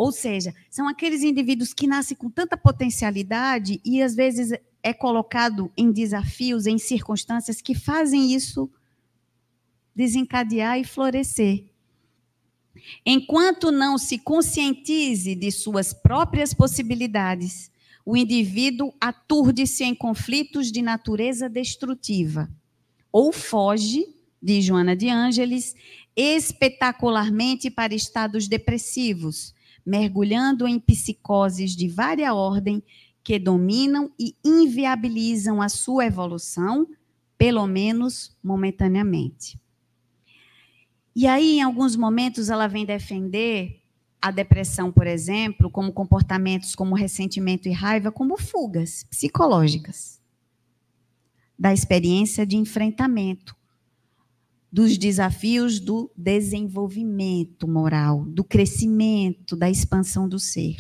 ou 0.00 0.10
seja, 0.10 0.54
são 0.70 0.88
aqueles 0.88 1.22
indivíduos 1.22 1.74
que 1.74 1.86
nascem 1.86 2.16
com 2.16 2.30
tanta 2.30 2.56
potencialidade 2.56 3.82
e 3.84 4.00
às 4.00 4.14
vezes 4.14 4.50
é 4.82 4.94
colocado 4.94 5.70
em 5.76 5.92
desafios, 5.92 6.66
em 6.66 6.78
circunstâncias 6.78 7.60
que 7.60 7.74
fazem 7.74 8.32
isso 8.32 8.70
desencadear 9.94 10.78
e 10.78 10.84
florescer. 10.84 11.66
Enquanto 13.04 13.70
não 13.70 13.98
se 13.98 14.16
conscientize 14.16 15.34
de 15.34 15.52
suas 15.52 15.92
próprias 15.92 16.54
possibilidades, 16.54 17.70
o 18.02 18.16
indivíduo 18.16 18.94
aturde-se 18.98 19.84
em 19.84 19.94
conflitos 19.94 20.72
de 20.72 20.80
natureza 20.80 21.46
destrutiva 21.46 22.50
ou 23.12 23.34
foge, 23.34 24.06
diz 24.42 24.64
Joana 24.64 24.96
de 24.96 25.10
Ângeles, 25.10 25.74
espetacularmente 26.16 27.70
para 27.70 27.94
estados 27.94 28.48
depressivos, 28.48 29.52
mergulhando 29.90 30.68
em 30.68 30.78
psicoses 30.78 31.74
de 31.74 31.88
vária 31.88 32.32
ordem 32.32 32.80
que 33.24 33.40
dominam 33.40 34.12
e 34.16 34.36
inviabilizam 34.44 35.60
a 35.60 35.68
sua 35.68 36.06
evolução, 36.06 36.86
pelo 37.36 37.66
menos 37.66 38.36
momentaneamente. 38.40 39.60
E 41.14 41.26
aí, 41.26 41.58
em 41.58 41.62
alguns 41.62 41.96
momentos, 41.96 42.50
ela 42.50 42.68
vem 42.68 42.86
defender 42.86 43.82
a 44.22 44.30
depressão, 44.30 44.92
por 44.92 45.08
exemplo, 45.08 45.68
como 45.68 45.92
comportamentos 45.92 46.76
como 46.76 46.94
ressentimento 46.94 47.68
e 47.68 47.72
raiva, 47.72 48.12
como 48.12 48.38
fugas 48.38 49.02
psicológicas 49.10 50.20
da 51.58 51.72
experiência 51.72 52.46
de 52.46 52.56
enfrentamento 52.56 53.56
dos 54.72 54.96
desafios 54.96 55.80
do 55.80 56.10
desenvolvimento 56.16 57.66
moral, 57.66 58.24
do 58.24 58.44
crescimento, 58.44 59.56
da 59.56 59.68
expansão 59.68 60.28
do 60.28 60.38
ser. 60.38 60.76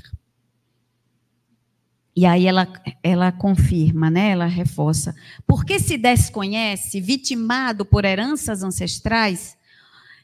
E 2.14 2.26
aí 2.26 2.46
ela, 2.46 2.68
ela 3.02 3.32
confirma, 3.32 4.10
né? 4.10 4.30
ela 4.30 4.46
reforça. 4.46 5.14
Porque 5.46 5.78
se 5.78 5.96
desconhece, 5.96 7.00
vitimado 7.00 7.84
por 7.84 8.04
heranças 8.04 8.62
ancestrais 8.62 9.56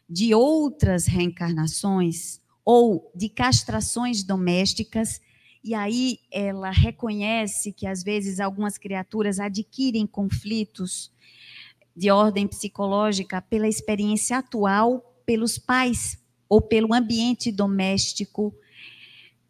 de 0.09 0.35
outras 0.35 1.07
reencarnações 1.07 2.41
ou 2.65 3.11
de 3.15 3.29
castrações 3.29 4.23
domésticas, 4.23 5.21
e 5.63 5.75
aí 5.75 6.19
ela 6.31 6.71
reconhece 6.71 7.73
que 7.73 7.87
às 7.87 8.03
vezes 8.03 8.41
algumas 8.41 8.79
criaturas 8.79 9.41
adquirem 9.41 10.07
conflitos 10.07 11.11
de 11.97 12.11
ordem 12.11 12.47
psicológica 12.47 13.41
pela 13.41 13.67
experiência 13.67 14.39
atual, 14.39 15.17
pelos 15.25 15.59
pais 15.59 16.19
ou 16.49 16.61
pelo 16.61 16.93
ambiente 16.93 17.51
doméstico 17.51 18.55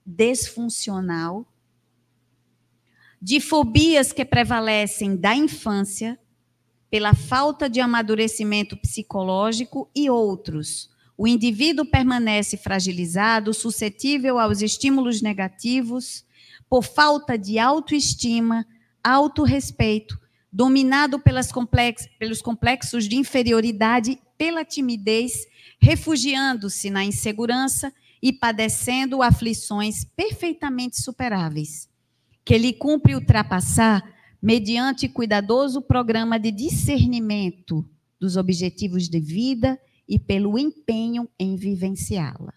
desfuncional, 0.04 1.44
de 3.20 3.40
fobias 3.40 4.12
que 4.12 4.24
prevalecem 4.24 5.16
da 5.16 5.34
infância, 5.34 6.18
pela 6.88 7.14
falta 7.14 7.68
de 7.68 7.80
amadurecimento 7.80 8.76
psicológico 8.76 9.90
e 9.94 10.08
outros. 10.08 10.88
O 11.18 11.26
indivíduo 11.26 11.84
permanece 11.84 12.56
fragilizado, 12.56 13.52
suscetível 13.52 14.38
aos 14.38 14.62
estímulos 14.62 15.20
negativos, 15.20 16.24
por 16.68 16.84
falta 16.84 17.36
de 17.36 17.58
autoestima, 17.58 18.64
autorrespeito, 19.02 20.20
dominado 20.56 21.20
complex, 21.52 22.08
pelos 22.18 22.40
complexos 22.40 23.06
de 23.06 23.16
inferioridade, 23.16 24.18
pela 24.38 24.64
timidez, 24.64 25.46
refugiando-se 25.78 26.88
na 26.88 27.04
insegurança 27.04 27.92
e 28.22 28.32
padecendo 28.32 29.20
aflições 29.20 30.06
perfeitamente 30.16 31.02
superáveis, 31.02 31.90
que 32.42 32.56
lhe 32.56 32.72
cumpre 32.72 33.14
ultrapassar 33.14 34.02
mediante 34.40 35.10
cuidadoso 35.10 35.82
programa 35.82 36.38
de 36.38 36.50
discernimento 36.50 37.86
dos 38.18 38.38
objetivos 38.38 39.10
de 39.10 39.20
vida 39.20 39.78
e 40.08 40.18
pelo 40.18 40.58
empenho 40.58 41.28
em 41.38 41.54
vivenciá-la. 41.54 42.54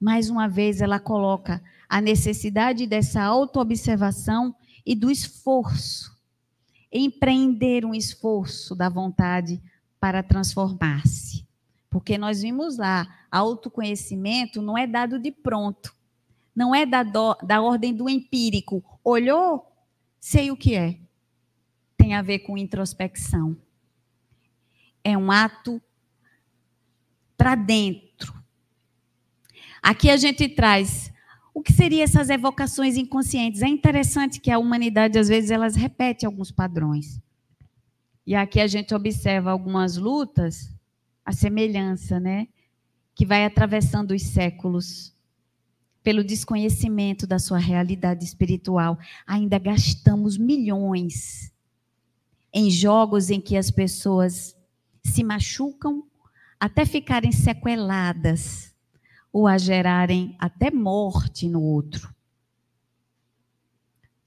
Mais 0.00 0.28
uma 0.28 0.48
vez, 0.48 0.80
ela 0.80 0.98
coloca 0.98 1.62
a 1.88 2.00
necessidade 2.00 2.88
dessa 2.88 3.22
autoobservação 3.22 4.52
e 4.84 4.96
do 4.96 5.12
esforço 5.12 6.13
empreender 6.94 7.84
um 7.84 7.92
esforço 7.92 8.76
da 8.76 8.88
vontade 8.88 9.60
para 9.98 10.22
transformar-se. 10.22 11.44
Porque 11.90 12.16
nós 12.16 12.42
vimos 12.42 12.76
lá, 12.76 13.26
autoconhecimento 13.30 14.62
não 14.62 14.78
é 14.78 14.86
dado 14.86 15.18
de 15.18 15.32
pronto. 15.32 15.94
Não 16.54 16.74
é 16.74 16.86
da, 16.86 17.02
do, 17.02 17.34
da 17.42 17.60
ordem 17.60 17.92
do 17.92 18.08
empírico. 18.08 18.82
Olhou, 19.02 19.66
sei 20.20 20.50
o 20.50 20.56
que 20.56 20.76
é. 20.76 20.98
Tem 21.96 22.14
a 22.14 22.22
ver 22.22 22.40
com 22.40 22.56
introspecção. 22.56 23.56
É 25.02 25.18
um 25.18 25.32
ato 25.32 25.82
para 27.36 27.54
dentro. 27.54 28.34
Aqui 29.82 30.10
a 30.10 30.16
gente 30.16 30.48
traz 30.48 31.12
o 31.54 31.62
que 31.62 31.72
seriam 31.72 32.02
essas 32.02 32.28
evocações 32.30 32.96
inconscientes? 32.96 33.62
É 33.62 33.68
interessante 33.68 34.40
que 34.40 34.50
a 34.50 34.58
humanidade, 34.58 35.16
às 35.16 35.28
vezes, 35.28 35.52
elas 35.52 35.76
repete 35.76 36.26
alguns 36.26 36.50
padrões. 36.50 37.22
E 38.26 38.34
aqui 38.34 38.60
a 38.60 38.66
gente 38.66 38.92
observa 38.92 39.52
algumas 39.52 39.96
lutas, 39.96 40.74
a 41.24 41.30
semelhança, 41.30 42.18
né? 42.18 42.48
Que 43.14 43.24
vai 43.24 43.44
atravessando 43.44 44.10
os 44.10 44.22
séculos 44.22 45.14
pelo 46.02 46.24
desconhecimento 46.24 47.24
da 47.24 47.38
sua 47.38 47.58
realidade 47.58 48.24
espiritual. 48.24 48.98
Ainda 49.24 49.56
gastamos 49.56 50.36
milhões 50.36 51.52
em 52.52 52.68
jogos 52.68 53.30
em 53.30 53.40
que 53.40 53.56
as 53.56 53.70
pessoas 53.70 54.56
se 55.04 55.22
machucam 55.22 56.04
até 56.58 56.84
ficarem 56.84 57.30
sequeladas 57.30 58.73
ou 59.34 59.48
a 59.48 59.58
gerarem 59.58 60.36
até 60.38 60.70
morte 60.70 61.48
no 61.48 61.60
outro. 61.60 62.14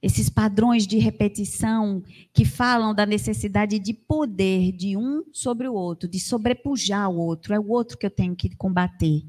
esses 0.00 0.28
padrões 0.28 0.86
de 0.86 0.98
repetição 0.98 2.04
que 2.32 2.44
falam 2.44 2.94
da 2.94 3.04
necessidade 3.04 3.80
de 3.80 3.92
poder 3.92 4.70
de 4.70 4.96
um 4.96 5.24
sobre 5.32 5.66
o 5.66 5.74
outro, 5.74 6.08
de 6.08 6.20
sobrepujar 6.20 7.10
o 7.10 7.16
outro, 7.16 7.52
é 7.52 7.58
o 7.58 7.68
outro 7.68 7.98
que 7.98 8.06
eu 8.06 8.10
tenho 8.10 8.36
que 8.36 8.54
combater. 8.54 9.24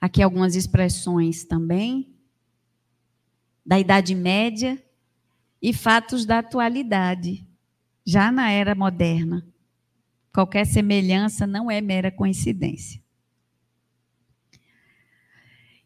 Aqui 0.00 0.22
algumas 0.22 0.54
expressões 0.54 1.44
também 1.44 2.14
da 3.66 3.80
Idade 3.80 4.14
Média 4.14 4.80
e 5.60 5.72
fatos 5.72 6.24
da 6.24 6.38
atualidade, 6.38 7.44
já 8.04 8.30
na 8.30 8.50
era 8.50 8.74
moderna. 8.74 9.51
Qualquer 10.32 10.66
semelhança 10.66 11.46
não 11.46 11.70
é 11.70 11.80
mera 11.80 12.10
coincidência. 12.10 13.02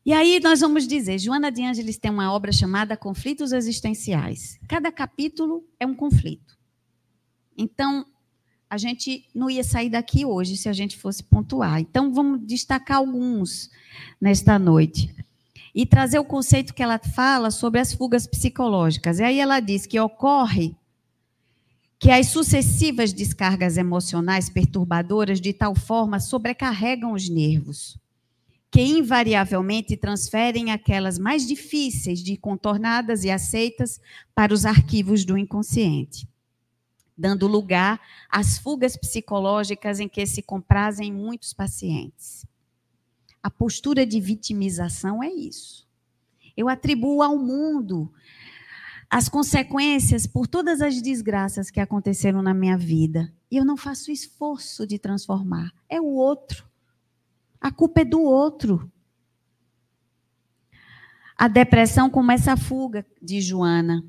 E 0.05 0.13
aí 0.13 0.39
nós 0.39 0.61
vamos 0.61 0.87
dizer, 0.87 1.19
Joana 1.19 1.51
de 1.51 1.65
Ângeles 1.65 1.99
tem 1.99 2.13
uma 2.13 2.33
obra 2.33 2.53
chamada 2.53 2.97
Conflitos 2.97 3.51
Existenciais. 3.51 4.57
Cada 4.69 4.93
capítulo 4.93 5.65
é 5.81 5.87
um 5.87 5.97
conflito. 5.97 6.57
Então, 7.59 8.07
a 8.71 8.79
gente 8.79 9.29
não 9.35 9.51
ia 9.51 9.65
sair 9.65 9.91
daqui 9.91 10.25
hoje 10.25 10.57
se 10.57 10.69
a 10.69 10.73
gente 10.73 10.97
fosse 10.97 11.25
pontuar. 11.25 11.81
Então, 11.81 12.15
vamos 12.15 12.47
destacar 12.47 12.99
alguns 12.99 13.69
nesta 14.21 14.61
noite. 14.61 15.13
E 15.75 15.85
trazer 15.85 16.21
o 16.21 16.25
conceito 16.25 16.73
que 16.73 16.85
ela 16.85 17.01
fala 17.01 17.51
sobre 17.51 17.81
as 17.81 17.93
fugas 17.93 18.29
psicológicas. 18.29 19.19
E 19.19 19.25
aí 19.25 19.41
ela 19.41 19.59
diz 19.59 19.87
que 19.87 19.99
ocorre 19.99 20.77
que 21.99 22.11
as 22.11 22.29
sucessivas 22.29 23.13
descargas 23.13 23.77
emocionais 23.77 24.51
perturbadoras 24.51 25.41
de 25.41 25.53
tal 25.53 25.75
forma 25.75 26.21
sobrecarregam 26.21 27.13
os 27.13 27.29
nervos 27.29 27.99
que 28.77 28.83
invariavelmente 28.83 29.97
transferem 29.97 30.71
aquelas 30.71 31.19
mais 31.19 31.47
difíceis 31.47 32.23
de 32.23 32.37
contornadas 32.37 33.25
e 33.25 33.31
aceitas 33.31 33.99
para 34.35 34.53
os 34.53 34.67
arquivos 34.67 35.25
do 35.25 35.39
inconsciente, 35.39 36.29
dando 37.17 37.47
lugar 37.47 37.99
às 38.29 38.59
fugas 38.59 38.95
psicológicas 38.95 39.99
em 39.99 40.07
que 40.07 40.27
se 40.27 40.43
comprazem 40.43 41.11
muitos 41.11 41.55
pacientes. 41.55 42.45
A 43.43 43.49
postura 43.49 44.05
de 44.05 44.21
vitimização 44.21 45.23
é 45.23 45.31
isso. 45.31 45.89
Eu 46.55 46.69
atribuo 46.69 47.23
ao 47.23 47.39
mundo 47.39 48.13
as 49.09 49.29
consequências 49.29 50.27
por 50.27 50.47
todas 50.47 50.81
as 50.81 51.01
desgraças 51.01 51.71
que 51.71 51.81
aconteceram 51.81 52.43
na 52.43 52.53
minha 52.53 52.77
vida. 52.77 53.33
E 53.51 53.57
eu 53.57 53.65
não 53.65 53.77
faço 53.77 54.11
esforço 54.11 54.87
de 54.87 54.99
transformar. 54.99 55.73
É 55.89 56.01
o 56.01 56.07
outro. 56.07 56.67
A 57.61 57.71
culpa 57.71 58.01
é 58.01 58.05
do 58.05 58.21
outro. 58.21 58.91
A 61.39 61.49
depressão 61.49 62.11
começa 62.11 62.53
a 62.53 62.57
fuga 62.57 63.07
de 63.23 63.41
Joana. 63.41 64.05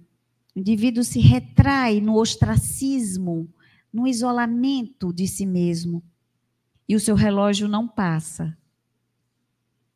O 0.55 0.59
indivíduo 0.59 1.03
se 1.03 1.19
retrai 1.19 2.01
no 2.01 2.15
ostracismo, 2.15 3.47
no 3.93 4.07
isolamento 4.07 5.13
de 5.13 5.27
si 5.27 5.45
mesmo. 5.45 6.03
E 6.89 6.95
o 6.95 6.99
seu 6.99 7.15
relógio 7.15 7.67
não 7.67 7.87
passa. 7.87 8.57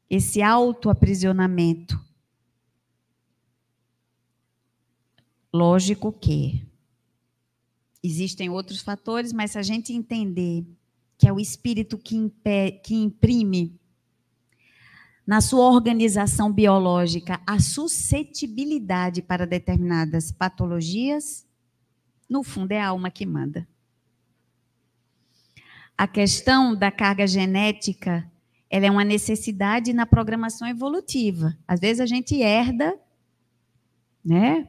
Esse 0.10 0.42
autoaprisionamento. 0.42 2.00
Lógico 5.54 6.12
que 6.14 6.66
existem 8.04 8.50
outros 8.50 8.82
fatores, 8.82 9.34
mas 9.34 9.52
se 9.52 9.60
a 9.60 9.64
gente 9.64 9.94
entender 9.94 10.66
que 11.18 11.28
é 11.28 11.34
o 11.34 11.40
espírito 11.40 11.98
que, 11.98 12.16
impe, 12.16 12.72
que 12.84 12.96
imprime 12.96 13.80
na 15.26 15.40
sua 15.40 15.70
organização 15.70 16.52
biológica 16.52 17.40
a 17.46 17.60
suscetibilidade 17.60 19.22
para 19.22 19.46
determinadas 19.46 20.32
patologias, 20.32 21.46
no 22.28 22.44
fundo 22.44 22.72
é 22.72 22.82
a 22.82 22.88
alma 22.88 23.12
que 23.12 23.26
manda. 23.26 23.68
A 25.98 26.08
questão 26.08 26.74
da 26.74 26.90
carga 26.90 27.28
genética, 27.28 28.28
ela 28.68 28.88
é 28.88 28.92
uma 28.92 29.04
necessidade 29.04 29.94
na 29.94 30.06
programação 30.08 30.68
evolutiva. 30.68 31.56
Às 31.68 31.80
vezes 31.80 32.00
a 32.00 32.06
gente 32.08 32.42
herda, 32.42 33.00
né? 34.26 34.68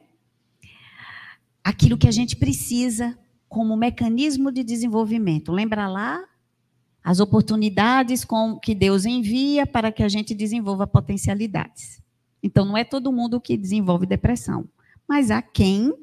Aquilo 1.63 1.97
que 1.97 2.07
a 2.07 2.11
gente 2.11 2.35
precisa 2.35 3.17
como 3.47 3.77
mecanismo 3.77 4.51
de 4.51 4.63
desenvolvimento. 4.63 5.51
Lembra 5.51 5.87
lá 5.87 6.23
as 7.03 7.19
oportunidades 7.19 8.23
com, 8.25 8.57
que 8.57 8.73
Deus 8.73 9.05
envia 9.05 9.67
para 9.67 9.91
que 9.91 10.01
a 10.01 10.09
gente 10.09 10.33
desenvolva 10.33 10.87
potencialidades. 10.87 12.01
Então, 12.41 12.65
não 12.65 12.77
é 12.77 12.83
todo 12.83 13.11
mundo 13.11 13.39
que 13.39 13.55
desenvolve 13.55 14.05
depressão, 14.05 14.67
mas 15.07 15.29
há 15.29 15.41
quem, 15.41 15.93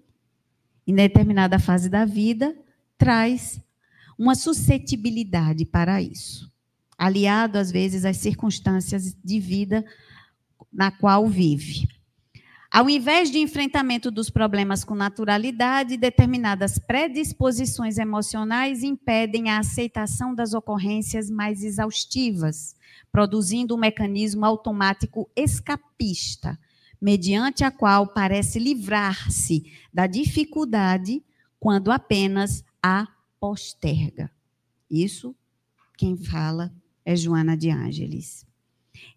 em 0.87 0.95
determinada 0.95 1.59
fase 1.59 1.89
da 1.89 2.05
vida, 2.05 2.57
traz 2.97 3.61
uma 4.19 4.35
suscetibilidade 4.35 5.65
para 5.65 6.01
isso, 6.01 6.53
aliado 6.97 7.59
às 7.59 7.73
vezes 7.73 8.05
às 8.05 8.19
circunstâncias 8.19 9.17
de 9.25 9.41
vida 9.41 9.85
na 10.73 10.91
qual 10.91 11.27
vive. 11.27 11.89
Ao 12.73 12.89
invés 12.89 13.33
de 13.33 13.39
enfrentamento 13.39 14.13
dos 14.13 14.31
problemas 14.31 14.85
com 14.85 14.95
naturalidade, 14.95 15.97
determinadas 15.97 16.79
predisposições 16.79 17.99
emocionais 17.99 18.85
impedem 18.85 19.51
a 19.51 19.59
aceitação 19.59 20.33
das 20.33 20.55
ocorrências 20.55 21.29
mais 21.29 21.65
exaustivas, 21.65 22.77
produzindo 23.11 23.75
um 23.75 23.79
mecanismo 23.79 24.47
automático 24.47 25.29
escapista, 25.35 26.57
mediante 27.01 27.65
a 27.65 27.73
qual 27.73 28.07
parece 28.07 28.61
livrar-se 28.61 29.65
da 29.93 30.07
dificuldade 30.07 31.25
quando 31.59 31.91
apenas 31.91 32.63
a 32.81 33.09
posterga. 33.41 34.31
Isso 34.89 35.35
quem 35.99 36.17
fala 36.17 36.73
é 37.05 37.17
Joana 37.17 37.57
de 37.57 37.69
Ângeles. 37.69 38.47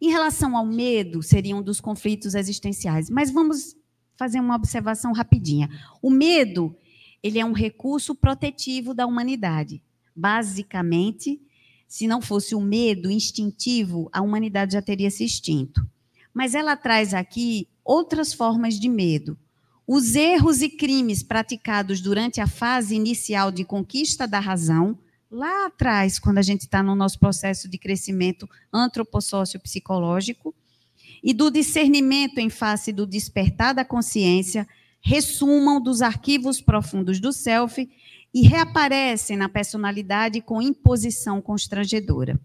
Em 0.01 0.09
relação 0.09 0.55
ao 0.57 0.65
medo, 0.65 1.21
seria 1.21 1.55
um 1.55 1.61
dos 1.61 1.79
conflitos 1.79 2.35
existenciais. 2.35 3.09
Mas 3.09 3.31
vamos 3.31 3.75
fazer 4.15 4.39
uma 4.39 4.55
observação 4.55 5.13
rapidinha. 5.13 5.69
O 6.01 6.09
medo, 6.09 6.75
ele 7.21 7.39
é 7.39 7.45
um 7.45 7.53
recurso 7.53 8.13
protetivo 8.13 8.93
da 8.93 9.05
humanidade. 9.05 9.81
Basicamente, 10.15 11.41
se 11.87 12.07
não 12.07 12.21
fosse 12.21 12.55
o 12.55 12.61
medo 12.61 13.09
instintivo, 13.09 14.09
a 14.11 14.21
humanidade 14.21 14.73
já 14.73 14.81
teria 14.81 15.11
se 15.11 15.23
extinto. 15.23 15.85
Mas 16.33 16.55
ela 16.55 16.75
traz 16.75 17.13
aqui 17.13 17.67
outras 17.83 18.33
formas 18.33 18.79
de 18.79 18.89
medo. 18.89 19.37
Os 19.85 20.15
erros 20.15 20.61
e 20.61 20.69
crimes 20.69 21.21
praticados 21.21 21.99
durante 22.01 22.39
a 22.39 22.47
fase 22.47 22.95
inicial 22.95 23.51
de 23.51 23.65
conquista 23.65 24.27
da 24.27 24.39
razão, 24.39 24.97
lá 25.33 25.65
atrás, 25.65 26.19
quando 26.19 26.37
a 26.37 26.43
gente 26.43 26.61
está 26.61 26.83
no 26.83 26.95
nosso 26.95 27.19
processo 27.19 27.67
de 27.67 27.79
crescimento 27.79 28.47
antropossócio-psicológico, 28.71 30.53
e 31.23 31.33
do 31.33 31.49
discernimento 31.49 32.37
em 32.37 32.49
face 32.49 32.91
do 32.91 33.07
despertar 33.07 33.73
da 33.73 33.85
consciência, 33.85 34.67
ressumam 35.01 35.81
dos 35.81 36.01
arquivos 36.01 36.61
profundos 36.61 37.19
do 37.19 37.31
self 37.31 37.89
e 38.33 38.41
reaparecem 38.41 39.37
na 39.37 39.47
personalidade 39.47 40.41
com 40.41 40.61
imposição 40.61 41.41
constrangedora. 41.41 42.39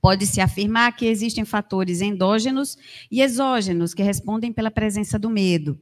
Pode-se 0.00 0.40
afirmar 0.40 0.94
que 0.94 1.06
existem 1.06 1.44
fatores 1.44 2.00
endógenos 2.00 2.76
e 3.10 3.20
exógenos 3.20 3.94
que 3.94 4.02
respondem 4.02 4.52
pela 4.52 4.70
presença 4.70 5.18
do 5.18 5.30
medo. 5.30 5.80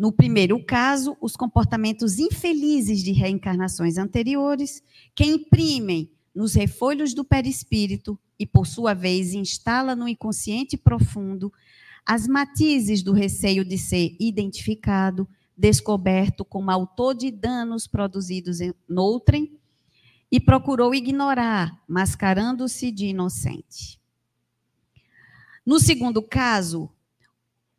No 0.00 0.10
primeiro 0.10 0.64
caso, 0.64 1.14
os 1.20 1.36
comportamentos 1.36 2.18
infelizes 2.18 3.04
de 3.04 3.12
reencarnações 3.12 3.98
anteriores, 3.98 4.82
que 5.14 5.26
imprimem 5.26 6.10
nos 6.34 6.54
refolhos 6.54 7.12
do 7.12 7.22
perispírito 7.22 8.18
e, 8.38 8.46
por 8.46 8.66
sua 8.66 8.94
vez, 8.94 9.34
instala 9.34 9.94
no 9.94 10.08
inconsciente 10.08 10.78
profundo 10.78 11.52
as 12.06 12.26
matizes 12.26 13.02
do 13.02 13.12
receio 13.12 13.62
de 13.62 13.76
ser 13.76 14.16
identificado, 14.18 15.28
descoberto 15.54 16.46
como 16.46 16.70
autor 16.70 17.14
de 17.14 17.30
danos 17.30 17.86
produzidos 17.86 18.62
em 18.62 18.72
outrem 18.96 19.52
e 20.32 20.40
procurou 20.40 20.94
ignorar, 20.94 21.78
mascarando-se 21.86 22.90
de 22.90 23.08
inocente. 23.08 24.00
No 25.66 25.78
segundo 25.78 26.22
caso, 26.22 26.90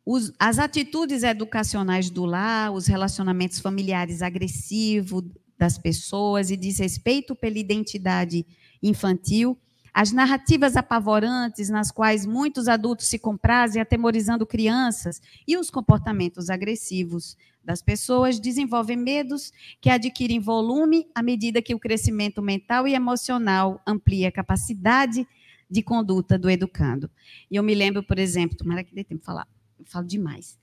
os, 0.04 0.32
as 0.38 0.58
atitudes 0.58 1.22
educacionais 1.22 2.10
do 2.10 2.24
lar, 2.24 2.72
os 2.72 2.86
relacionamentos 2.86 3.60
familiares 3.60 4.20
agressivos 4.20 5.24
das 5.56 5.78
pessoas 5.78 6.50
e 6.50 6.56
desrespeito 6.56 7.36
pela 7.36 7.58
identidade 7.58 8.44
infantil, 8.82 9.56
as 9.94 10.10
narrativas 10.10 10.74
apavorantes 10.74 11.68
nas 11.68 11.92
quais 11.92 12.26
muitos 12.26 12.66
adultos 12.66 13.06
se 13.06 13.18
comprazem 13.18 13.80
atemorizando 13.80 14.46
crianças 14.46 15.20
e 15.46 15.56
os 15.56 15.70
comportamentos 15.70 16.50
agressivos 16.50 17.36
das 17.62 17.80
pessoas 17.80 18.40
desenvolvem 18.40 18.96
medos 18.96 19.52
que 19.80 19.88
adquirem 19.88 20.40
volume 20.40 21.06
à 21.14 21.22
medida 21.22 21.62
que 21.62 21.74
o 21.74 21.78
crescimento 21.78 22.42
mental 22.42 22.88
e 22.88 22.94
emocional 22.94 23.80
amplia 23.86 24.28
a 24.28 24.32
capacidade 24.32 25.28
de 25.70 25.82
conduta 25.82 26.36
do 26.36 26.50
educando. 26.50 27.08
E 27.48 27.54
eu 27.54 27.62
me 27.62 27.74
lembro, 27.74 28.02
por 28.02 28.18
exemplo, 28.18 28.56
tomara 28.56 28.82
que 28.82 28.94
dê 28.94 29.04
tempo 29.04 29.20
de 29.20 29.26
falar 29.26 29.46
falo 29.86 30.06
demais. 30.06 30.58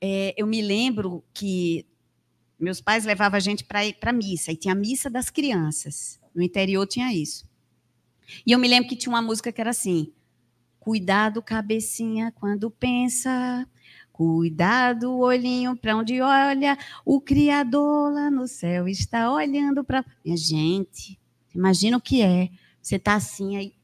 É, 0.00 0.34
eu 0.36 0.46
me 0.46 0.62
lembro 0.62 1.24
que 1.32 1.86
meus 2.58 2.80
pais 2.80 3.04
levavam 3.04 3.36
a 3.36 3.40
gente 3.40 3.64
para 3.64 3.80
para 3.94 4.12
missa, 4.12 4.52
e 4.52 4.56
tinha 4.56 4.72
a 4.72 4.76
missa 4.76 5.08
das 5.08 5.30
crianças. 5.30 6.20
No 6.34 6.42
interior 6.42 6.86
tinha 6.86 7.12
isso. 7.12 7.48
E 8.46 8.52
eu 8.52 8.58
me 8.58 8.68
lembro 8.68 8.88
que 8.88 8.96
tinha 8.96 9.12
uma 9.12 9.22
música 9.22 9.50
que 9.50 9.60
era 9.60 9.70
assim: 9.70 10.12
Cuidado, 10.78 11.42
cabecinha, 11.42 12.32
quando 12.32 12.70
pensa. 12.70 13.66
Cuidado, 14.12 15.18
olhinho, 15.18 15.76
para 15.76 15.96
onde 15.96 16.20
olha. 16.20 16.76
O 17.04 17.20
Criador 17.20 18.12
lá 18.12 18.30
no 18.30 18.46
céu 18.46 18.86
está 18.86 19.32
olhando 19.32 19.82
para. 19.82 20.04
Minha 20.24 20.36
gente, 20.36 21.18
imagina 21.54 21.96
o 21.96 22.00
que 22.00 22.22
é. 22.22 22.50
Você 22.82 22.96
está 22.96 23.14
assim 23.14 23.56
aí, 23.56 23.74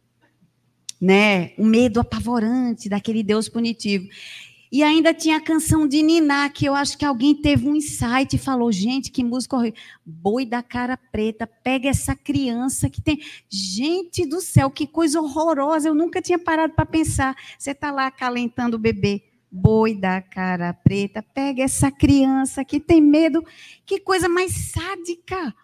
né? 1.01 1.55
O 1.57 1.65
medo 1.65 2.01
apavorante 2.01 2.89
daquele 2.89 3.23
Deus 3.23 3.49
punitivo. 3.49 4.09
E 4.77 4.83
ainda 4.83 5.15
tinha 5.15 5.39
a 5.39 5.41
canção 5.41 5.89
de 5.89 6.03
Niná, 6.03 6.51
que 6.51 6.67
eu 6.67 6.75
acho 6.75 6.99
que 6.99 7.05
alguém 7.07 7.35
teve 7.35 7.67
um 7.67 7.75
insight 7.75 8.37
e 8.37 8.39
falou: 8.39 8.71
gente, 8.71 9.11
que 9.11 9.25
música 9.25 9.57
horrível. 9.57 9.81
Boi 10.05 10.45
da 10.45 10.63
cara 10.63 10.99
preta, 10.99 11.47
pega 11.47 11.89
essa 11.89 12.15
criança 12.15 12.91
que 12.91 13.01
tem. 13.01 13.19
Gente 13.49 14.27
do 14.27 14.39
céu, 14.39 14.71
que 14.71 14.87
coisa 14.87 15.19
horrorosa. 15.19 15.89
Eu 15.89 15.95
nunca 15.95 16.21
tinha 16.21 16.39
parado 16.39 16.75
para 16.75 16.85
pensar. 16.85 17.35
Você 17.59 17.71
está 17.71 17.91
lá 17.91 18.09
acalentando 18.09 18.77
o 18.77 18.79
bebê. 18.79 19.23
Boi 19.51 19.95
da 19.95 20.21
cara 20.21 20.75
preta, 20.75 21.23
pega 21.23 21.63
essa 21.63 21.91
criança 21.91 22.63
que 22.63 22.79
tem 22.79 23.01
medo. 23.01 23.43
Que 23.87 23.99
coisa 23.99 24.29
mais 24.29 24.73
sádica. 24.73 25.55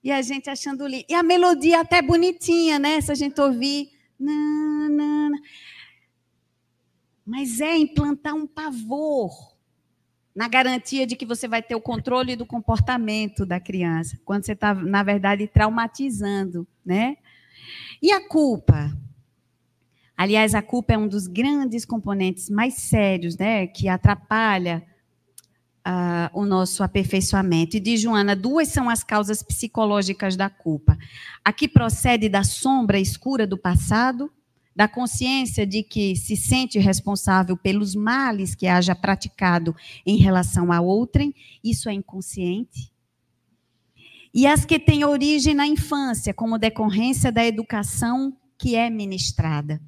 E 0.00 0.12
a 0.12 0.22
gente 0.22 0.48
achando 0.48 0.86
lindo. 0.86 1.06
E 1.08 1.14
a 1.14 1.24
melodia 1.24 1.80
até 1.80 2.00
bonitinha, 2.00 2.78
né? 2.78 3.00
Se 3.00 3.10
a 3.10 3.16
gente 3.16 3.40
ouvir. 3.40 3.88
Não 4.16 5.32
mas 7.24 7.60
é 7.60 7.76
implantar 7.76 8.34
um 8.34 8.46
pavor 8.46 9.54
na 10.34 10.48
garantia 10.48 11.06
de 11.06 11.14
que 11.14 11.24
você 11.24 11.46
vai 11.46 11.62
ter 11.62 11.74
o 11.74 11.80
controle 11.80 12.34
do 12.34 12.44
comportamento 12.44 13.46
da 13.46 13.60
criança, 13.60 14.18
quando 14.24 14.44
você 14.44 14.52
está, 14.52 14.74
na 14.74 15.02
verdade, 15.02 15.46
traumatizando, 15.46 16.66
né? 16.84 17.16
E 18.02 18.12
a 18.12 18.28
culpa? 18.28 18.92
Aliás, 20.16 20.54
a 20.54 20.62
culpa 20.62 20.94
é 20.94 20.98
um 20.98 21.08
dos 21.08 21.26
grandes 21.26 21.84
componentes 21.84 22.50
mais 22.50 22.74
sérios, 22.74 23.36
né, 23.36 23.66
que 23.66 23.88
atrapalha 23.88 24.84
uh, 25.86 26.38
o 26.38 26.44
nosso 26.44 26.82
aperfeiçoamento. 26.82 27.76
E 27.76 27.80
de 27.80 27.96
Joana, 27.96 28.36
duas 28.36 28.68
são 28.68 28.88
as 28.88 29.02
causas 29.02 29.42
psicológicas 29.42 30.36
da 30.36 30.48
culpa. 30.48 30.96
A 31.44 31.52
que 31.52 31.68
procede 31.68 32.28
da 32.28 32.44
sombra 32.44 32.98
escura 32.98 33.46
do 33.46 33.58
passado 33.58 34.30
da 34.74 34.88
consciência 34.88 35.66
de 35.66 35.82
que 35.82 36.16
se 36.16 36.36
sente 36.36 36.78
responsável 36.78 37.56
pelos 37.56 37.94
males 37.94 38.54
que 38.54 38.66
haja 38.66 38.94
praticado 38.94 39.74
em 40.04 40.16
relação 40.16 40.72
a 40.72 40.80
outrem, 40.80 41.34
isso 41.62 41.88
é 41.88 41.92
inconsciente. 41.92 42.92
E 44.32 44.48
as 44.48 44.64
que 44.64 44.80
têm 44.80 45.04
origem 45.04 45.54
na 45.54 45.66
infância, 45.66 46.34
como 46.34 46.58
decorrência 46.58 47.30
da 47.30 47.46
educação 47.46 48.36
que 48.58 48.74
é 48.74 48.90
ministrada. 48.90 49.80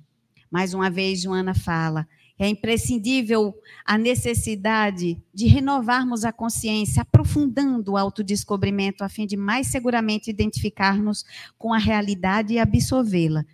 Mais 0.49 0.73
uma 0.73 0.89
vez, 0.89 1.23
Joana 1.23 1.53
fala, 1.53 2.07
é 2.39 2.47
imprescindível 2.49 3.55
a 3.85 3.99
necessidade 3.99 5.21
de 5.35 5.47
renovarmos 5.47 6.25
a 6.25 6.33
consciência, 6.33 7.03
aprofundando 7.03 7.93
o 7.93 7.97
autodescobrimento, 7.97 9.03
a 9.03 9.09
fim 9.09 9.27
de 9.27 9.37
mais 9.37 9.67
seguramente 9.67 10.31
identificar-nos 10.31 11.25
com 11.59 11.73
a 11.73 11.79
realidade 11.79 12.55
e 12.55 12.59
absorvê-la 12.61 13.45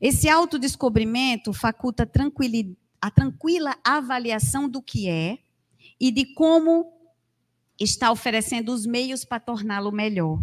esse 0.00 0.28
autodescobrimento 0.28 1.52
faculta 1.52 2.08
a 3.00 3.10
tranquila 3.10 3.76
avaliação 3.84 4.68
do 4.68 4.82
que 4.82 5.08
é 5.08 5.38
e 5.98 6.10
de 6.10 6.34
como 6.34 6.92
está 7.78 8.10
oferecendo 8.10 8.72
os 8.72 8.86
meios 8.86 9.24
para 9.24 9.40
torná-lo 9.40 9.92
melhor, 9.92 10.42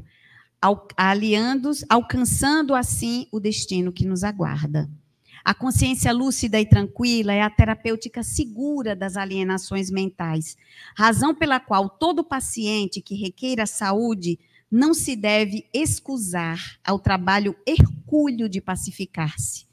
aliando, 0.96 1.72
alcançando 1.90 2.74
assim 2.74 3.28
o 3.32 3.40
destino 3.40 3.92
que 3.92 4.06
nos 4.06 4.24
aguarda. 4.24 4.90
A 5.44 5.54
consciência 5.54 6.14
lúcida 6.14 6.60
e 6.60 6.66
tranquila 6.66 7.34
é 7.34 7.42
a 7.42 7.50
terapêutica 7.50 8.24
segura 8.24 8.96
das 8.96 9.18
alienações 9.18 9.92
mentais, 9.92 10.56
razão 10.96 11.36
pela 11.36 11.60
qual 11.60 11.90
todo 11.90 12.24
paciente 12.24 13.02
que 13.02 13.16
requeira 13.16 13.66
saúde 13.66 14.40
não 14.74 14.92
se 14.92 15.16
deve 15.16 15.68
excusar 15.72 16.80
ao 16.84 16.98
trabalho 16.98 17.56
hercúleo 17.64 18.50
de 18.50 18.60
pacificar-se, 18.60 19.68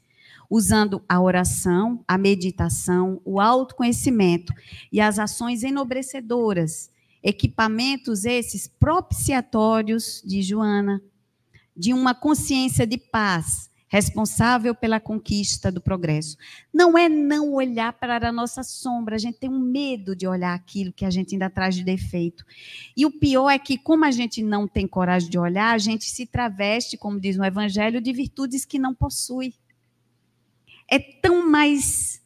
usando 0.47 1.03
a 1.09 1.19
oração, 1.19 2.05
a 2.07 2.19
meditação, 2.19 3.19
o 3.25 3.41
autoconhecimento 3.41 4.53
e 4.91 5.01
as 5.01 5.17
ações 5.17 5.63
enobrecedoras, 5.63 6.91
equipamentos 7.23 8.25
esses 8.25 8.67
propiciatórios 8.67 10.21
de 10.23 10.43
Joana, 10.43 11.01
de 11.75 11.93
uma 11.93 12.13
consciência 12.13 12.85
de 12.85 12.99
paz, 12.99 13.70
responsável 13.91 14.73
pela 14.73 15.01
conquista 15.01 15.69
do 15.69 15.81
progresso. 15.81 16.37
Não 16.73 16.97
é 16.97 17.09
não 17.09 17.51
olhar 17.51 17.91
para 17.91 18.29
a 18.29 18.31
nossa 18.31 18.63
sombra, 18.63 19.17
a 19.17 19.19
gente 19.19 19.37
tem 19.37 19.49
um 19.49 19.59
medo 19.59 20.15
de 20.15 20.25
olhar 20.25 20.53
aquilo 20.53 20.93
que 20.93 21.03
a 21.03 21.09
gente 21.09 21.35
ainda 21.35 21.49
traz 21.49 21.75
de 21.75 21.83
defeito. 21.83 22.45
E 22.95 23.05
o 23.05 23.11
pior 23.11 23.49
é 23.49 23.59
que, 23.59 23.77
como 23.77 24.05
a 24.05 24.11
gente 24.11 24.41
não 24.41 24.65
tem 24.65 24.87
coragem 24.87 25.29
de 25.29 25.37
olhar, 25.37 25.75
a 25.75 25.77
gente 25.77 26.05
se 26.05 26.25
traveste, 26.25 26.97
como 26.97 27.19
diz 27.19 27.35
no 27.35 27.43
Evangelho, 27.43 27.99
de 27.99 28.13
virtudes 28.13 28.63
que 28.63 28.79
não 28.79 28.95
possui. 28.95 29.53
É 30.89 30.97
tão 30.97 31.45
mais 31.49 32.21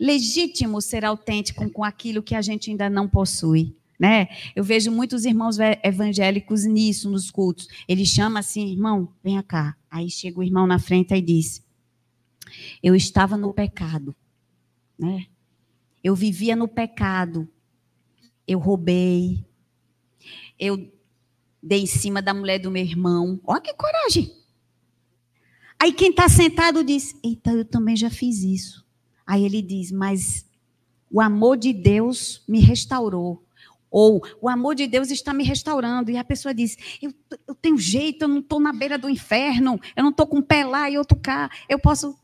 legítimo 0.00 0.80
ser 0.80 1.04
autêntico 1.04 1.68
com 1.72 1.84
aquilo 1.84 2.22
que 2.22 2.34
a 2.34 2.40
gente 2.40 2.70
ainda 2.70 2.88
não 2.88 3.06
possui. 3.06 3.76
Né? 3.98 4.28
Eu 4.54 4.62
vejo 4.62 4.90
muitos 4.90 5.24
irmãos 5.24 5.56
evangélicos 5.82 6.64
nisso, 6.64 7.10
nos 7.10 7.30
cultos. 7.30 7.66
Ele 7.88 8.04
chama 8.04 8.40
assim, 8.40 8.70
irmão, 8.70 9.08
venha 9.24 9.42
cá. 9.42 9.76
Aí 9.90 10.10
chega 10.10 10.38
o 10.38 10.42
irmão 10.42 10.66
na 10.66 10.78
frente 10.78 11.14
e 11.14 11.20
diz: 11.22 11.64
Eu 12.82 12.94
estava 12.94 13.36
no 13.36 13.54
pecado, 13.54 14.14
né? 14.98 15.26
Eu 16.04 16.14
vivia 16.14 16.54
no 16.54 16.68
pecado. 16.68 17.48
Eu 18.46 18.58
roubei. 18.58 19.44
Eu 20.58 20.92
dei 21.62 21.80
em 21.80 21.86
cima 21.86 22.20
da 22.20 22.34
mulher 22.34 22.58
do 22.58 22.70
meu 22.70 22.82
irmão. 22.82 23.40
Olha 23.44 23.60
que 23.60 23.74
coragem. 23.74 24.30
Aí 25.78 25.92
quem 25.92 26.10
está 26.10 26.28
sentado 26.28 26.84
diz: 26.84 27.14
Eita, 27.24 27.52
eu 27.52 27.64
também 27.64 27.96
já 27.96 28.10
fiz 28.10 28.42
isso. 28.42 28.86
Aí 29.26 29.44
ele 29.44 29.62
diz: 29.62 29.90
Mas 29.90 30.46
o 31.10 31.20
amor 31.20 31.56
de 31.56 31.72
Deus 31.72 32.42
me 32.46 32.60
restaurou. 32.60 33.45
Ou 33.98 34.22
o 34.42 34.48
amor 34.50 34.74
de 34.74 34.86
Deus 34.86 35.10
está 35.10 35.32
me 35.32 35.42
restaurando. 35.42 36.10
E 36.10 36.18
a 36.18 36.22
pessoa 36.22 36.52
diz: 36.52 36.76
Eu, 37.00 37.14
eu 37.48 37.54
tenho 37.54 37.78
jeito, 37.78 38.24
eu 38.24 38.28
não 38.28 38.40
estou 38.40 38.60
na 38.60 38.70
beira 38.70 38.98
do 38.98 39.08
inferno, 39.08 39.80
eu 39.96 40.02
não 40.02 40.10
estou 40.10 40.26
com 40.26 40.36
um 40.36 40.42
pé 40.42 40.66
lá 40.66 40.90
e 40.90 40.98
outro 40.98 41.18
cá, 41.18 41.50
eu 41.66 41.78
posso. 41.78 42.14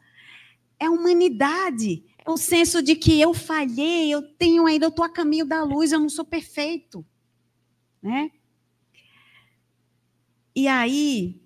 É 0.78 0.84
a 0.84 0.90
humanidade, 0.90 2.04
é 2.26 2.30
o 2.30 2.36
senso 2.36 2.82
de 2.82 2.94
que 2.94 3.18
eu 3.18 3.32
falhei, 3.32 4.12
eu 4.12 4.20
tenho 4.20 4.66
ainda, 4.66 4.84
eu 4.84 4.90
estou 4.90 5.02
a 5.02 5.08
caminho 5.08 5.46
da 5.46 5.64
luz, 5.64 5.92
eu 5.92 6.00
não 6.00 6.10
sou 6.10 6.26
perfeito. 6.26 7.02
Né? 8.02 8.30
E 10.54 10.68
aí, 10.68 11.40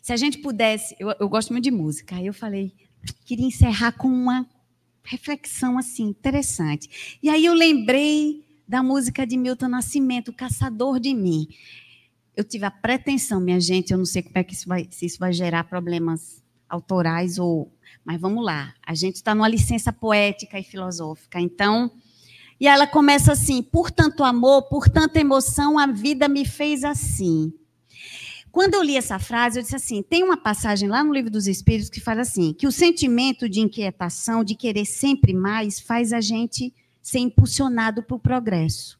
se 0.00 0.12
a 0.12 0.16
gente 0.16 0.38
pudesse, 0.38 0.94
eu, 1.00 1.12
eu 1.18 1.28
gosto 1.28 1.50
muito 1.50 1.64
de 1.64 1.72
música, 1.72 2.14
aí 2.14 2.26
eu 2.26 2.34
falei, 2.34 2.72
queria 3.24 3.46
encerrar 3.46 3.90
com 3.90 4.06
uma 4.06 4.48
reflexão 5.02 5.76
assim 5.76 6.04
interessante. 6.04 7.18
E 7.20 7.28
aí 7.28 7.44
eu 7.44 7.54
lembrei 7.54 8.48
da 8.70 8.84
música 8.84 9.26
de 9.26 9.36
Milton 9.36 9.66
Nascimento, 9.66 10.32
Caçador 10.32 11.00
de 11.00 11.12
Mim. 11.12 11.48
Eu 12.36 12.44
tive 12.44 12.64
a 12.64 12.70
pretensão, 12.70 13.40
minha 13.40 13.60
gente, 13.60 13.90
eu 13.90 13.98
não 13.98 14.04
sei 14.04 14.22
como 14.22 14.38
é 14.38 14.44
que 14.44 14.54
isso 14.54 14.68
vai, 14.68 14.86
se 14.92 15.06
isso 15.06 15.18
vai 15.18 15.32
gerar 15.32 15.64
problemas 15.64 16.40
autorais 16.68 17.36
ou. 17.36 17.68
Mas 18.04 18.20
vamos 18.20 18.44
lá. 18.44 18.72
A 18.86 18.94
gente 18.94 19.16
está 19.16 19.34
numa 19.34 19.48
licença 19.48 19.92
poética 19.92 20.56
e 20.56 20.62
filosófica. 20.62 21.40
Então. 21.40 21.90
E 22.60 22.68
ela 22.68 22.86
começa 22.86 23.32
assim: 23.32 23.60
por 23.60 23.90
tanto 23.90 24.22
amor, 24.22 24.62
por 24.68 24.88
tanta 24.88 25.18
emoção, 25.18 25.76
a 25.76 25.88
vida 25.88 26.28
me 26.28 26.44
fez 26.44 26.84
assim. 26.84 27.52
Quando 28.52 28.74
eu 28.74 28.82
li 28.84 28.96
essa 28.96 29.18
frase, 29.18 29.58
eu 29.58 29.62
disse 29.64 29.74
assim: 29.74 30.00
tem 30.00 30.22
uma 30.22 30.36
passagem 30.36 30.88
lá 30.88 31.02
no 31.02 31.12
Livro 31.12 31.30
dos 31.30 31.48
Espíritos 31.48 31.90
que 31.90 32.00
fala 32.00 32.20
assim: 32.20 32.52
que 32.52 32.68
o 32.68 32.72
sentimento 32.72 33.48
de 33.48 33.58
inquietação, 33.58 34.44
de 34.44 34.54
querer 34.54 34.84
sempre 34.84 35.34
mais, 35.34 35.80
faz 35.80 36.12
a 36.12 36.20
gente 36.20 36.72
ser 37.02 37.18
impulsionado 37.18 38.02
para 38.02 38.16
o 38.16 38.20
progresso. 38.20 38.98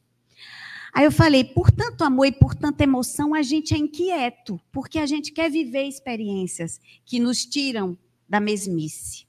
Aí 0.92 1.04
eu 1.04 1.12
falei, 1.12 1.44
por 1.44 1.70
tanto 1.70 2.02
amor 2.02 2.26
e 2.26 2.32
por 2.32 2.54
tanta 2.54 2.82
emoção, 2.82 3.32
a 3.32 3.42
gente 3.42 3.74
é 3.74 3.78
inquieto, 3.78 4.60
porque 4.72 4.98
a 4.98 5.06
gente 5.06 5.32
quer 5.32 5.50
viver 5.50 5.84
experiências 5.84 6.80
que 7.04 7.20
nos 7.20 7.44
tiram 7.44 7.96
da 8.28 8.40
mesmice. 8.40 9.24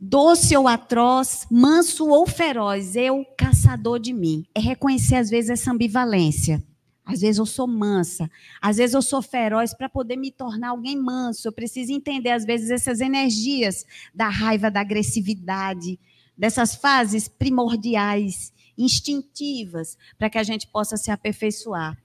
Doce 0.00 0.56
ou 0.56 0.68
atroz, 0.68 1.46
manso 1.50 2.08
ou 2.08 2.26
feroz, 2.26 2.94
eu, 2.94 3.24
caçador 3.36 3.98
de 3.98 4.12
mim. 4.12 4.46
É 4.54 4.60
reconhecer, 4.60 5.16
às 5.16 5.28
vezes, 5.28 5.50
essa 5.50 5.72
ambivalência. 5.72 6.62
Às 7.04 7.22
vezes 7.22 7.38
eu 7.38 7.46
sou 7.46 7.66
mansa, 7.66 8.30
às 8.60 8.76
vezes 8.76 8.92
eu 8.92 9.00
sou 9.00 9.22
feroz 9.22 9.72
para 9.72 9.88
poder 9.88 10.16
me 10.16 10.30
tornar 10.30 10.68
alguém 10.68 10.94
manso. 10.94 11.48
Eu 11.48 11.52
preciso 11.52 11.90
entender, 11.90 12.30
às 12.30 12.44
vezes, 12.44 12.70
essas 12.70 13.00
energias 13.00 13.84
da 14.14 14.28
raiva, 14.28 14.70
da 14.70 14.80
agressividade, 14.80 15.98
dessas 16.38 16.76
fases 16.76 17.26
primordiais, 17.26 18.52
instintivas, 18.76 19.98
para 20.16 20.30
que 20.30 20.38
a 20.38 20.42
gente 20.44 20.68
possa 20.68 20.96
se 20.96 21.10
aperfeiçoar. 21.10 22.00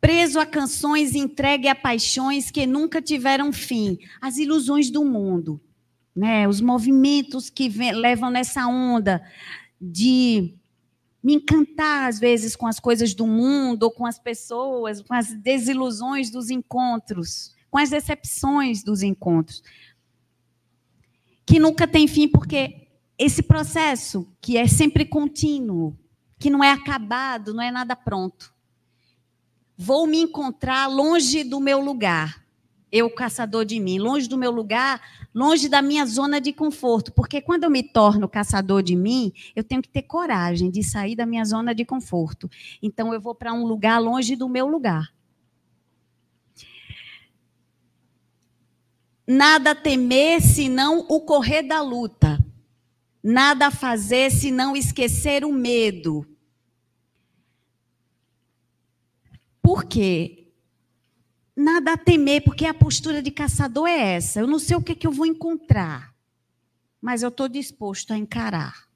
Preso 0.00 0.38
a 0.38 0.46
canções, 0.46 1.16
entregue 1.16 1.66
a 1.66 1.74
paixões 1.74 2.50
que 2.50 2.64
nunca 2.64 3.02
tiveram 3.02 3.52
fim, 3.52 3.98
as 4.20 4.36
ilusões 4.36 4.88
do 4.88 5.04
mundo, 5.04 5.60
né? 6.14 6.46
Os 6.46 6.60
movimentos 6.60 7.50
que 7.50 7.68
vem, 7.68 7.92
levam 7.92 8.30
nessa 8.30 8.68
onda 8.68 9.20
de 9.80 10.54
me 11.22 11.34
encantar 11.34 12.08
às 12.08 12.20
vezes 12.20 12.54
com 12.54 12.68
as 12.68 12.78
coisas 12.78 13.12
do 13.14 13.26
mundo, 13.26 13.82
ou 13.82 13.90
com 13.90 14.06
as 14.06 14.16
pessoas, 14.16 15.02
com 15.02 15.12
as 15.12 15.34
desilusões 15.34 16.30
dos 16.30 16.50
encontros, 16.50 17.52
com 17.68 17.78
as 17.78 17.90
decepções 17.90 18.84
dos 18.84 19.02
encontros, 19.02 19.60
que 21.46 21.60
nunca 21.60 21.86
tem 21.86 22.08
fim, 22.08 22.26
porque 22.26 22.88
esse 23.16 23.42
processo, 23.42 24.28
que 24.40 24.56
é 24.56 24.66
sempre 24.66 25.04
contínuo, 25.04 25.96
que 26.38 26.50
não 26.50 26.62
é 26.62 26.72
acabado, 26.72 27.54
não 27.54 27.62
é 27.62 27.70
nada 27.70 27.94
pronto. 27.94 28.52
Vou 29.78 30.06
me 30.06 30.18
encontrar 30.18 30.86
longe 30.86 31.44
do 31.44 31.60
meu 31.60 31.80
lugar, 31.80 32.44
eu 32.90 33.10
caçador 33.10 33.64
de 33.64 33.78
mim, 33.78 33.98
longe 33.98 34.28
do 34.28 34.38
meu 34.38 34.50
lugar, 34.50 35.00
longe 35.34 35.68
da 35.68 35.82
minha 35.82 36.04
zona 36.06 36.40
de 36.40 36.52
conforto, 36.52 37.12
porque 37.12 37.40
quando 37.40 37.64
eu 37.64 37.70
me 37.70 37.82
torno 37.82 38.28
caçador 38.28 38.82
de 38.82 38.96
mim, 38.96 39.32
eu 39.54 39.62
tenho 39.62 39.82
que 39.82 39.88
ter 39.88 40.02
coragem 40.02 40.70
de 40.70 40.82
sair 40.82 41.14
da 41.14 41.26
minha 41.26 41.44
zona 41.44 41.74
de 41.74 41.84
conforto. 41.84 42.50
Então 42.82 43.12
eu 43.12 43.20
vou 43.20 43.34
para 43.34 43.52
um 43.52 43.66
lugar 43.66 44.00
longe 44.00 44.34
do 44.34 44.48
meu 44.48 44.66
lugar. 44.66 45.15
Nada 49.26 49.74
temer 49.74 50.40
senão 50.40 51.06
o 51.08 51.20
correr 51.20 51.62
da 51.62 51.80
luta. 51.80 52.38
Nada 53.22 53.70
fazer 53.70 54.30
senão 54.30 54.76
esquecer 54.76 55.44
o 55.44 55.52
medo. 55.52 56.26
Por 59.60 59.84
quê? 59.84 60.46
nada 61.56 61.94
a 61.94 61.96
temer, 61.96 62.42
porque 62.44 62.66
a 62.66 62.74
postura 62.74 63.22
de 63.22 63.30
caçador 63.30 63.88
é 63.88 64.14
essa. 64.14 64.40
Eu 64.40 64.46
não 64.46 64.58
sei 64.58 64.76
o 64.76 64.82
que, 64.82 64.92
é 64.92 64.94
que 64.94 65.06
eu 65.06 65.12
vou 65.12 65.24
encontrar, 65.24 66.14
mas 67.00 67.22
eu 67.22 67.30
estou 67.30 67.48
disposto 67.48 68.12
a 68.12 68.18
encarar. 68.18 68.86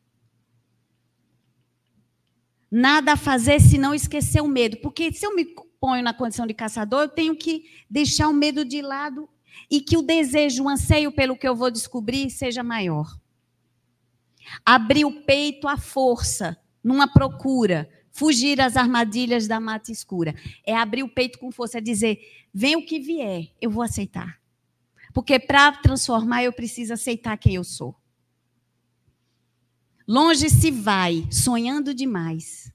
Nada 2.71 3.15
a 3.15 3.17
fazer 3.17 3.61
se 3.61 3.79
não 3.79 3.95
esquecer 3.95 4.43
o 4.43 4.47
medo, 4.47 4.77
porque 4.77 5.11
se 5.11 5.27
eu 5.27 5.35
me 5.35 5.47
ponho 5.81 6.05
na 6.05 6.13
condição 6.13 6.47
de 6.47 6.55
caçador, 6.55 7.03
eu 7.03 7.09
tenho 7.09 7.35
que 7.35 7.65
deixar 7.89 8.29
o 8.29 8.33
medo 8.33 8.65
de 8.65 8.83
lado 8.83 9.29
e 9.71 9.81
que 9.81 9.97
o 9.97 10.03
desejo, 10.03 10.65
o 10.65 10.69
anseio 10.69 11.13
pelo 11.13 11.37
que 11.37 11.47
eu 11.47 11.55
vou 11.55 11.71
descobrir 11.71 12.31
seja 12.31 12.63
maior. 12.63 13.19
Abrir 14.65 15.05
o 15.05 15.23
peito 15.23 15.69
à 15.69 15.77
força, 15.77 16.59
numa 16.83 17.07
procura, 17.07 17.89
fugir 18.11 18.61
às 18.61 18.77
armadilhas 18.77 19.47
da 19.47 19.61
mata 19.61 19.93
escura. 19.93 20.35
É 20.67 20.77
abrir 20.77 21.03
o 21.03 21.09
peito 21.09 21.39
com 21.39 21.53
força, 21.53 21.79
é 21.79 21.81
dizer: 21.81 22.19
vem 22.53 22.77
o 22.77 22.85
que 22.85 22.99
vier, 22.99 23.53
eu 23.61 23.71
vou 23.71 23.83
aceitar. 23.83 24.41
Porque 25.13 25.39
para 25.39 25.73
transformar, 25.73 26.45
eu 26.45 26.53
preciso 26.53 26.93
aceitar 26.93 27.37
quem 27.37 27.55
eu 27.55 27.65
sou. 27.65 27.95
Longe 30.07 30.51
se 30.51 30.71
vai, 30.71 31.27
sonhando 31.31 31.95
demais. 31.95 32.73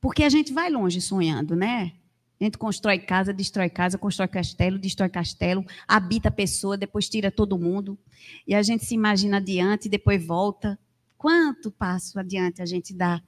Porque 0.00 0.24
a 0.24 0.28
gente 0.30 0.52
vai 0.52 0.70
longe 0.70 1.00
sonhando, 1.00 1.54
né? 1.54 1.92
A 2.40 2.44
gente 2.44 2.56
constrói 2.56 2.98
casa, 2.98 3.32
destrói 3.32 3.68
casa, 3.68 3.98
constrói 3.98 4.28
castelo, 4.28 4.78
destrói 4.78 5.10
castelo, 5.10 5.64
habita 5.86 6.28
a 6.28 6.32
pessoa, 6.32 6.76
depois 6.76 7.08
tira 7.08 7.30
todo 7.30 7.58
mundo. 7.58 7.98
E 8.46 8.54
a 8.54 8.62
gente 8.62 8.84
se 8.84 8.94
imagina 8.94 9.36
adiante, 9.36 9.88
depois 9.88 10.24
volta. 10.24 10.78
Quanto 11.18 11.70
passo 11.70 12.18
adiante 12.18 12.62
a 12.62 12.66
gente 12.66 12.94
dá 12.94 13.22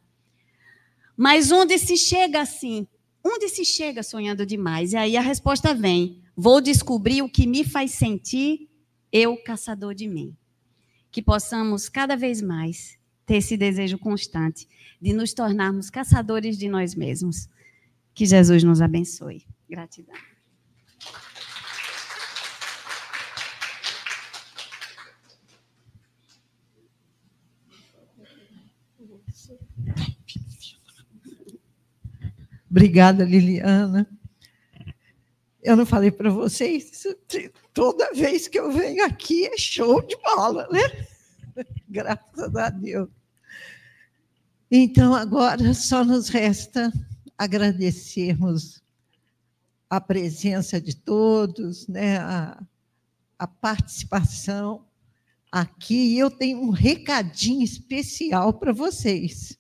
mas 1.17 1.53
onde 1.53 1.79
se 1.79 1.97
chega 1.97 2.41
assim? 2.41 2.87
Onde 3.25 3.49
se 3.49 3.65
chega 3.65 4.03
sonhando 4.03 4.45
demais? 4.45 4.93
E 4.93 4.97
aí 4.97 5.17
a 5.17 5.21
resposta 5.21 5.75
vem: 5.75 6.23
vou 6.37 6.61
descobrir 6.61 7.23
o 7.23 7.29
que 7.29 7.47
me 7.47 7.65
faz 7.65 7.93
sentir 7.93 8.69
eu, 9.13 9.37
caçador 9.43 9.95
de 9.95 10.09
mim. 10.09 10.37
Que 11.11 11.23
possamos 11.23 11.89
cada 11.89 12.17
vez 12.17 12.41
mais 12.41 12.99
ter 13.27 13.37
esse 13.37 13.57
desejo 13.57 13.99
constante 13.99 14.67
de 15.01 15.13
nos 15.13 15.33
tornarmos 15.33 15.91
caçadores 15.91 16.57
de 16.59 16.69
nós 16.69 16.95
mesmos. 16.95 17.49
Que 18.15 18.27
Jesus 18.27 18.63
nos 18.63 18.81
abençoe. 18.81 19.47
Gratidão. 19.69 20.15
Obrigada, 32.71 33.23
Liliana. 33.23 34.09
Eu 35.63 35.77
não 35.77 35.85
falei 35.85 36.11
para 36.11 36.31
vocês, 36.31 37.07
toda 37.75 38.15
vez 38.15 38.49
que 38.49 38.59
eu 38.59 38.73
venho 38.73 39.05
aqui 39.05 39.47
é 39.47 39.57
show 39.59 40.01
de 40.01 40.17
bola, 40.17 40.67
né? 40.73 40.81
Graças 41.87 42.57
a 42.57 42.71
Deus. 42.71 43.11
Então, 44.71 45.15
agora 45.15 45.75
só 45.75 46.03
nos 46.03 46.31
resta 46.31 46.91
agradecermos 47.43 48.81
a 49.91 50.01
presença 50.01 50.81
de 50.81 50.95
todos, 50.95 51.89
né? 51.89 52.19
a, 52.19 52.63
a 53.37 53.47
participação 53.49 54.87
aqui. 55.51 56.15
E 56.15 56.19
eu 56.19 56.31
tenho 56.31 56.63
um 56.63 56.71
recadinho 56.71 57.65
especial 57.65 58.55
para 58.55 58.73
vocês. 58.73 59.59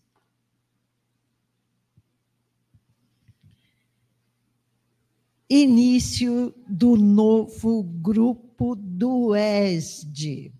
início 5.55 6.55
do 6.67 6.97
novo 6.97 7.83
grupo 7.83 8.75
do 8.75 9.37
ESD. 9.37 10.51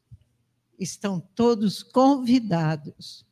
Estão 0.79 1.19
todos 1.35 1.83
convidados. 1.83 3.25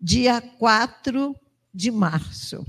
Dia 0.00 0.40
4 0.40 1.32
de 1.78 1.90
março, 1.92 2.66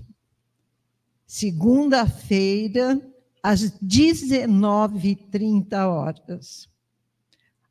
segunda-feira, 1.25 3.01
às 3.41 3.71
19h30 3.79 5.73
horas, 5.87 6.69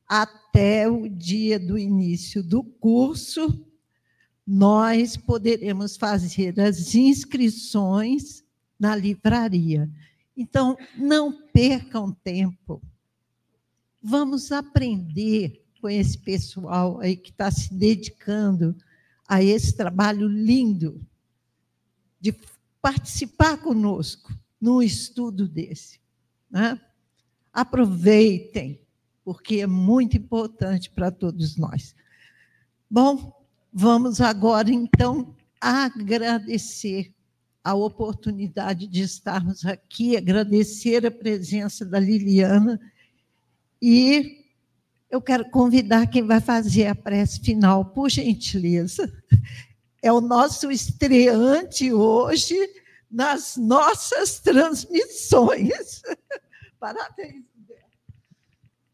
até 0.04 0.90
o 0.90 1.08
dia 1.08 1.56
do 1.56 1.78
início 1.78 2.42
do 2.42 2.64
curso, 2.64 3.64
nós 4.44 5.16
poderemos 5.16 5.96
fazer 5.96 6.58
as 6.58 6.92
inscrições 6.96 8.42
na 8.76 8.96
livraria. 8.96 9.88
Então, 10.36 10.76
não 10.96 11.46
percam 11.52 12.10
tempo. 12.10 12.82
Vamos 14.02 14.50
aprender 14.50 15.64
com 15.80 15.88
esse 15.88 16.18
pessoal 16.18 16.98
aí 16.98 17.16
que 17.16 17.30
está 17.30 17.48
se 17.48 17.72
dedicando 17.72 18.76
a 19.28 19.40
esse 19.40 19.76
trabalho 19.76 20.26
lindo 20.26 21.00
de 22.20 22.34
participar 22.80 23.58
conosco 23.58 24.32
num 24.60 24.82
estudo 24.82 25.48
desse. 25.48 26.00
Né? 26.50 26.80
Aproveitem, 27.52 28.80
porque 29.24 29.56
é 29.56 29.66
muito 29.66 30.16
importante 30.16 30.90
para 30.90 31.10
todos 31.10 31.56
nós. 31.56 31.94
Bom, 32.90 33.32
vamos 33.72 34.20
agora, 34.20 34.70
então, 34.70 35.34
agradecer 35.60 37.12
a 37.62 37.74
oportunidade 37.74 38.86
de 38.86 39.02
estarmos 39.02 39.66
aqui, 39.66 40.16
agradecer 40.16 41.04
a 41.04 41.10
presença 41.10 41.84
da 41.84 42.00
Liliana 42.00 42.80
e 43.80 44.44
eu 45.10 45.20
quero 45.20 45.48
convidar 45.50 46.06
quem 46.06 46.22
vai 46.22 46.40
fazer 46.40 46.86
a 46.86 46.94
prece 46.94 47.40
final, 47.40 47.84
por 47.84 48.10
gentileza. 48.10 49.10
É 50.02 50.12
o 50.12 50.20
nosso 50.20 50.70
estreante 50.70 51.92
hoje 51.92 52.56
nas 53.10 53.56
nossas 53.56 54.38
transmissões. 54.40 56.02
Parabéns. 56.78 57.44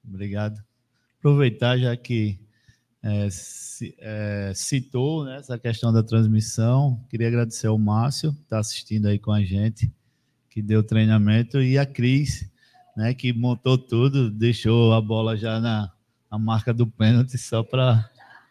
Obrigado. 0.07 0.63
Aproveitar 1.19 1.79
já 1.79 1.97
que 1.97 2.39
é, 3.03 3.29
é, 3.99 4.53
citou 4.55 5.25
né, 5.25 5.37
essa 5.37 5.59
questão 5.59 5.93
da 5.93 6.03
transmissão. 6.03 7.05
Queria 7.11 7.29
agradecer 7.29 7.67
ao 7.67 7.79
Márcio, 7.79 8.33
que 8.33 8.43
está 8.43 8.59
assistindo 8.59 9.07
aí 9.07 9.19
com 9.19 9.33
a 9.33 9.45
gente, 9.45 9.93
que 10.49 10.63
deu 10.63 10.83
treinamento, 10.83 11.61
e 11.61 11.77
a 11.77 11.85
Cris, 11.85 12.51
né, 12.97 13.13
que 13.13 13.33
montou 13.33 13.77
tudo, 13.77 14.31
deixou 14.31 14.95
a 14.95 15.01
bola 15.01 15.37
já 15.37 15.61
na, 15.61 15.93
na 16.31 16.39
marca 16.39 16.73
do 16.73 16.87
pênalti 16.87 17.37
só 17.37 17.63
para 17.63 18.09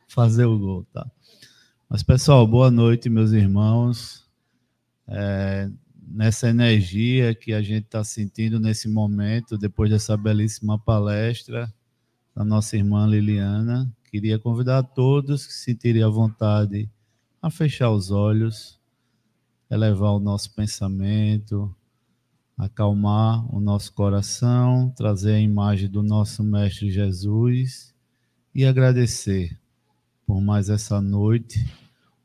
fazer 0.08 0.46
o 0.46 0.60
gol. 0.60 0.86
Tá? 0.94 1.10
Mas, 1.94 2.02
pessoal, 2.02 2.48
boa 2.48 2.72
noite, 2.72 3.08
meus 3.08 3.34
irmãos. 3.34 4.28
É, 5.08 5.70
nessa 6.08 6.50
energia 6.50 7.36
que 7.36 7.54
a 7.54 7.62
gente 7.62 7.86
está 7.86 8.04
sentindo 8.04 8.60
nesse 8.60 8.90
momento, 8.90 9.60
depois 9.60 9.92
dessa 9.92 10.18
belíssima 10.18 10.80
palestra, 10.80 11.72
da 12.36 12.44
nossa 12.44 12.76
irmã 12.76 13.06
Liliana. 13.06 13.96
Queria 14.10 14.40
convidar 14.40 14.80
a 14.80 14.84
todos 14.84 15.46
que 15.46 15.54
se 15.54 15.66
sentirem 15.66 16.02
à 16.02 16.10
vontade 16.10 16.90
a 17.40 17.52
fechar 17.52 17.92
os 17.92 18.10
olhos, 18.10 18.82
elevar 19.70 20.14
o 20.14 20.20
nosso 20.20 20.52
pensamento, 20.56 21.72
acalmar 22.58 23.46
o 23.56 23.60
nosso 23.60 23.94
coração, 23.94 24.92
trazer 24.98 25.34
a 25.34 25.40
imagem 25.40 25.88
do 25.88 26.02
nosso 26.02 26.44
Mestre 26.44 26.90
Jesus 26.90 27.94
e 28.56 28.66
agradecer 28.66 29.56
por 30.26 30.42
mais 30.42 30.70
essa 30.70 31.02
noite, 31.02 31.64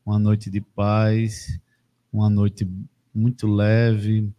uma 0.08 0.18
noite 0.18 0.50
de 0.50 0.60
paz, 0.60 1.60
uma 2.10 2.30
noite 2.30 2.66
muito 3.14 3.46
leve, 3.46 4.32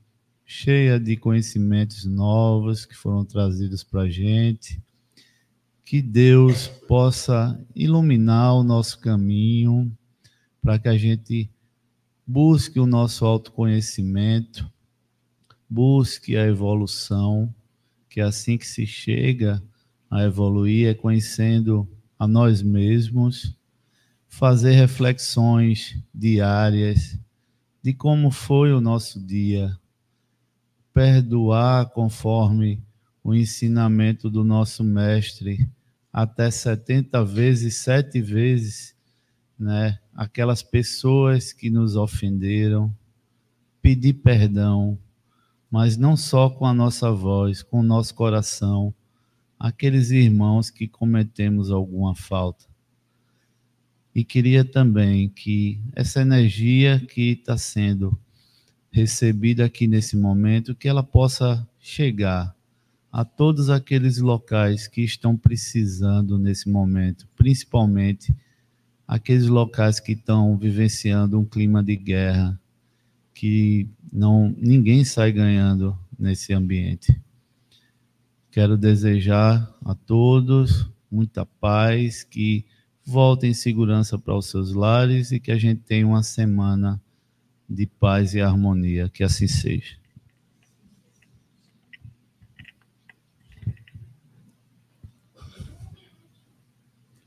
cheia 0.43 0.99
de 0.99 1.15
conhecimentos 1.15 2.05
novos 2.05 2.85
que 2.85 2.95
foram 2.95 3.23
trazidos 3.23 3.83
para 3.83 4.01
a 4.01 4.09
gente. 4.09 4.81
Que 5.85 6.01
Deus 6.01 6.67
possa 6.87 7.59
iluminar 7.75 8.55
o 8.55 8.63
nosso 8.63 8.99
caminho 8.99 9.95
para 10.59 10.79
que 10.79 10.87
a 10.87 10.97
gente 10.97 11.47
busque 12.25 12.79
o 12.79 12.87
nosso 12.87 13.23
autoconhecimento 13.23 14.67
busque 15.69 16.35
a 16.35 16.47
evolução, 16.47 17.53
que 18.09 18.19
é 18.19 18.23
assim 18.23 18.57
que 18.57 18.65
se 18.65 18.87
chega 18.87 19.61
a 20.09 20.23
evoluir 20.23 20.87
é 20.87 20.95
conhecendo 20.95 21.87
a 22.17 22.27
nós 22.27 22.63
mesmos, 22.63 23.55
fazer 24.29 24.71
reflexões 24.71 26.01
diárias 26.13 27.19
de 27.83 27.93
como 27.93 28.29
foi 28.31 28.71
o 28.71 28.79
nosso 28.79 29.19
dia, 29.19 29.77
perdoar 30.93 31.89
conforme 31.89 32.81
o 33.23 33.33
ensinamento 33.33 34.29
do 34.29 34.43
nosso 34.43 34.83
mestre, 34.83 35.67
até 36.13 36.49
70 36.49 37.25
vezes, 37.25 37.77
sete 37.77 38.21
vezes, 38.21 38.95
né? 39.57 39.99
Aquelas 40.13 40.61
pessoas 40.61 41.51
que 41.51 41.69
nos 41.69 41.95
ofenderam, 41.95 42.95
pedir 43.81 44.13
perdão, 44.13 44.97
mas 45.69 45.97
não 45.97 46.15
só 46.15 46.49
com 46.49 46.65
a 46.65 46.73
nossa 46.73 47.11
voz, 47.11 47.61
com 47.61 47.79
o 47.79 47.83
nosso 47.83 48.13
coração, 48.15 48.93
aqueles 49.59 50.11
irmãos 50.11 50.69
que 50.69 50.87
cometemos 50.87 51.71
alguma 51.71 52.15
falta. 52.15 52.68
E 54.19 54.23
queria 54.25 54.65
também 54.65 55.29
que 55.29 55.79
essa 55.95 56.19
energia 56.19 56.99
que 56.99 57.31
está 57.39 57.57
sendo 57.57 58.19
recebida 58.91 59.63
aqui 59.63 59.87
nesse 59.87 60.17
momento, 60.17 60.75
que 60.75 60.89
ela 60.89 61.01
possa 61.01 61.65
chegar 61.79 62.53
a 63.09 63.23
todos 63.23 63.69
aqueles 63.69 64.17
locais 64.17 64.89
que 64.89 64.99
estão 65.03 65.37
precisando 65.37 66.37
nesse 66.37 66.69
momento, 66.69 67.29
principalmente 67.33 68.35
aqueles 69.07 69.47
locais 69.47 70.01
que 70.01 70.11
estão 70.11 70.57
vivenciando 70.57 71.39
um 71.39 71.45
clima 71.45 71.81
de 71.81 71.95
guerra, 71.95 72.59
que 73.33 73.87
não 74.11 74.53
ninguém 74.57 75.05
sai 75.05 75.31
ganhando 75.31 75.97
nesse 76.19 76.51
ambiente. 76.51 77.17
Quero 78.51 78.77
desejar 78.77 79.73
a 79.85 79.95
todos 79.95 80.89
muita 81.09 81.45
paz, 81.45 82.21
que 82.21 82.65
voltem 83.09 83.49
em 83.49 83.55
segurança 83.55 84.19
para 84.19 84.37
os 84.37 84.45
seus 84.45 84.71
lares 84.71 85.31
e 85.31 85.39
que 85.39 85.51
a 85.51 85.57
gente 85.57 85.81
tenha 85.81 86.05
uma 86.05 86.21
semana 86.21 87.01
de 87.67 87.87
paz 87.87 88.35
e 88.35 88.41
harmonia. 88.41 89.09
Que 89.09 89.23
assim 89.23 89.47
seja. 89.47 89.97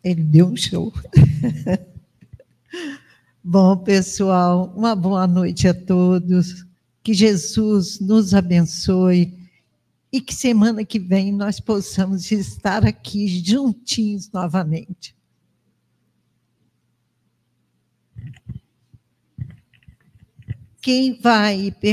Ele 0.05 0.22
deu 0.22 0.47
um 0.47 0.57
show. 0.57 0.93
Bom, 3.43 3.76
pessoal, 3.76 4.72
uma 4.76 4.95
boa 4.95 5.26
noite 5.26 5.66
a 5.66 5.74
todos. 5.74 6.64
Que 7.03 7.12
Jesus 7.12 7.99
nos 7.99 8.35
abençoe 8.35 9.37
e 10.12 10.20
que 10.20 10.33
semana 10.33 10.85
que 10.85 11.01
vem 11.01 11.33
nós 11.33 11.59
possamos 11.59 12.30
estar 12.30 12.87
aqui 12.87 13.26
juntinhos 13.26 14.30
novamente. 14.30 15.16
Quem 20.83 21.12
vai 21.14 21.72